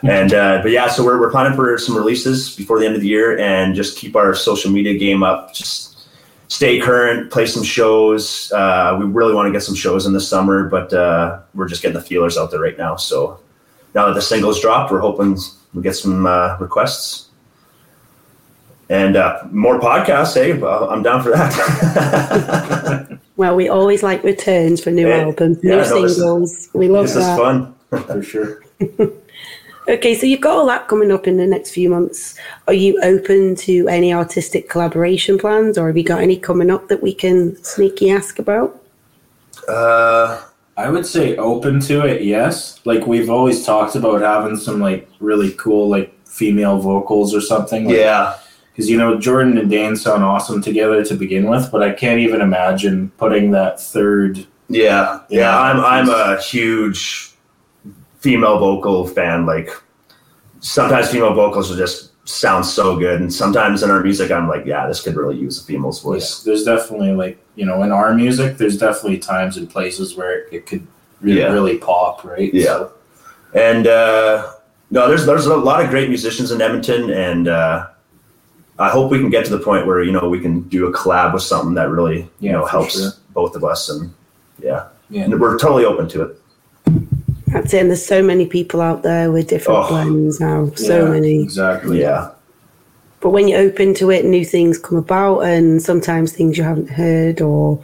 and 0.02 0.34
uh, 0.34 0.62
but 0.62 0.70
yeah, 0.70 0.88
so 0.88 1.04
we're 1.04 1.18
we're 1.18 1.30
planning 1.30 1.56
for 1.56 1.76
some 1.78 1.96
releases 1.96 2.54
before 2.54 2.78
the 2.78 2.86
end 2.86 2.94
of 2.94 3.00
the 3.00 3.08
year, 3.08 3.38
and 3.38 3.74
just 3.74 3.96
keep 3.98 4.14
our 4.16 4.34
social 4.34 4.70
media 4.70 4.96
game 4.98 5.22
up. 5.22 5.54
Just 5.54 6.06
stay 6.48 6.78
current, 6.78 7.32
play 7.32 7.46
some 7.46 7.64
shows. 7.64 8.52
Uh, 8.52 8.96
we 9.00 9.06
really 9.06 9.34
want 9.34 9.46
to 9.48 9.52
get 9.52 9.62
some 9.62 9.74
shows 9.74 10.06
in 10.06 10.12
the 10.12 10.20
summer, 10.20 10.68
but 10.68 10.92
uh, 10.92 11.40
we're 11.54 11.66
just 11.68 11.82
getting 11.82 11.96
the 11.96 12.02
feelers 12.02 12.36
out 12.36 12.50
there 12.50 12.60
right 12.60 12.78
now. 12.78 12.94
So 12.96 13.40
now 13.94 14.06
that 14.06 14.14
the 14.14 14.22
singles 14.22 14.60
dropped, 14.60 14.92
we're 14.92 15.00
hoping 15.00 15.36
we 15.72 15.82
get 15.82 15.96
some 15.96 16.26
uh, 16.26 16.56
requests. 16.58 17.30
And 18.90 19.16
uh, 19.16 19.42
more 19.50 19.80
podcasts, 19.80 20.34
hey, 20.34 20.52
well, 20.52 20.90
I'm 20.90 21.02
down 21.02 21.22
for 21.22 21.30
that. 21.30 23.18
Well, 23.36 23.56
we 23.56 23.68
always 23.68 24.04
like 24.04 24.22
returns 24.22 24.80
for 24.80 24.92
new 24.92 25.08
Yeah, 25.08 25.22
albums, 25.24 25.58
yeah, 25.60 25.70
new 25.70 25.76
no, 25.78 25.82
this 25.82 25.90
is- 26.12 26.16
singles. 26.16 26.68
we 26.72 26.86
love 26.88 27.06
this 27.08 27.16
is 27.16 27.24
fun. 27.36 27.74
for 27.90 28.22
sure. 28.22 28.62
Okay, 29.86 30.14
so 30.14 30.24
you've 30.24 30.40
got 30.40 30.56
all 30.56 30.66
that 30.68 30.88
coming 30.88 31.12
up 31.12 31.26
in 31.26 31.36
the 31.36 31.46
next 31.46 31.72
few 31.72 31.90
months. 31.90 32.38
Are 32.68 32.72
you 32.72 32.98
open 33.02 33.54
to 33.56 33.86
any 33.86 34.14
artistic 34.14 34.70
collaboration 34.70 35.36
plans, 35.36 35.76
or 35.76 35.88
have 35.88 35.96
you 35.98 36.02
got 36.04 36.22
any 36.22 36.38
coming 36.38 36.70
up 36.70 36.88
that 36.88 37.02
we 37.02 37.12
can 37.12 37.62
sneaky 37.62 38.10
ask 38.10 38.38
about? 38.38 38.80
Uh, 39.68 40.40
I 40.78 40.88
would 40.88 41.04
say 41.04 41.36
open 41.36 41.80
to 41.80 42.06
it, 42.06 42.22
yes. 42.22 42.80
Like 42.86 43.06
we've 43.06 43.28
always 43.28 43.66
talked 43.66 43.94
about 43.94 44.22
having 44.22 44.56
some 44.56 44.80
like 44.80 45.06
really 45.20 45.52
cool 45.58 45.86
like 45.90 46.14
female 46.26 46.78
vocals 46.78 47.34
or 47.34 47.42
something. 47.42 47.84
Like, 47.84 47.96
yeah, 47.96 48.38
Because 48.74 48.90
you 48.90 48.98
know 48.98 49.18
Jordan 49.20 49.56
and 49.56 49.70
Dane 49.70 49.94
sound 49.96 50.24
awesome 50.24 50.60
together 50.60 51.04
to 51.04 51.14
begin 51.14 51.48
with, 51.48 51.70
but 51.70 51.82
I 51.82 51.92
can't 51.92 52.18
even 52.20 52.40
imagine 52.40 53.10
putting 53.18 53.52
that 53.52 53.80
third. 53.80 54.38
Yeah, 54.68 55.20
yeah, 55.28 55.40
Yeah, 55.40 55.60
I'm 55.60 55.78
I'm 55.80 56.08
a 56.08 56.40
huge 56.42 57.30
female 58.18 58.58
vocal 58.58 59.06
fan. 59.06 59.46
Like 59.46 59.70
sometimes 60.60 61.10
female 61.10 61.34
vocals 61.34 61.70
will 61.70 61.76
just 61.76 62.10
sound 62.26 62.64
so 62.66 62.98
good, 62.98 63.20
and 63.20 63.32
sometimes 63.32 63.82
in 63.82 63.90
our 63.90 64.00
music, 64.02 64.30
I'm 64.32 64.48
like, 64.48 64.64
yeah, 64.66 64.86
this 64.88 65.00
could 65.02 65.14
really 65.14 65.36
use 65.36 65.62
a 65.62 65.64
female's 65.64 66.00
voice. 66.02 66.42
There's 66.42 66.64
definitely 66.64 67.12
like 67.12 67.38
you 67.54 67.66
know 67.66 67.82
in 67.84 67.92
our 67.92 68.12
music, 68.14 68.56
there's 68.58 68.76
definitely 68.78 69.18
times 69.18 69.56
and 69.56 69.70
places 69.70 70.16
where 70.16 70.48
it 70.48 70.66
could 70.66 70.84
really, 71.20 71.40
Yeah. 71.40 71.52
really 71.52 71.78
pop, 71.78 72.24
right? 72.24 72.52
Yeah. 72.52 72.64
So, 72.64 72.92
And 73.54 73.86
uh, 73.86 74.50
no, 74.90 75.06
there's 75.06 75.26
there's 75.26 75.46
a 75.46 75.56
lot 75.56 75.84
of 75.84 75.90
great 75.90 76.08
musicians 76.08 76.50
in 76.50 76.60
Edmonton, 76.60 77.10
and 77.10 77.46
uh, 77.46 77.86
I 78.78 78.90
hope 78.90 79.10
we 79.10 79.20
can 79.20 79.30
get 79.30 79.44
to 79.46 79.56
the 79.56 79.62
point 79.62 79.86
where 79.86 80.02
you 80.02 80.12
know 80.12 80.28
we 80.28 80.40
can 80.40 80.62
do 80.62 80.86
a 80.86 80.92
collab 80.92 81.32
with 81.32 81.42
something 81.42 81.74
that 81.74 81.88
really 81.90 82.28
you 82.40 82.50
know 82.52 82.64
helps 82.64 82.98
sure. 83.00 83.10
both 83.32 83.54
of 83.54 83.64
us, 83.64 83.88
and 83.88 84.12
yeah, 84.60 84.88
yeah. 85.10 85.24
and 85.24 85.40
we're 85.40 85.58
totally 85.58 85.84
open 85.84 86.08
to 86.08 86.22
it. 86.22 86.40
That's 87.54 87.72
it. 87.72 87.78
And 87.78 87.90
there's 87.90 88.04
so 88.04 88.20
many 88.20 88.46
people 88.46 88.80
out 88.80 89.04
there 89.04 89.30
with 89.30 89.48
different 89.48 89.84
Oh. 89.84 89.88
blends 89.88 90.40
now. 90.40 90.72
So 90.74 91.04
Yeah, 91.04 91.10
many. 91.10 91.42
Exactly. 91.42 92.00
Yeah, 92.00 92.30
But 93.20 93.30
when 93.30 93.46
you're 93.46 93.60
open 93.60 93.94
to 93.94 94.10
it, 94.10 94.24
new 94.24 94.44
things 94.44 94.76
come 94.76 94.98
about, 94.98 95.40
and 95.40 95.80
sometimes 95.80 96.32
things 96.32 96.58
you 96.58 96.64
haven't 96.64 96.90
heard, 96.90 97.40
or 97.40 97.78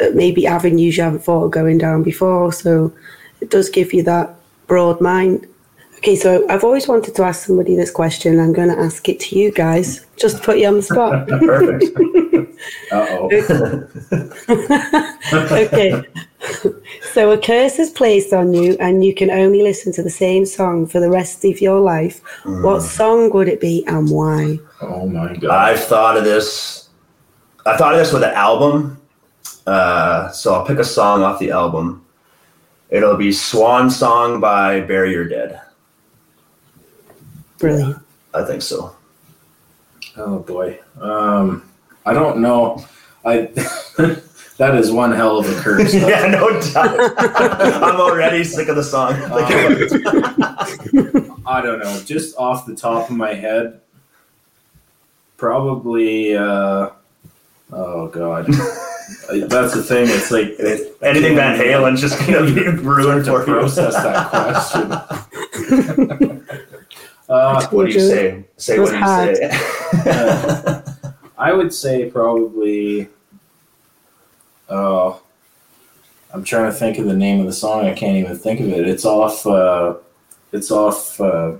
uh, 0.00 0.06
maybe 0.14 0.48
avenues 0.48 0.96
you 0.96 1.04
haven't 1.04 1.22
thought 1.22 1.44
of 1.44 1.50
going 1.52 1.78
down 1.78 2.02
before. 2.02 2.52
So 2.52 2.92
it 3.40 3.50
does 3.50 3.70
give 3.70 3.94
you 3.94 4.02
that 4.02 4.34
broad 4.66 5.00
mind. 5.00 5.46
Okay, 6.04 6.16
so 6.16 6.46
I've 6.50 6.64
always 6.64 6.86
wanted 6.86 7.14
to 7.14 7.22
ask 7.22 7.46
somebody 7.46 7.76
this 7.76 7.90
question. 7.90 8.38
I'm 8.38 8.52
going 8.52 8.68
to 8.68 8.78
ask 8.78 9.08
it 9.08 9.18
to 9.20 9.38
you 9.38 9.50
guys, 9.50 10.04
just 10.18 10.42
put 10.42 10.58
you 10.58 10.68
on 10.68 10.74
the 10.74 10.82
spot. 10.82 11.26
perfect. 11.28 11.96
Uh 12.92 13.06
oh. 13.08 13.30
okay. 15.62 16.02
So 17.14 17.30
a 17.30 17.38
curse 17.38 17.78
is 17.78 17.88
placed 17.88 18.34
on 18.34 18.52
you, 18.52 18.76
and 18.80 19.02
you 19.02 19.14
can 19.14 19.30
only 19.30 19.62
listen 19.62 19.94
to 19.94 20.02
the 20.02 20.10
same 20.10 20.44
song 20.44 20.86
for 20.86 21.00
the 21.00 21.08
rest 21.08 21.42
of 21.46 21.62
your 21.62 21.80
life. 21.80 22.20
What 22.44 22.82
song 22.82 23.30
would 23.32 23.48
it 23.48 23.62
be, 23.62 23.82
and 23.86 24.10
why? 24.10 24.58
Oh 24.82 25.08
my 25.08 25.34
god. 25.34 25.50
I've 25.50 25.84
thought 25.84 26.18
of 26.18 26.24
this. 26.24 26.90
I 27.64 27.78
thought 27.78 27.94
of 27.94 27.98
this 27.98 28.12
with 28.12 28.24
an 28.24 28.34
album. 28.34 29.00
Uh, 29.66 30.30
so 30.32 30.52
I'll 30.52 30.66
pick 30.66 30.78
a 30.78 30.84
song 30.84 31.22
off 31.22 31.38
the 31.38 31.50
album. 31.50 32.04
It'll 32.90 33.16
be 33.16 33.32
"Swan 33.32 33.90
Song" 33.90 34.38
by 34.38 34.80
Bury 34.80 35.12
Your 35.12 35.26
Dead. 35.26 35.62
Brilliant. 37.58 37.96
I 38.32 38.44
think 38.44 38.62
so. 38.62 38.94
Oh 40.16 40.38
boy. 40.40 40.78
Um, 41.00 41.68
I 42.06 42.12
don't 42.12 42.38
know. 42.38 42.84
I 43.24 43.42
that 44.58 44.74
is 44.74 44.90
one 44.92 45.12
hell 45.12 45.38
of 45.38 45.48
a 45.48 45.54
curse. 45.60 45.94
yeah, 45.94 46.26
no 46.26 46.60
doubt. 46.60 47.14
I'm 47.82 48.00
already 48.00 48.44
sick 48.44 48.68
of 48.68 48.76
the 48.76 48.82
song. 48.82 49.14
I 51.46 51.60
don't 51.60 51.78
know. 51.80 52.00
Just 52.04 52.36
off 52.36 52.66
the 52.66 52.74
top 52.74 53.10
of 53.10 53.16
my 53.16 53.34
head, 53.34 53.80
probably. 55.36 56.36
Uh, 56.36 56.90
oh 57.72 58.08
god. 58.08 58.46
That's 59.28 59.74
the 59.74 59.82
thing. 59.82 60.06
It's 60.08 60.30
like 60.30 60.46
it, 60.58 60.96
Anything 61.02 61.36
Van 61.36 61.58
Halen's 61.58 62.00
just 62.00 62.18
gonna 62.20 62.44
be 62.44 62.66
ruined 62.68 63.24
to 63.26 63.32
for 63.32 63.38
you. 63.40 63.44
process 63.44 63.94
that 63.94 64.30
question. 65.70 66.46
Uh, 67.28 67.66
What 67.68 67.86
do 67.86 67.92
you 67.92 68.00
say? 68.00 68.44
Say 68.56 68.78
what 68.78 68.90
do 68.90 68.96
you 68.96 69.02
Hard. 69.02 69.36
say. 69.36 70.82
I 71.38 71.52
would 71.52 71.72
say 71.72 72.10
probably. 72.10 73.08
Oh, 74.68 75.20
I'm 76.32 76.42
trying 76.44 76.70
to 76.70 76.76
think 76.76 76.98
of 76.98 77.06
the 77.06 77.16
name 77.16 77.40
of 77.40 77.46
the 77.46 77.52
song. 77.52 77.86
I 77.86 77.92
can't 77.94 78.16
even 78.16 78.36
think 78.36 78.60
of 78.60 78.68
it. 78.68 78.88
It's 78.88 79.04
off. 79.04 79.46
Uh, 79.46 79.94
it's 80.52 80.70
off 80.70 81.20
uh, 81.20 81.52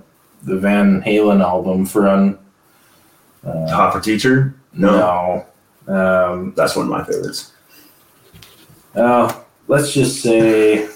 the 0.43 0.57
Van 0.57 1.01
Halen 1.01 1.41
album 1.41 1.85
for 1.85 2.07
un. 2.07 2.37
Uh, 3.45 3.67
Hot 3.69 3.93
for 3.93 3.99
teacher? 4.01 4.55
No, 4.73 5.45
no. 5.87 5.93
Um, 5.93 6.53
that's 6.55 6.75
one 6.75 6.85
of 6.87 6.91
my 6.91 7.03
favorites. 7.03 7.51
uh, 8.95 9.41
let's 9.67 9.93
just 9.93 10.21
say. 10.21 10.89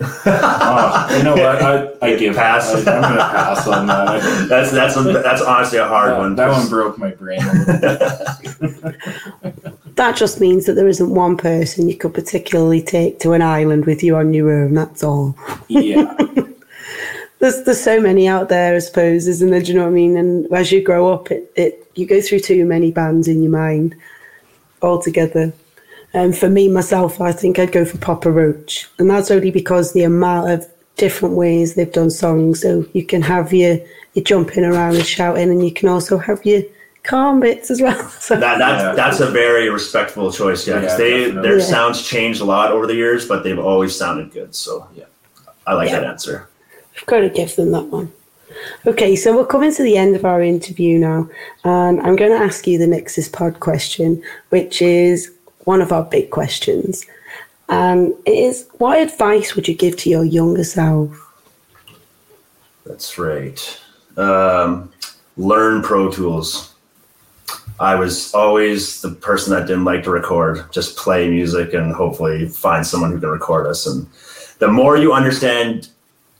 Oh, 0.00 1.16
you 1.16 1.22
know 1.22 1.32
what? 1.32 1.62
I, 1.62 2.06
I 2.06 2.16
give 2.16 2.36
Pass. 2.36 2.74
I, 2.74 2.78
I'm 2.78 3.02
gonna 3.02 3.16
pass 3.16 3.66
on 3.66 3.86
that. 3.86 4.46
That's 4.48 4.70
that's 4.70 4.96
a, 4.96 5.02
that's 5.02 5.42
honestly 5.42 5.78
a 5.78 5.86
hard 5.86 6.10
that, 6.10 6.18
one. 6.18 6.36
that 6.36 6.50
one 6.50 6.68
broke 6.68 6.98
my 6.98 7.10
brain. 7.10 7.40
A 7.40 7.52
little 8.60 8.90
bit. 9.42 9.96
That 9.96 10.14
just 10.14 10.40
means 10.40 10.66
that 10.66 10.74
there 10.74 10.88
isn't 10.88 11.14
one 11.14 11.36
person 11.36 11.88
you 11.88 11.96
could 11.96 12.12
particularly 12.12 12.82
take 12.82 13.18
to 13.20 13.32
an 13.32 13.42
island 13.42 13.86
with 13.86 14.02
you 14.02 14.16
on 14.16 14.34
your 14.34 14.52
own. 14.52 14.74
That's 14.74 15.02
all. 15.02 15.36
Yeah. 15.68 16.14
There's 17.38 17.64
there's 17.64 17.82
so 17.82 18.00
many 18.00 18.26
out 18.26 18.48
there, 18.48 18.76
I 18.76 18.78
suppose, 18.78 19.28
isn't 19.28 19.50
there? 19.50 19.60
Do 19.60 19.70
you 19.70 19.78
know 19.78 19.84
what 19.84 19.90
I 19.90 19.92
mean? 19.92 20.16
And 20.16 20.50
as 20.54 20.72
you 20.72 20.82
grow 20.82 21.12
up, 21.12 21.30
it, 21.30 21.52
it 21.54 21.86
you 21.94 22.06
go 22.06 22.20
through 22.20 22.40
too 22.40 22.64
many 22.64 22.90
bands 22.90 23.28
in 23.28 23.42
your 23.42 23.52
mind 23.52 23.94
altogether. 24.80 25.52
And 26.14 26.36
for 26.36 26.48
me 26.48 26.68
myself, 26.68 27.20
I 27.20 27.32
think 27.32 27.58
I'd 27.58 27.72
go 27.72 27.84
for 27.84 27.98
Papa 27.98 28.30
Roach, 28.30 28.88
and 28.98 29.10
that's 29.10 29.30
only 29.30 29.50
because 29.50 29.92
the 29.92 30.02
amount 30.04 30.50
of 30.50 30.66
different 30.96 31.34
ways 31.34 31.74
they've 31.74 31.92
done 31.92 32.10
songs. 32.10 32.62
So 32.62 32.86
you 32.94 33.04
can 33.04 33.22
have 33.22 33.52
your 33.52 33.78
your 34.14 34.24
jumping 34.24 34.64
around 34.64 34.96
and 34.96 35.04
shouting, 35.04 35.50
and 35.50 35.62
you 35.64 35.72
can 35.72 35.88
also 35.88 36.16
have 36.16 36.44
your 36.46 36.62
calm 37.02 37.38
bits 37.40 37.70
as 37.70 37.80
well. 37.82 38.08
So 38.20 38.34
That, 38.40 38.58
that's 38.58 38.82
Yeah. 38.82 38.94
that's 38.94 39.20
a 39.20 39.26
very 39.30 39.68
respectful 39.68 40.32
choice. 40.32 40.66
Yeah, 40.66 40.80
'cause 40.80 40.92
Yeah, 40.92 40.96
they 40.96 41.10
definitely. 41.24 41.42
their 41.48 41.58
Yeah. 41.58 41.64
sounds 41.64 42.02
changed 42.02 42.40
a 42.40 42.44
lot 42.44 42.72
over 42.72 42.86
the 42.86 42.94
years, 42.94 43.26
but 43.28 43.44
they've 43.44 43.58
always 43.58 43.94
sounded 43.94 44.32
good. 44.32 44.54
So 44.54 44.86
Yeah. 44.96 45.04
I 45.66 45.74
like 45.74 45.90
Yeah. 45.90 46.00
that 46.00 46.06
answer. 46.08 46.48
I've 46.96 47.04
got 47.06 47.20
to 47.20 47.28
give 47.28 47.54
them 47.56 47.72
that 47.72 47.84
one. 47.86 48.10
Okay, 48.86 49.14
so 49.16 49.36
we're 49.36 49.44
coming 49.44 49.72
to 49.74 49.82
the 49.82 49.98
end 49.98 50.16
of 50.16 50.24
our 50.24 50.40
interview 50.42 50.98
now, 50.98 51.28
and 51.64 52.00
I'm 52.00 52.16
going 52.16 52.30
to 52.30 52.38
ask 52.38 52.66
you 52.66 52.78
the 52.78 52.86
NYXUS 52.86 53.30
Pod 53.30 53.60
question, 53.60 54.22
which 54.48 54.80
is 54.80 55.30
one 55.66 55.82
of 55.82 55.92
our 55.92 56.04
big 56.04 56.30
questions. 56.30 57.04
It 57.68 58.14
is 58.26 58.66
what 58.78 58.98
advice 58.98 59.54
would 59.54 59.68
you 59.68 59.74
give 59.74 59.96
to 59.98 60.10
your 60.10 60.24
younger 60.24 60.64
self? 60.64 61.22
That's 62.84 63.18
right. 63.18 63.80
Um, 64.16 64.92
learn 65.36 65.82
Pro 65.82 66.10
Tools. 66.10 66.72
I 67.78 67.94
was 67.96 68.32
always 68.32 69.02
the 69.02 69.10
person 69.10 69.52
that 69.52 69.66
didn't 69.66 69.84
like 69.84 70.04
to 70.04 70.10
record, 70.10 70.72
just 70.72 70.96
play 70.96 71.28
music 71.28 71.74
and 71.74 71.92
hopefully 71.92 72.48
find 72.48 72.86
someone 72.86 73.12
who 73.12 73.20
can 73.20 73.28
record 73.28 73.66
us. 73.66 73.86
And 73.86 74.06
the 74.60 74.68
more 74.68 74.96
you 74.96 75.12
understand 75.12 75.88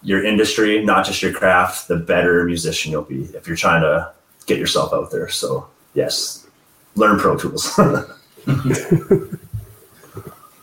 your 0.02 0.24
industry, 0.24 0.82
not 0.82 1.04
just 1.04 1.20
your 1.20 1.32
craft, 1.32 1.88
the 1.88 1.96
better 1.96 2.44
musician 2.44 2.92
you'll 2.92 3.02
be 3.02 3.24
if 3.34 3.46
you're 3.46 3.56
trying 3.56 3.82
to 3.82 4.10
get 4.46 4.58
yourself 4.58 4.94
out 4.94 5.10
there. 5.10 5.28
So, 5.28 5.68
yes, 5.94 6.46
learn 6.94 7.18
Pro 7.18 7.36
Tools. 7.36 7.78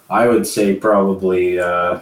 I 0.09 0.27
would 0.27 0.45
say 0.45 0.75
probably 0.75 1.59
uh, 1.59 2.01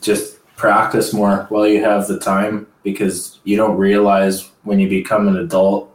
just 0.00 0.38
practice 0.56 1.12
more 1.12 1.46
while 1.48 1.66
you 1.66 1.82
have 1.82 2.06
the 2.06 2.18
time 2.18 2.66
because 2.82 3.40
you 3.44 3.56
don't 3.56 3.76
realize 3.76 4.50
when 4.62 4.78
you 4.78 4.88
become 4.88 5.28
an 5.28 5.36
adult, 5.36 5.92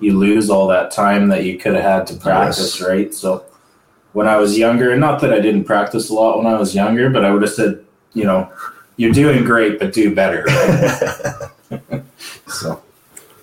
you 0.00 0.18
lose 0.18 0.50
all 0.50 0.66
that 0.68 0.90
time 0.90 1.28
that 1.28 1.44
you 1.44 1.58
could 1.58 1.74
have 1.74 1.84
had 1.84 2.06
to 2.08 2.14
practice, 2.14 2.80
Yes. 2.80 2.88
right? 2.88 3.14
So 3.14 3.44
when 4.12 4.26
I 4.26 4.36
was 4.36 4.58
younger, 4.58 4.90
and 4.90 5.00
not 5.00 5.20
that 5.20 5.32
I 5.32 5.40
didn't 5.40 5.64
practice 5.64 6.10
a 6.10 6.14
lot 6.14 6.38
when 6.38 6.46
I 6.46 6.58
was 6.58 6.74
younger, 6.74 7.10
but 7.10 7.24
I 7.24 7.30
would 7.30 7.42
have 7.42 7.52
said, 7.52 7.84
you 8.14 8.24
know, 8.24 8.50
you're 8.96 9.12
doing 9.12 9.44
great, 9.44 9.78
but 9.78 9.92
do 9.92 10.14
better. 10.14 10.44
Right? 10.44 12.02
so 12.48 12.82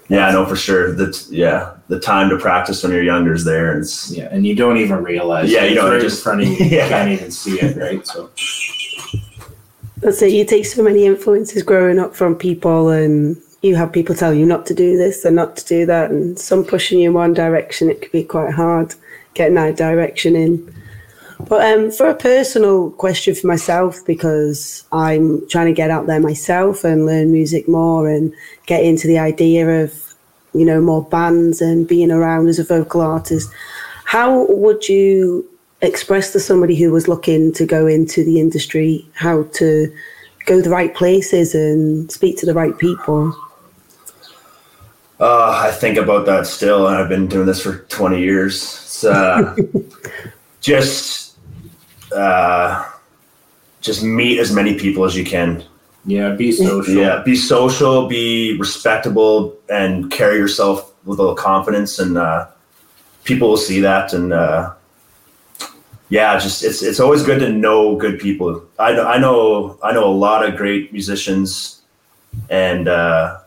yeah, 0.10 0.28
I 0.28 0.32
know 0.32 0.46
for 0.46 0.56
sure 0.56 0.92
that, 0.94 1.28
yeah, 1.30 1.76
the 1.88 2.00
time 2.00 2.30
to 2.30 2.38
practice 2.38 2.82
when 2.84 2.92
you're 2.92 3.04
younger 3.04 3.34
is 3.34 3.46
there. 3.46 3.72
And 3.72 3.82
it's, 3.82 4.12
yeah, 4.12 4.28
and 4.32 4.46
you 4.46 4.56
don't 4.56 4.78
even 4.78 5.04
realize. 5.04 5.52
Yeah, 5.52 5.64
you 5.66 5.76
don't, 5.76 5.92
right 5.92 6.02
just- 6.02 6.20
in 6.20 6.24
front 6.24 6.42
of 6.42 6.48
you. 6.48 6.56
You 6.56 6.66
Yeah. 6.78 6.90
can't 6.90 7.12
even 7.12 7.32
see 7.32 7.60
it, 7.60 7.78
right? 7.78 8.06
So 8.06 8.30
That's 9.98 10.22
it. 10.22 10.32
You 10.32 10.46
take 10.46 10.66
so 10.66 10.82
many 10.84 11.06
influences 11.06 11.64
growing 11.64 12.00
up 12.00 12.16
from 12.16 12.36
people, 12.36 12.90
and 12.90 13.38
you 13.62 13.76
have 13.76 13.92
people 13.92 14.16
tell 14.16 14.34
you 14.34 14.46
not 14.46 14.66
to 14.68 14.74
do 14.74 14.98
this 14.98 15.26
and 15.26 15.36
not 15.36 15.58
to 15.58 15.66
do 15.66 15.86
that, 15.86 16.10
and 16.12 16.40
some 16.40 16.64
pushing 16.64 17.00
you 17.00 17.10
in 17.10 17.14
one 17.14 17.34
direction. 17.34 17.90
It 17.90 18.02
could 18.02 18.12
be 18.12 18.24
quite 18.24 18.54
hard 18.54 18.96
getting 19.34 19.56
that 19.56 19.78
direction 19.78 20.36
in. 20.36 20.74
But 21.48 21.74
um, 21.74 21.92
for 21.92 22.10
a 22.10 22.16
personal 22.16 22.92
question 22.92 23.34
for 23.34 23.48
myself, 23.48 24.06
because 24.06 24.84
I'm 24.92 25.48
trying 25.48 25.68
to 25.68 25.74
get 25.74 25.90
out 25.90 26.06
there 26.06 26.20
myself 26.20 26.84
and 26.84 27.06
learn 27.06 27.32
music 27.32 27.68
more 27.68 28.10
and 28.10 28.34
get 28.66 28.84
into 28.84 29.08
the 29.08 29.20
idea 29.20 29.84
of, 29.84 30.14
you 30.54 30.66
know, 30.66 30.82
more 30.82 31.04
bands 31.04 31.62
and 31.62 31.88
being 31.88 32.12
around 32.12 32.50
as 32.50 32.60
a 32.60 32.64
vocal 32.64 33.02
artist, 33.02 33.50
how 34.04 34.48
would 34.48 34.90
you 34.90 35.48
express 35.82 36.34
to 36.34 36.40
somebody 36.40 36.76
who 36.76 36.92
was 36.92 37.08
looking 37.08 37.54
to 37.54 37.66
go 37.66 37.88
into 37.88 38.26
the 38.26 38.40
industry 38.40 39.08
how 39.14 39.44
to 39.54 39.94
go 40.46 40.62
the 40.62 40.70
right 40.70 40.94
places 40.94 41.56
and 41.56 42.12
speak 42.12 42.38
to 42.38 42.46
the 42.46 42.54
right 42.54 42.78
people? 42.80 43.34
Uh, 45.22 45.62
I 45.66 45.72
think 45.72 45.98
about 45.98 46.26
that 46.26 46.48
still, 46.48 46.88
and 46.88 46.98
I've 46.98 47.10
been 47.10 47.28
doing 47.28 47.46
this 47.46 47.62
for 47.62 47.80
20 47.90 48.22
years. 48.22 48.56
It's 48.56 49.04
uh, 49.06 49.56
just 50.62 51.19
uh, 52.12 52.90
just 53.82 54.04
meet 54.04 54.40
as 54.40 54.52
many 54.54 54.78
people 54.78 55.06
as 55.06 55.16
you 55.16 55.26
can. 55.26 55.64
yeah, 56.06 56.32
be 56.32 56.52
social. 56.52 56.94
Yeah, 56.94 57.22
be 57.24 57.36
social, 57.36 58.08
be 58.08 58.58
respectable, 58.58 59.58
and 59.70 60.10
carry 60.12 60.38
yourself 60.38 60.94
with 61.06 61.20
a 61.20 61.22
little 61.22 61.36
confidence, 61.36 62.00
and 62.00 62.18
uh, 62.18 62.48
people 63.24 63.50
will 63.50 63.58
see 63.58 63.80
that. 63.82 64.14
And 64.14 64.34
uh, 64.34 64.74
yeah, 66.10 66.38
just 66.40 66.64
it's 66.64 66.82
it's 66.82 67.00
always 67.00 67.24
good 67.24 67.40
to 67.40 67.50
know 67.50 67.96
good 67.96 68.20
people. 68.20 68.66
I 68.80 68.94
know 68.94 69.06
I 69.06 69.18
know 69.18 69.80
I 69.84 69.94
know 69.94 70.06
a 70.06 70.16
lot 70.16 70.48
of 70.48 70.56
great 70.56 70.92
musicians, 70.92 71.82
and 72.50 72.88
uh, 72.88 73.40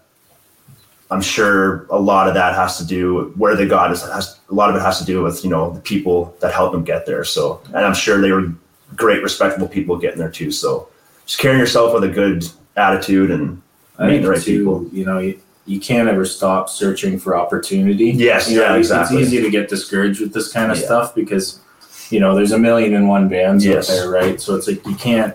I'm 1.11 1.23
sure 1.23 1.87
a 1.91 1.99
lot 1.99 2.29
of 2.29 2.35
that 2.35 2.55
has 2.55 2.79
to 2.79 2.87
do 2.87 3.33
where 3.37 3.57
they 3.57 3.67
got 3.67 3.93
is 3.93 4.03
has 4.03 4.39
a 4.53 4.55
lot 4.55 4.69
of 4.71 4.77
it 4.77 4.83
has 4.83 4.99
to 4.99 5.05
do 5.05 5.23
with 5.23 5.43
you 5.45 5.51
know 5.51 5.73
the 5.73 5.81
people 5.81 6.37
that 6.41 6.53
helped 6.53 6.73
them 6.73 6.85
get 6.85 7.07
there. 7.07 7.25
So, 7.25 7.61
and 7.69 7.79
I'm 7.79 7.95
sure 7.95 8.21
they 8.21 8.33
were 8.33 8.53
great, 8.95 9.23
respectable 9.23 9.67
people 9.67 9.97
getting 9.97 10.19
there 10.19 10.31
too. 10.31 10.51
So, 10.53 10.89
just 11.27 11.41
carrying 11.41 11.59
yourself 11.59 11.95
with 11.95 12.05
a 12.05 12.09
good 12.09 12.47
attitude 12.77 13.31
and 13.31 13.61
I 13.99 14.07
meeting 14.07 14.23
the 14.23 14.31
right 14.31 14.41
too, 14.43 14.59
people. 14.59 14.87
you 14.93 15.05
know, 15.07 15.19
you, 15.19 15.41
you 15.67 15.81
can't 15.81 16.09
ever 16.09 16.25
stop 16.27 16.69
searching 16.69 17.19
for 17.19 17.35
opportunity. 17.37 18.11
Yes, 18.11 18.51
You 18.51 18.57
know, 18.57 18.63
yeah, 18.63 18.69
it's- 18.73 18.87
exactly. 18.87 19.19
It's 19.23 19.33
easy 19.33 19.43
to 19.43 19.51
get 19.51 19.69
discouraged 19.71 20.21
with 20.21 20.33
this 20.35 20.53
kind 20.53 20.71
of 20.71 20.79
Yeah. 20.79 20.85
stuff 20.85 21.15
because, 21.15 21.61
you 22.11 22.21
know, 22.21 22.35
there's 22.35 22.53
a 22.53 22.59
million 22.59 22.95
and 22.95 23.09
one 23.09 23.29
bands 23.29 23.65
Yes. 23.65 23.89
out 23.91 23.95
there, 23.95 24.11
right? 24.11 24.39
So 24.41 24.55
it's 24.55 24.67
like 24.69 24.87
you 24.87 24.95
can't. 24.97 25.35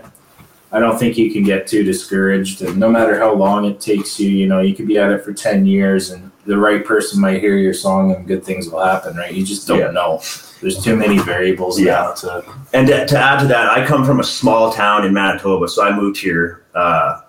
I 0.70 0.78
don't 0.80 0.98
think 0.98 1.16
you 1.16 1.32
can 1.32 1.42
get 1.44 1.66
too 1.66 1.82
discouraged, 1.82 2.60
and 2.62 2.76
no 2.76 2.90
matter 2.90 3.18
how 3.18 3.32
long 3.34 3.64
it 3.64 3.80
takes 3.80 4.20
you, 4.20 4.28
you 4.28 4.46
know, 4.46 4.60
you 4.60 4.74
could 4.74 4.86
be 4.86 4.98
at 4.98 5.10
it 5.10 5.24
for 5.24 5.32
ten 5.32 5.64
years, 5.64 6.10
and 6.10 6.30
the 6.48 6.56
right 6.56 6.82
person 6.82 7.20
might 7.20 7.40
hear 7.40 7.58
your 7.58 7.74
song, 7.74 8.10
and 8.14 8.26
good 8.26 8.42
things 8.42 8.70
will 8.70 8.82
happen, 8.82 9.14
right? 9.14 9.34
You 9.34 9.44
just 9.44 9.68
don't 9.68 9.78
Yeah. 9.80 9.90
know. 9.90 10.22
there's 10.62 10.82
too 10.82 10.96
many 10.96 11.18
variables 11.18 11.78
Yeah. 11.78 11.92
now 11.92 12.12
to 12.14 12.44
And 12.72 12.88
to, 12.88 13.06
to 13.06 13.16
add 13.16 13.38
to 13.40 13.46
that, 13.46 13.66
I 13.70 13.86
come 13.86 14.04
from 14.04 14.18
a 14.18 14.24
small 14.24 14.72
town 14.72 15.04
in 15.04 15.12
Manitoba, 15.12 15.68
so 15.68 15.84
I 15.86 15.94
moved 15.94 16.16
here 16.18 16.62
uh, 16.74 17.20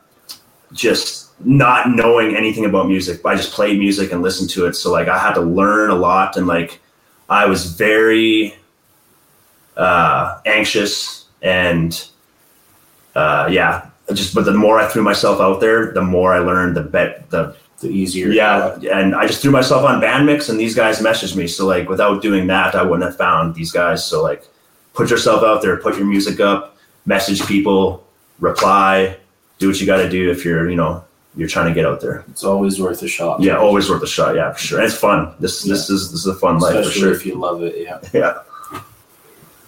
just 0.74 1.28
not 1.46 1.90
knowing 1.92 2.36
anything 2.36 2.66
about 2.66 2.88
music. 2.88 3.24
I 3.26 3.36
just 3.36 3.52
played 3.52 3.78
music 3.78 4.12
and 4.14 4.24
listened 4.24 4.50
to 4.52 4.66
it. 4.66 4.74
So 4.76 4.92
like 4.92 5.08
I 5.10 5.20
had 5.20 5.34
to 5.34 5.42
learn 5.42 5.90
a 5.92 5.96
lot, 5.96 6.38
and 6.38 6.48
like 6.48 6.80
I 7.30 7.46
was 7.46 7.66
very 7.66 8.56
uh, 9.78 10.40
anxious 10.46 11.26
and 11.42 11.92
uh, 13.16 13.48
yeah, 13.52 13.90
just 14.14 14.34
but 14.34 14.46
the 14.46 14.54
more 14.54 14.80
I 14.80 14.88
threw 14.88 15.04
myself 15.04 15.40
out 15.40 15.60
there, 15.60 15.92
the 15.92 16.02
more 16.02 16.34
I 16.34 16.40
learned. 16.40 16.76
The 16.76 16.84
bet 16.84 17.30
the 17.30 17.56
the 17.80 17.90
easier. 17.90 18.30
yeah, 18.32 18.78
and 18.92 19.16
I 19.16 19.26
just 19.28 19.42
threw 19.42 19.52
myself 19.52 19.84
on 19.84 20.02
BandMix, 20.02 20.50
and 20.50 20.60
these 20.60 20.76
guys 20.76 21.00
messaged 21.02 21.36
me. 21.36 21.48
So 21.48 21.66
like, 21.66 21.88
without 21.90 22.22
doing 22.22 22.48
that, 22.48 22.76
I 22.76 22.84
wouldn't 22.84 23.04
have 23.04 23.18
found 23.18 23.56
these 23.56 23.72
guys. 23.72 24.06
So 24.06 24.22
like, 24.22 24.44
put 24.94 25.10
yourself 25.10 25.44
out 25.44 25.62
there, 25.62 25.78
put 25.78 25.96
your 25.98 26.06
music 26.06 26.40
up, 26.40 26.76
message 27.06 27.46
people, 27.48 28.06
reply, 28.40 29.18
do 29.60 29.68
what 29.68 29.80
you 29.80 29.86
got 29.86 29.98
to 29.98 30.10
do 30.10 30.30
if 30.32 30.44
you're, 30.46 30.70
you 30.70 30.76
know, 30.76 31.04
you're 31.36 31.48
trying 31.48 31.68
to 31.68 31.74
get 31.74 31.86
out 31.86 32.02
there. 32.02 32.26
It's 32.30 32.44
always 32.44 32.82
worth 32.82 33.02
a 33.04 33.08
shot. 33.08 33.42
Yeah, 33.42 33.58
always 33.58 33.90
worth 33.90 34.04
a 34.04 34.08
shot. 34.08 34.36
Yeah, 34.36 34.52
for 34.52 34.60
sure. 34.60 34.80
And 34.80 34.88
it's 34.88 34.98
fun. 34.98 35.34
This 35.40 35.64
this 35.64 35.90
is 35.90 36.12
this 36.12 36.22
is 36.22 36.28
a 36.28 36.36
fun 36.36 36.60
life 36.60 36.86
for 36.86 36.92
sure. 36.92 37.14
if 37.14 37.26
you 37.26 37.36
love 37.36 37.64
it. 37.64 37.76
Yeah. 37.78 38.00
Yeah, 38.14 38.40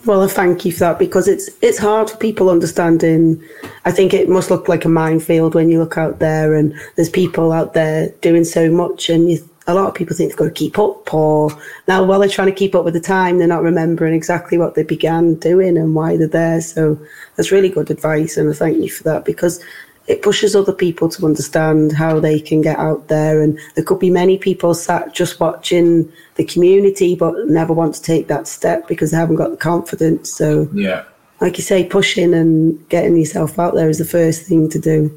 Well, 0.04 0.24
I 0.24 0.28
thank 0.28 0.66
you 0.66 0.72
for 0.72 0.80
that 0.80 0.98
because 0.98 1.28
it's 1.28 1.50
it's 1.62 1.78
hard 1.78 2.10
for 2.10 2.18
people 2.18 2.50
understanding. 2.50 3.44
I 3.86 3.92
think 3.92 4.16
it 4.16 4.30
must 4.30 4.50
look 4.50 4.68
like 4.68 4.84
a 4.84 4.90
minefield 4.90 5.54
when 5.54 5.70
you 5.70 5.78
look 5.78 5.96
out 5.96 6.18
there 6.18 6.56
and 6.56 6.74
there's 6.96 7.10
people 7.10 7.52
out 7.52 7.76
there 7.76 8.10
doing 8.22 8.44
so 8.44 8.72
much, 8.72 9.10
and 9.12 9.30
you, 9.30 9.48
a 9.68 9.76
lot 9.76 9.88
of 9.88 9.94
people 9.94 10.16
think 10.16 10.32
they've 10.32 10.38
got 10.38 10.46
to 10.46 10.52
keep 10.52 10.80
up. 10.80 11.14
Or 11.14 11.52
now, 11.88 12.04
while 12.04 12.20
they're 12.20 12.30
trying 12.30 12.48
to 12.48 12.54
keep 12.54 12.74
up 12.74 12.84
with 12.84 12.96
the 12.96 13.00
time, 13.00 13.38
they're 13.38 13.48
not 13.48 13.62
remembering 13.62 14.16
exactly 14.16 14.58
what 14.58 14.74
they 14.74 14.84
began 14.84 15.36
doing 15.36 15.78
and 15.78 15.94
why 15.94 16.18
they're 16.18 16.28
there. 16.28 16.62
So 16.62 17.00
that's 17.36 17.52
really 17.52 17.70
good 17.70 17.92
advice, 17.92 18.38
and 18.38 18.50
I 18.50 18.54
thank 18.54 18.78
you 18.78 18.90
for 18.90 19.04
that 19.04 19.24
because 19.24 19.64
it 20.12 20.22
pushes 20.22 20.56
other 20.56 20.74
people 20.74 21.08
to 21.08 21.26
understand 21.26 21.94
how 21.94 22.20
they 22.20 22.38
can 22.38 22.62
get 22.62 22.78
out 22.78 23.08
there. 23.08 23.42
And 23.42 23.58
there 23.76 23.84
could 23.86 24.00
be 24.00 24.10
many 24.10 24.38
people 24.38 24.74
sat 24.74 25.14
just 25.14 25.40
watching 25.40 26.12
the 26.36 26.44
community, 26.44 27.16
but 27.16 27.34
never 27.48 27.72
want 27.72 27.96
to 27.96 28.02
take 28.02 28.28
that 28.28 28.46
step 28.46 28.90
because 28.90 29.12
they 29.12 29.18
haven't 29.18 29.38
got 29.38 29.52
the 29.52 29.58
confidence. 29.58 30.30
So, 30.30 30.68
Yeah. 30.74 31.04
like 31.40 31.58
you 31.58 31.64
say, 31.64 31.86
pushing 31.86 32.34
and 32.34 32.78
getting 32.90 33.16
yourself 33.16 33.58
out 33.58 33.74
there 33.74 33.90
is 33.90 34.00
the 34.00 34.06
first 34.06 34.44
thing 34.44 34.68
to 34.70 34.80
do. 34.80 35.12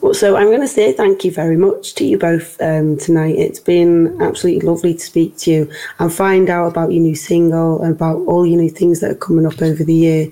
Well, 0.00 0.12
So 0.12 0.36
I'm 0.36 0.48
going 0.48 0.60
to 0.60 0.68
say 0.68 0.92
thank 0.92 1.24
you 1.24 1.30
very 1.30 1.56
much 1.56 1.94
to 1.94 2.04
you 2.04 2.18
both 2.18 2.60
um, 2.60 2.98
tonight. 2.98 3.36
It's 3.36 3.60
been 3.60 4.20
absolutely 4.20 4.66
lovely 4.68 4.94
to 4.94 5.00
speak 5.00 5.38
to 5.38 5.50
you 5.50 5.70
and 6.00 6.12
find 6.12 6.50
out 6.50 6.66
about 6.66 6.92
your 6.92 7.02
new 7.02 7.14
single 7.14 7.80
and 7.82 7.94
about 7.94 8.18
all 8.26 8.44
your 8.44 8.60
new 8.60 8.68
things 8.68 8.98
that 9.00 9.12
are 9.12 9.26
coming 9.26 9.46
up 9.46 9.62
over 9.62 9.82
the 9.84 9.94
year. 9.94 10.30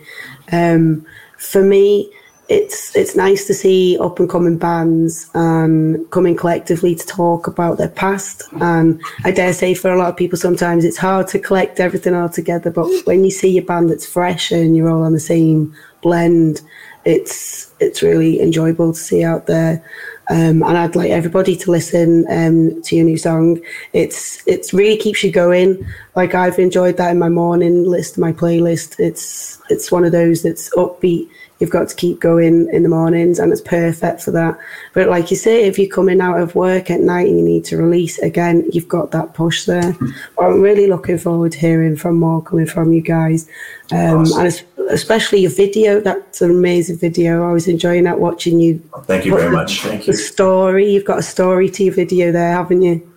Um, 0.51 1.07
for 1.39 1.63
me, 1.63 2.13
it's 2.49 2.95
it's 2.97 3.17
nice 3.17 3.47
to 3.47 3.55
see 3.55 3.97
up 3.99 4.19
and 4.19 4.29
coming 4.29 4.59
bands 4.59 5.31
um, 5.35 6.05
coming 6.11 6.37
collectively 6.37 6.95
to 6.95 7.07
talk 7.07 7.47
about 7.47 7.79
their 7.79 7.89
past. 7.89 8.43
And 8.61 9.01
I 9.25 9.31
dare 9.31 9.53
say, 9.53 9.75
for 9.75 9.91
a 9.91 9.97
lot 9.97 10.11
of 10.11 10.17
people, 10.17 10.37
sometimes 10.37 10.85
it's 10.85 10.99
hard 10.99 11.29
to 11.29 11.39
collect 11.39 11.81
everything 11.81 12.15
all 12.15 12.29
together. 12.29 12.71
But 12.71 12.89
when 13.05 13.25
you 13.25 13.31
see 13.31 13.57
a 13.59 13.63
band 13.63 13.91
that's 13.91 14.07
fresh 14.07 14.51
and 14.51 14.77
you're 14.77 14.91
all 14.91 15.05
on 15.05 15.13
the 15.13 15.21
same 15.21 15.75
blend, 16.03 16.63
it's 17.05 17.73
it's 17.81 18.03
really 18.03 18.41
enjoyable 18.41 18.93
to 18.93 18.99
see 18.99 19.23
out 19.25 19.47
there. 19.47 19.83
Um, 20.31 20.63
and 20.63 20.79
I'd 20.79 20.97
like 20.97 21.11
everybody 21.11 21.57
to 21.57 21.71
listen 21.71 22.27
um, 22.31 22.81
to 22.83 22.97
your 22.97 23.05
new 23.05 23.19
song. 23.19 23.61
It's 23.93 24.47
it's 24.47 24.73
really 24.73 24.97
keeps 24.97 25.23
you 25.23 25.33
going. 25.33 25.87
Like 26.15 26.35
I've 26.35 26.59
enjoyed 26.59 26.97
that 26.97 27.11
in 27.11 27.19
my 27.19 27.29
morning 27.29 27.85
list, 27.85 28.19
my 28.19 28.33
playlist. 28.33 28.99
It's 28.99 29.61
it's 29.69 29.91
one 29.91 30.05
of 30.05 30.13
those 30.13 30.43
that's 30.43 30.71
upbeat. 30.77 31.29
You've 31.63 31.71
got 31.71 31.89
to 31.91 31.95
keep 31.95 32.19
going 32.19 32.69
in 32.73 32.83
the 32.83 32.89
mornings, 32.89 33.39
and 33.39 33.53
it's 33.53 33.61
perfect 33.61 34.21
for 34.21 34.33
that. 34.33 34.59
But 34.95 35.09
like 35.09 35.31
you 35.31 35.37
say, 35.37 35.63
if 35.63 35.79
you're 35.79 35.89
coming 35.89 36.21
out 36.21 36.41
of 36.41 36.57
work 36.57 36.91
at 36.91 36.99
night 36.99 37.29
and 37.29 37.39
you 37.39 37.45
need 37.45 37.65
to 37.67 37.77
release 37.77 38.19
again, 38.19 38.69
you've 38.73 38.89
got 38.89 39.13
that 39.13 39.35
push 39.35 39.65
there. 39.65 39.97
I'm 40.41 40.61
really 40.61 40.89
looking 40.89 41.19
forward 41.19 41.53
to 41.53 41.59
hearing 41.59 41.95
from 41.95 42.17
more 42.17 42.43
coming 42.43 42.67
from 42.67 42.93
you 42.93 43.01
guys, 43.01 43.49
um, 43.93 44.23
Awesome. 44.23 44.41
and 44.47 44.65
especially 44.91 45.39
your 45.39 45.53
video. 45.53 46.01
That's 46.01 46.43
an 46.43 46.51
amazing 46.51 46.99
video. 46.99 47.49
I 47.49 47.53
was 47.53 47.69
enjoying 47.69 48.03
that 48.05 48.19
watching 48.19 48.59
you 48.59 48.83
thank 49.05 49.25
you 49.25 49.37
very 49.37 49.53
much. 49.53 49.83
Thank 49.83 50.07
the 50.07 50.07
you. 50.09 50.19
story. 50.19 50.91
You've 50.93 51.05
got 51.05 51.21
a 51.21 51.23
story 51.23 51.71
to 51.71 51.85
your 51.85 51.95
video 51.95 52.33
there, 52.33 52.55
haven't 52.55 52.83
you? 52.83 53.09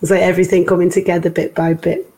It's 0.00 0.12
like 0.12 0.20
everything 0.20 0.66
coming 0.66 0.90
together 0.90 1.30
bit 1.30 1.52
by 1.52 1.74
bit. 1.74 2.08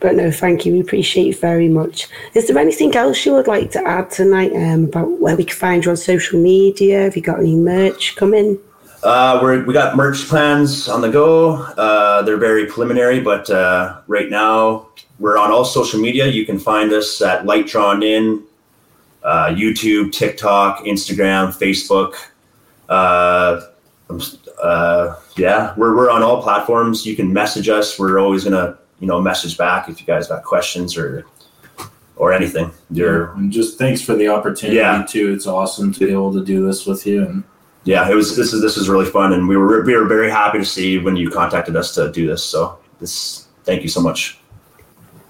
But 0.00 0.14
no, 0.14 0.30
thank 0.30 0.64
you. 0.64 0.72
We 0.72 0.80
appreciate 0.80 1.26
you 1.26 1.34
very 1.34 1.68
much. 1.68 2.08
Is 2.34 2.48
there 2.48 2.58
anything 2.58 2.94
else 2.96 3.24
you 3.26 3.34
would 3.34 3.46
like 3.46 3.70
to 3.72 3.86
add 3.86 4.10
tonight 4.10 4.52
um, 4.54 4.84
about 4.84 5.20
where 5.20 5.36
we 5.36 5.44
can 5.44 5.56
find 5.56 5.84
you 5.84 5.90
on 5.90 5.96
social 5.96 6.40
media? 6.40 7.02
Have 7.02 7.16
you 7.16 7.22
got 7.22 7.40
any 7.40 7.54
merch 7.54 8.16
coming? 8.16 8.58
Uh, 9.02 9.38
we're, 9.42 9.64
we 9.64 9.72
got 9.72 9.96
merch 9.96 10.26
plans 10.26 10.88
on 10.88 11.00
the 11.00 11.10
go. 11.10 11.52
Uh, 11.52 12.22
they're 12.22 12.36
very 12.36 12.66
preliminary, 12.66 13.20
but 13.20 13.48
uh, 13.50 14.00
right 14.06 14.30
now 14.30 14.88
we're 15.18 15.38
on 15.38 15.50
all 15.50 15.64
social 15.64 16.00
media. 16.00 16.26
You 16.26 16.44
can 16.46 16.58
find 16.58 16.92
us 16.92 17.20
at 17.22 17.46
Light 17.46 17.66
Drawn 17.66 18.02
In, 18.02 18.42
uh, 19.22 19.48
YouTube, 19.48 20.12
TikTok, 20.12 20.84
Instagram, 20.84 21.48
Facebook. 21.48 22.14
Uh, 22.88 23.66
uh, 24.62 25.16
yeah, 25.36 25.74
we're, 25.76 25.96
we're 25.96 26.10
on 26.10 26.22
all 26.22 26.42
platforms. 26.42 27.06
You 27.06 27.16
can 27.16 27.32
message 27.32 27.68
us. 27.68 27.98
We're 27.98 28.18
always 28.18 28.44
gonna 28.44 28.78
you 29.00 29.06
know 29.06 29.20
message 29.20 29.56
back 29.58 29.88
if 29.88 30.00
you 30.00 30.06
guys 30.06 30.28
got 30.28 30.44
questions 30.44 30.96
or 30.96 31.24
or 32.16 32.32
anything. 32.34 32.70
You're 32.90 33.32
And 33.32 33.50
just 33.50 33.78
thanks 33.78 34.02
for 34.02 34.14
the 34.14 34.28
opportunity 34.28 34.76
Yeah. 34.76 35.04
too. 35.08 35.32
It's 35.32 35.46
awesome 35.46 35.90
to 35.94 36.00
be 36.06 36.12
able 36.12 36.32
to 36.34 36.44
do 36.44 36.66
this 36.66 36.84
with 36.86 37.06
you. 37.06 37.24
And 37.24 37.44
yeah, 37.84 38.08
it 38.10 38.14
was 38.14 38.36
this 38.36 38.52
is 38.52 38.60
this 38.60 38.76
is 38.76 38.88
really 38.90 39.06
fun, 39.06 39.32
and 39.32 39.48
we 39.48 39.56
were 39.56 39.82
we 39.84 39.96
were 39.96 40.04
very 40.06 40.30
happy 40.30 40.58
to 40.58 40.64
see 40.64 40.98
when 40.98 41.16
you 41.16 41.30
contacted 41.30 41.76
us 41.76 41.94
to 41.94 42.12
do 42.12 42.26
this. 42.26 42.44
So 42.44 42.78
this, 43.00 43.46
thank 43.64 43.82
you 43.82 43.88
so 43.88 44.00
much. 44.02 44.39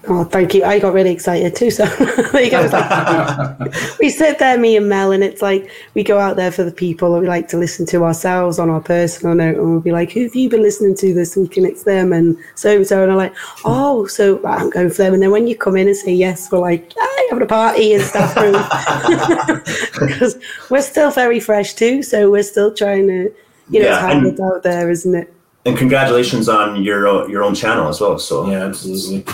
Oh, 0.07 0.23
thank 0.23 0.55
you. 0.55 0.63
I 0.63 0.79
got 0.79 0.93
really 0.93 1.11
excited 1.11 1.55
too. 1.55 1.69
So 1.69 1.85
there 2.31 2.43
you 2.43 2.49
go. 2.49 3.69
we 3.99 4.09
sit 4.09 4.39
there, 4.39 4.57
me 4.57 4.75
and 4.75 4.89
Mel, 4.89 5.11
and 5.11 5.23
it's 5.23 5.43
like 5.43 5.69
we 5.93 6.03
go 6.03 6.17
out 6.17 6.37
there 6.37 6.51
for 6.51 6.63
the 6.63 6.71
people 6.71 7.13
that 7.13 7.19
we 7.19 7.27
like 7.27 7.47
to 7.49 7.57
listen 7.57 7.85
to 7.87 8.03
ourselves 8.03 8.57
on 8.57 8.69
our 8.69 8.81
personal 8.81 9.35
note, 9.35 9.57
and 9.57 9.69
we'll 9.69 9.79
be 9.79 9.91
like, 9.91 10.11
"Who 10.11 10.23
have 10.23 10.35
you 10.35 10.49
been 10.49 10.63
listening 10.63 10.95
to 10.95 11.13
this 11.13 11.35
week?" 11.35 11.55
And 11.57 11.67
it's 11.67 11.83
them, 11.83 12.13
and 12.13 12.35
so 12.55 12.77
and 12.77 12.87
so, 12.87 13.03
and 13.03 13.11
I'm 13.11 13.17
like, 13.17 13.35
"Oh, 13.63 14.07
so 14.07 14.39
right, 14.39 14.59
I'm 14.59 14.71
going 14.71 14.89
for 14.89 15.03
them." 15.03 15.13
And 15.13 15.21
then 15.21 15.29
when 15.31 15.45
you 15.45 15.55
come 15.55 15.77
in 15.77 15.87
and 15.87 15.95
say 15.95 16.13
yes, 16.13 16.51
we're 16.51 16.59
like, 16.59 16.91
"Hey, 16.93 17.27
having 17.29 17.43
a 17.43 17.47
party 17.47 17.93
and 17.93 18.03
stuff," 18.03 18.33
because 19.99 20.35
we're 20.71 20.81
still 20.81 21.11
very 21.11 21.39
fresh 21.39 21.75
too. 21.75 22.01
So 22.01 22.31
we're 22.31 22.43
still 22.43 22.73
trying 22.73 23.07
to, 23.07 23.31
you 23.69 23.81
know, 23.81 23.87
Yeah, 23.87 24.19
it's 24.23 24.39
hard 24.39 24.55
out 24.55 24.63
there, 24.63 24.89
isn't 24.89 25.13
it? 25.13 25.31
And 25.65 25.77
congratulations 25.77 26.49
on 26.49 26.81
your 26.81 27.29
your 27.29 27.43
own 27.43 27.53
channel 27.53 27.87
as 27.87 28.01
well. 28.01 28.17
So 28.17 28.49
yeah, 28.49 28.65
absolutely. 28.65 29.25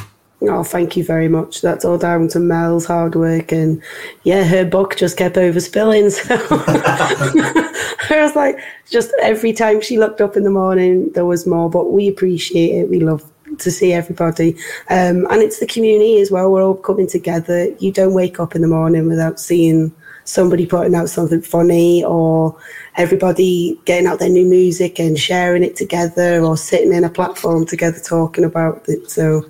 Oh, 0.42 0.64
thank 0.64 0.96
you 0.96 1.04
very 1.04 1.28
much. 1.28 1.62
That's 1.62 1.84
all 1.84 1.98
down 1.98 2.28
to 2.30 2.40
Mel's 2.40 2.86
hard 2.86 3.16
work, 3.16 3.52
and 3.52 3.82
yeah, 4.24 4.44
her 4.44 4.66
book 4.66 4.96
just 4.96 5.18
kept 5.18 5.36
overspilling. 5.36 6.14
So 8.08 8.16
I 8.16 8.24
was 8.24 8.36
like, 8.36 8.58
just 8.90 9.12
every 9.22 9.52
time 9.52 9.82
she 9.82 9.98
looked 9.98 10.22
up 10.22 10.38
in 10.38 10.44
the 10.44 10.52
morning, 10.52 11.12
there 11.14 11.26
was 11.26 11.48
more. 11.48 11.70
But 11.70 11.92
we 11.92 12.08
appreciate 12.08 12.70
it. 12.70 12.90
We 12.90 13.00
love 13.00 13.30
to 13.58 13.72
see 13.72 13.94
everybody, 13.94 14.56
um, 14.90 15.26
and 15.32 15.42
it's 15.42 15.60
the 15.60 15.66
community 15.66 16.22
as 16.22 16.30
well. 16.30 16.52
We're 16.52 16.64
all 16.64 16.76
coming 16.76 17.08
together. 17.08 17.70
You 17.80 17.92
don't 17.92 18.14
wake 18.14 18.40
up 18.40 18.56
in 18.56 18.62
the 18.62 18.68
morning 18.68 19.08
without 19.08 19.40
seeing 19.40 19.92
somebody 20.24 20.68
putting 20.68 20.94
out 20.94 21.10
something 21.10 21.42
funny 21.42 22.04
or 22.04 22.56
everybody 22.96 23.80
getting 23.86 24.08
out 24.08 24.20
their 24.20 24.30
new 24.30 24.46
music 24.46 25.00
and 25.00 25.18
sharing 25.18 25.64
it 25.64 25.76
together 25.76 26.42
or 26.44 26.58
sitting 26.58 26.94
in 26.94 27.04
a 27.04 27.10
platform 27.10 27.66
together 27.66 28.00
talking 28.00 28.44
about 28.44 28.88
it. 28.88 29.10
So. 29.10 29.44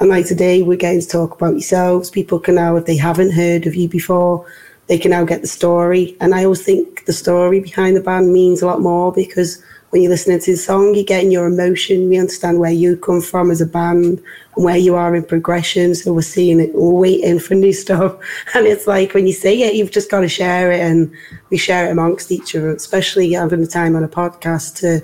And 0.00 0.08
like 0.08 0.26
today, 0.26 0.62
we're 0.62 0.76
getting 0.76 1.00
to 1.00 1.06
talk 1.06 1.34
about 1.34 1.52
yourselves. 1.52 2.10
People 2.10 2.38
can 2.38 2.56
now, 2.56 2.76
if 2.76 2.86
they 2.86 2.96
haven't 2.96 3.32
heard 3.32 3.66
of 3.66 3.74
you 3.74 3.88
before, 3.88 4.46
they 4.86 4.98
can 4.98 5.12
now 5.12 5.24
get 5.24 5.40
the 5.40 5.46
story. 5.46 6.16
And 6.20 6.34
I 6.34 6.44
always 6.44 6.62
think 6.62 7.06
the 7.06 7.12
story 7.12 7.60
behind 7.60 7.96
the 7.96 8.00
band 8.00 8.32
means 8.32 8.60
a 8.60 8.66
lot 8.66 8.80
more 8.80 9.12
because 9.12 9.62
when 9.90 10.02
you're 10.02 10.10
listening 10.10 10.40
to 10.40 10.50
the 10.50 10.56
song, 10.56 10.94
you're 10.94 11.04
getting 11.04 11.30
your 11.30 11.46
emotion. 11.46 12.08
We 12.08 12.18
understand 12.18 12.58
where 12.58 12.72
you 12.72 12.96
come 12.96 13.20
from 13.20 13.52
as 13.52 13.60
a 13.60 13.66
band 13.66 14.20
and 14.56 14.64
where 14.64 14.76
you 14.76 14.96
are 14.96 15.14
in 15.14 15.24
progression. 15.24 15.94
So 15.94 16.12
we're 16.12 16.22
seeing 16.22 16.58
it, 16.58 16.74
we're 16.74 16.90
waiting 16.90 17.38
for 17.38 17.54
new 17.54 17.72
stuff. 17.84 18.16
And 18.54 18.66
it's 18.66 18.88
like 18.88 19.14
when 19.14 19.28
you 19.28 19.32
say 19.32 19.56
it, 19.62 19.76
you've 19.76 19.92
just 19.92 20.10
got 20.10 20.22
to 20.22 20.28
share 20.28 20.72
it 20.72 20.80
and 20.80 21.12
we 21.50 21.56
share 21.56 21.86
it 21.86 21.92
amongst 21.92 22.32
each 22.32 22.56
other, 22.56 22.74
especially 22.74 23.32
having 23.32 23.60
the 23.60 23.68
time 23.68 23.94
on 23.94 24.02
a 24.02 24.08
podcast 24.08 24.76
to 24.80 25.00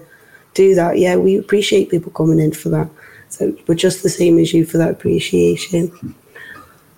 do 0.54 0.74
that. 0.74 0.98
Yeah, 0.98 1.14
we 1.14 1.38
appreciate 1.38 1.90
people 1.90 2.10
coming 2.10 2.40
in 2.40 2.52
for 2.52 2.68
that. 2.70 2.90
So 3.40 3.56
we're 3.66 3.74
just 3.74 4.02
the 4.02 4.10
same 4.10 4.38
as 4.38 4.52
you 4.52 4.66
for 4.66 4.76
that 4.76 4.90
appreciation. 4.90 6.14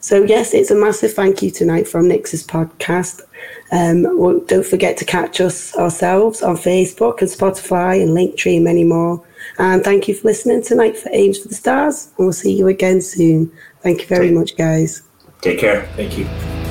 So 0.00 0.24
yes, 0.24 0.52
it's 0.52 0.72
a 0.72 0.74
massive 0.74 1.12
thank 1.12 1.40
you 1.40 1.52
tonight 1.52 1.86
from 1.86 2.08
NYXUS 2.08 2.44
podcast. 2.46 3.22
Um, 3.70 4.18
well, 4.18 4.40
don't 4.40 4.66
forget 4.66 4.96
to 4.96 5.04
catch 5.04 5.40
us 5.40 5.76
ourselves 5.76 6.42
on 6.42 6.56
Facebook 6.56 7.20
and 7.20 7.30
Spotify 7.30 8.02
and 8.02 8.10
Linktree 8.10 8.56
and 8.56 8.64
many 8.64 8.82
more. 8.82 9.24
And 9.58 9.84
thank 9.84 10.08
you 10.08 10.16
for 10.16 10.26
listening 10.26 10.64
tonight 10.64 10.96
for 10.96 11.10
Aimz 11.10 11.40
for 11.40 11.46
the 11.46 11.54
Stars. 11.54 12.06
And 12.18 12.26
we'll 12.26 12.32
see 12.32 12.52
you 12.52 12.66
again 12.66 13.00
soon. 13.00 13.52
Thank 13.82 14.00
you 14.00 14.06
very 14.08 14.32
much, 14.32 14.56
guys. 14.56 15.02
Take 15.42 15.60
care. 15.60 15.82
Thank 15.94 16.18
you. 16.18 16.61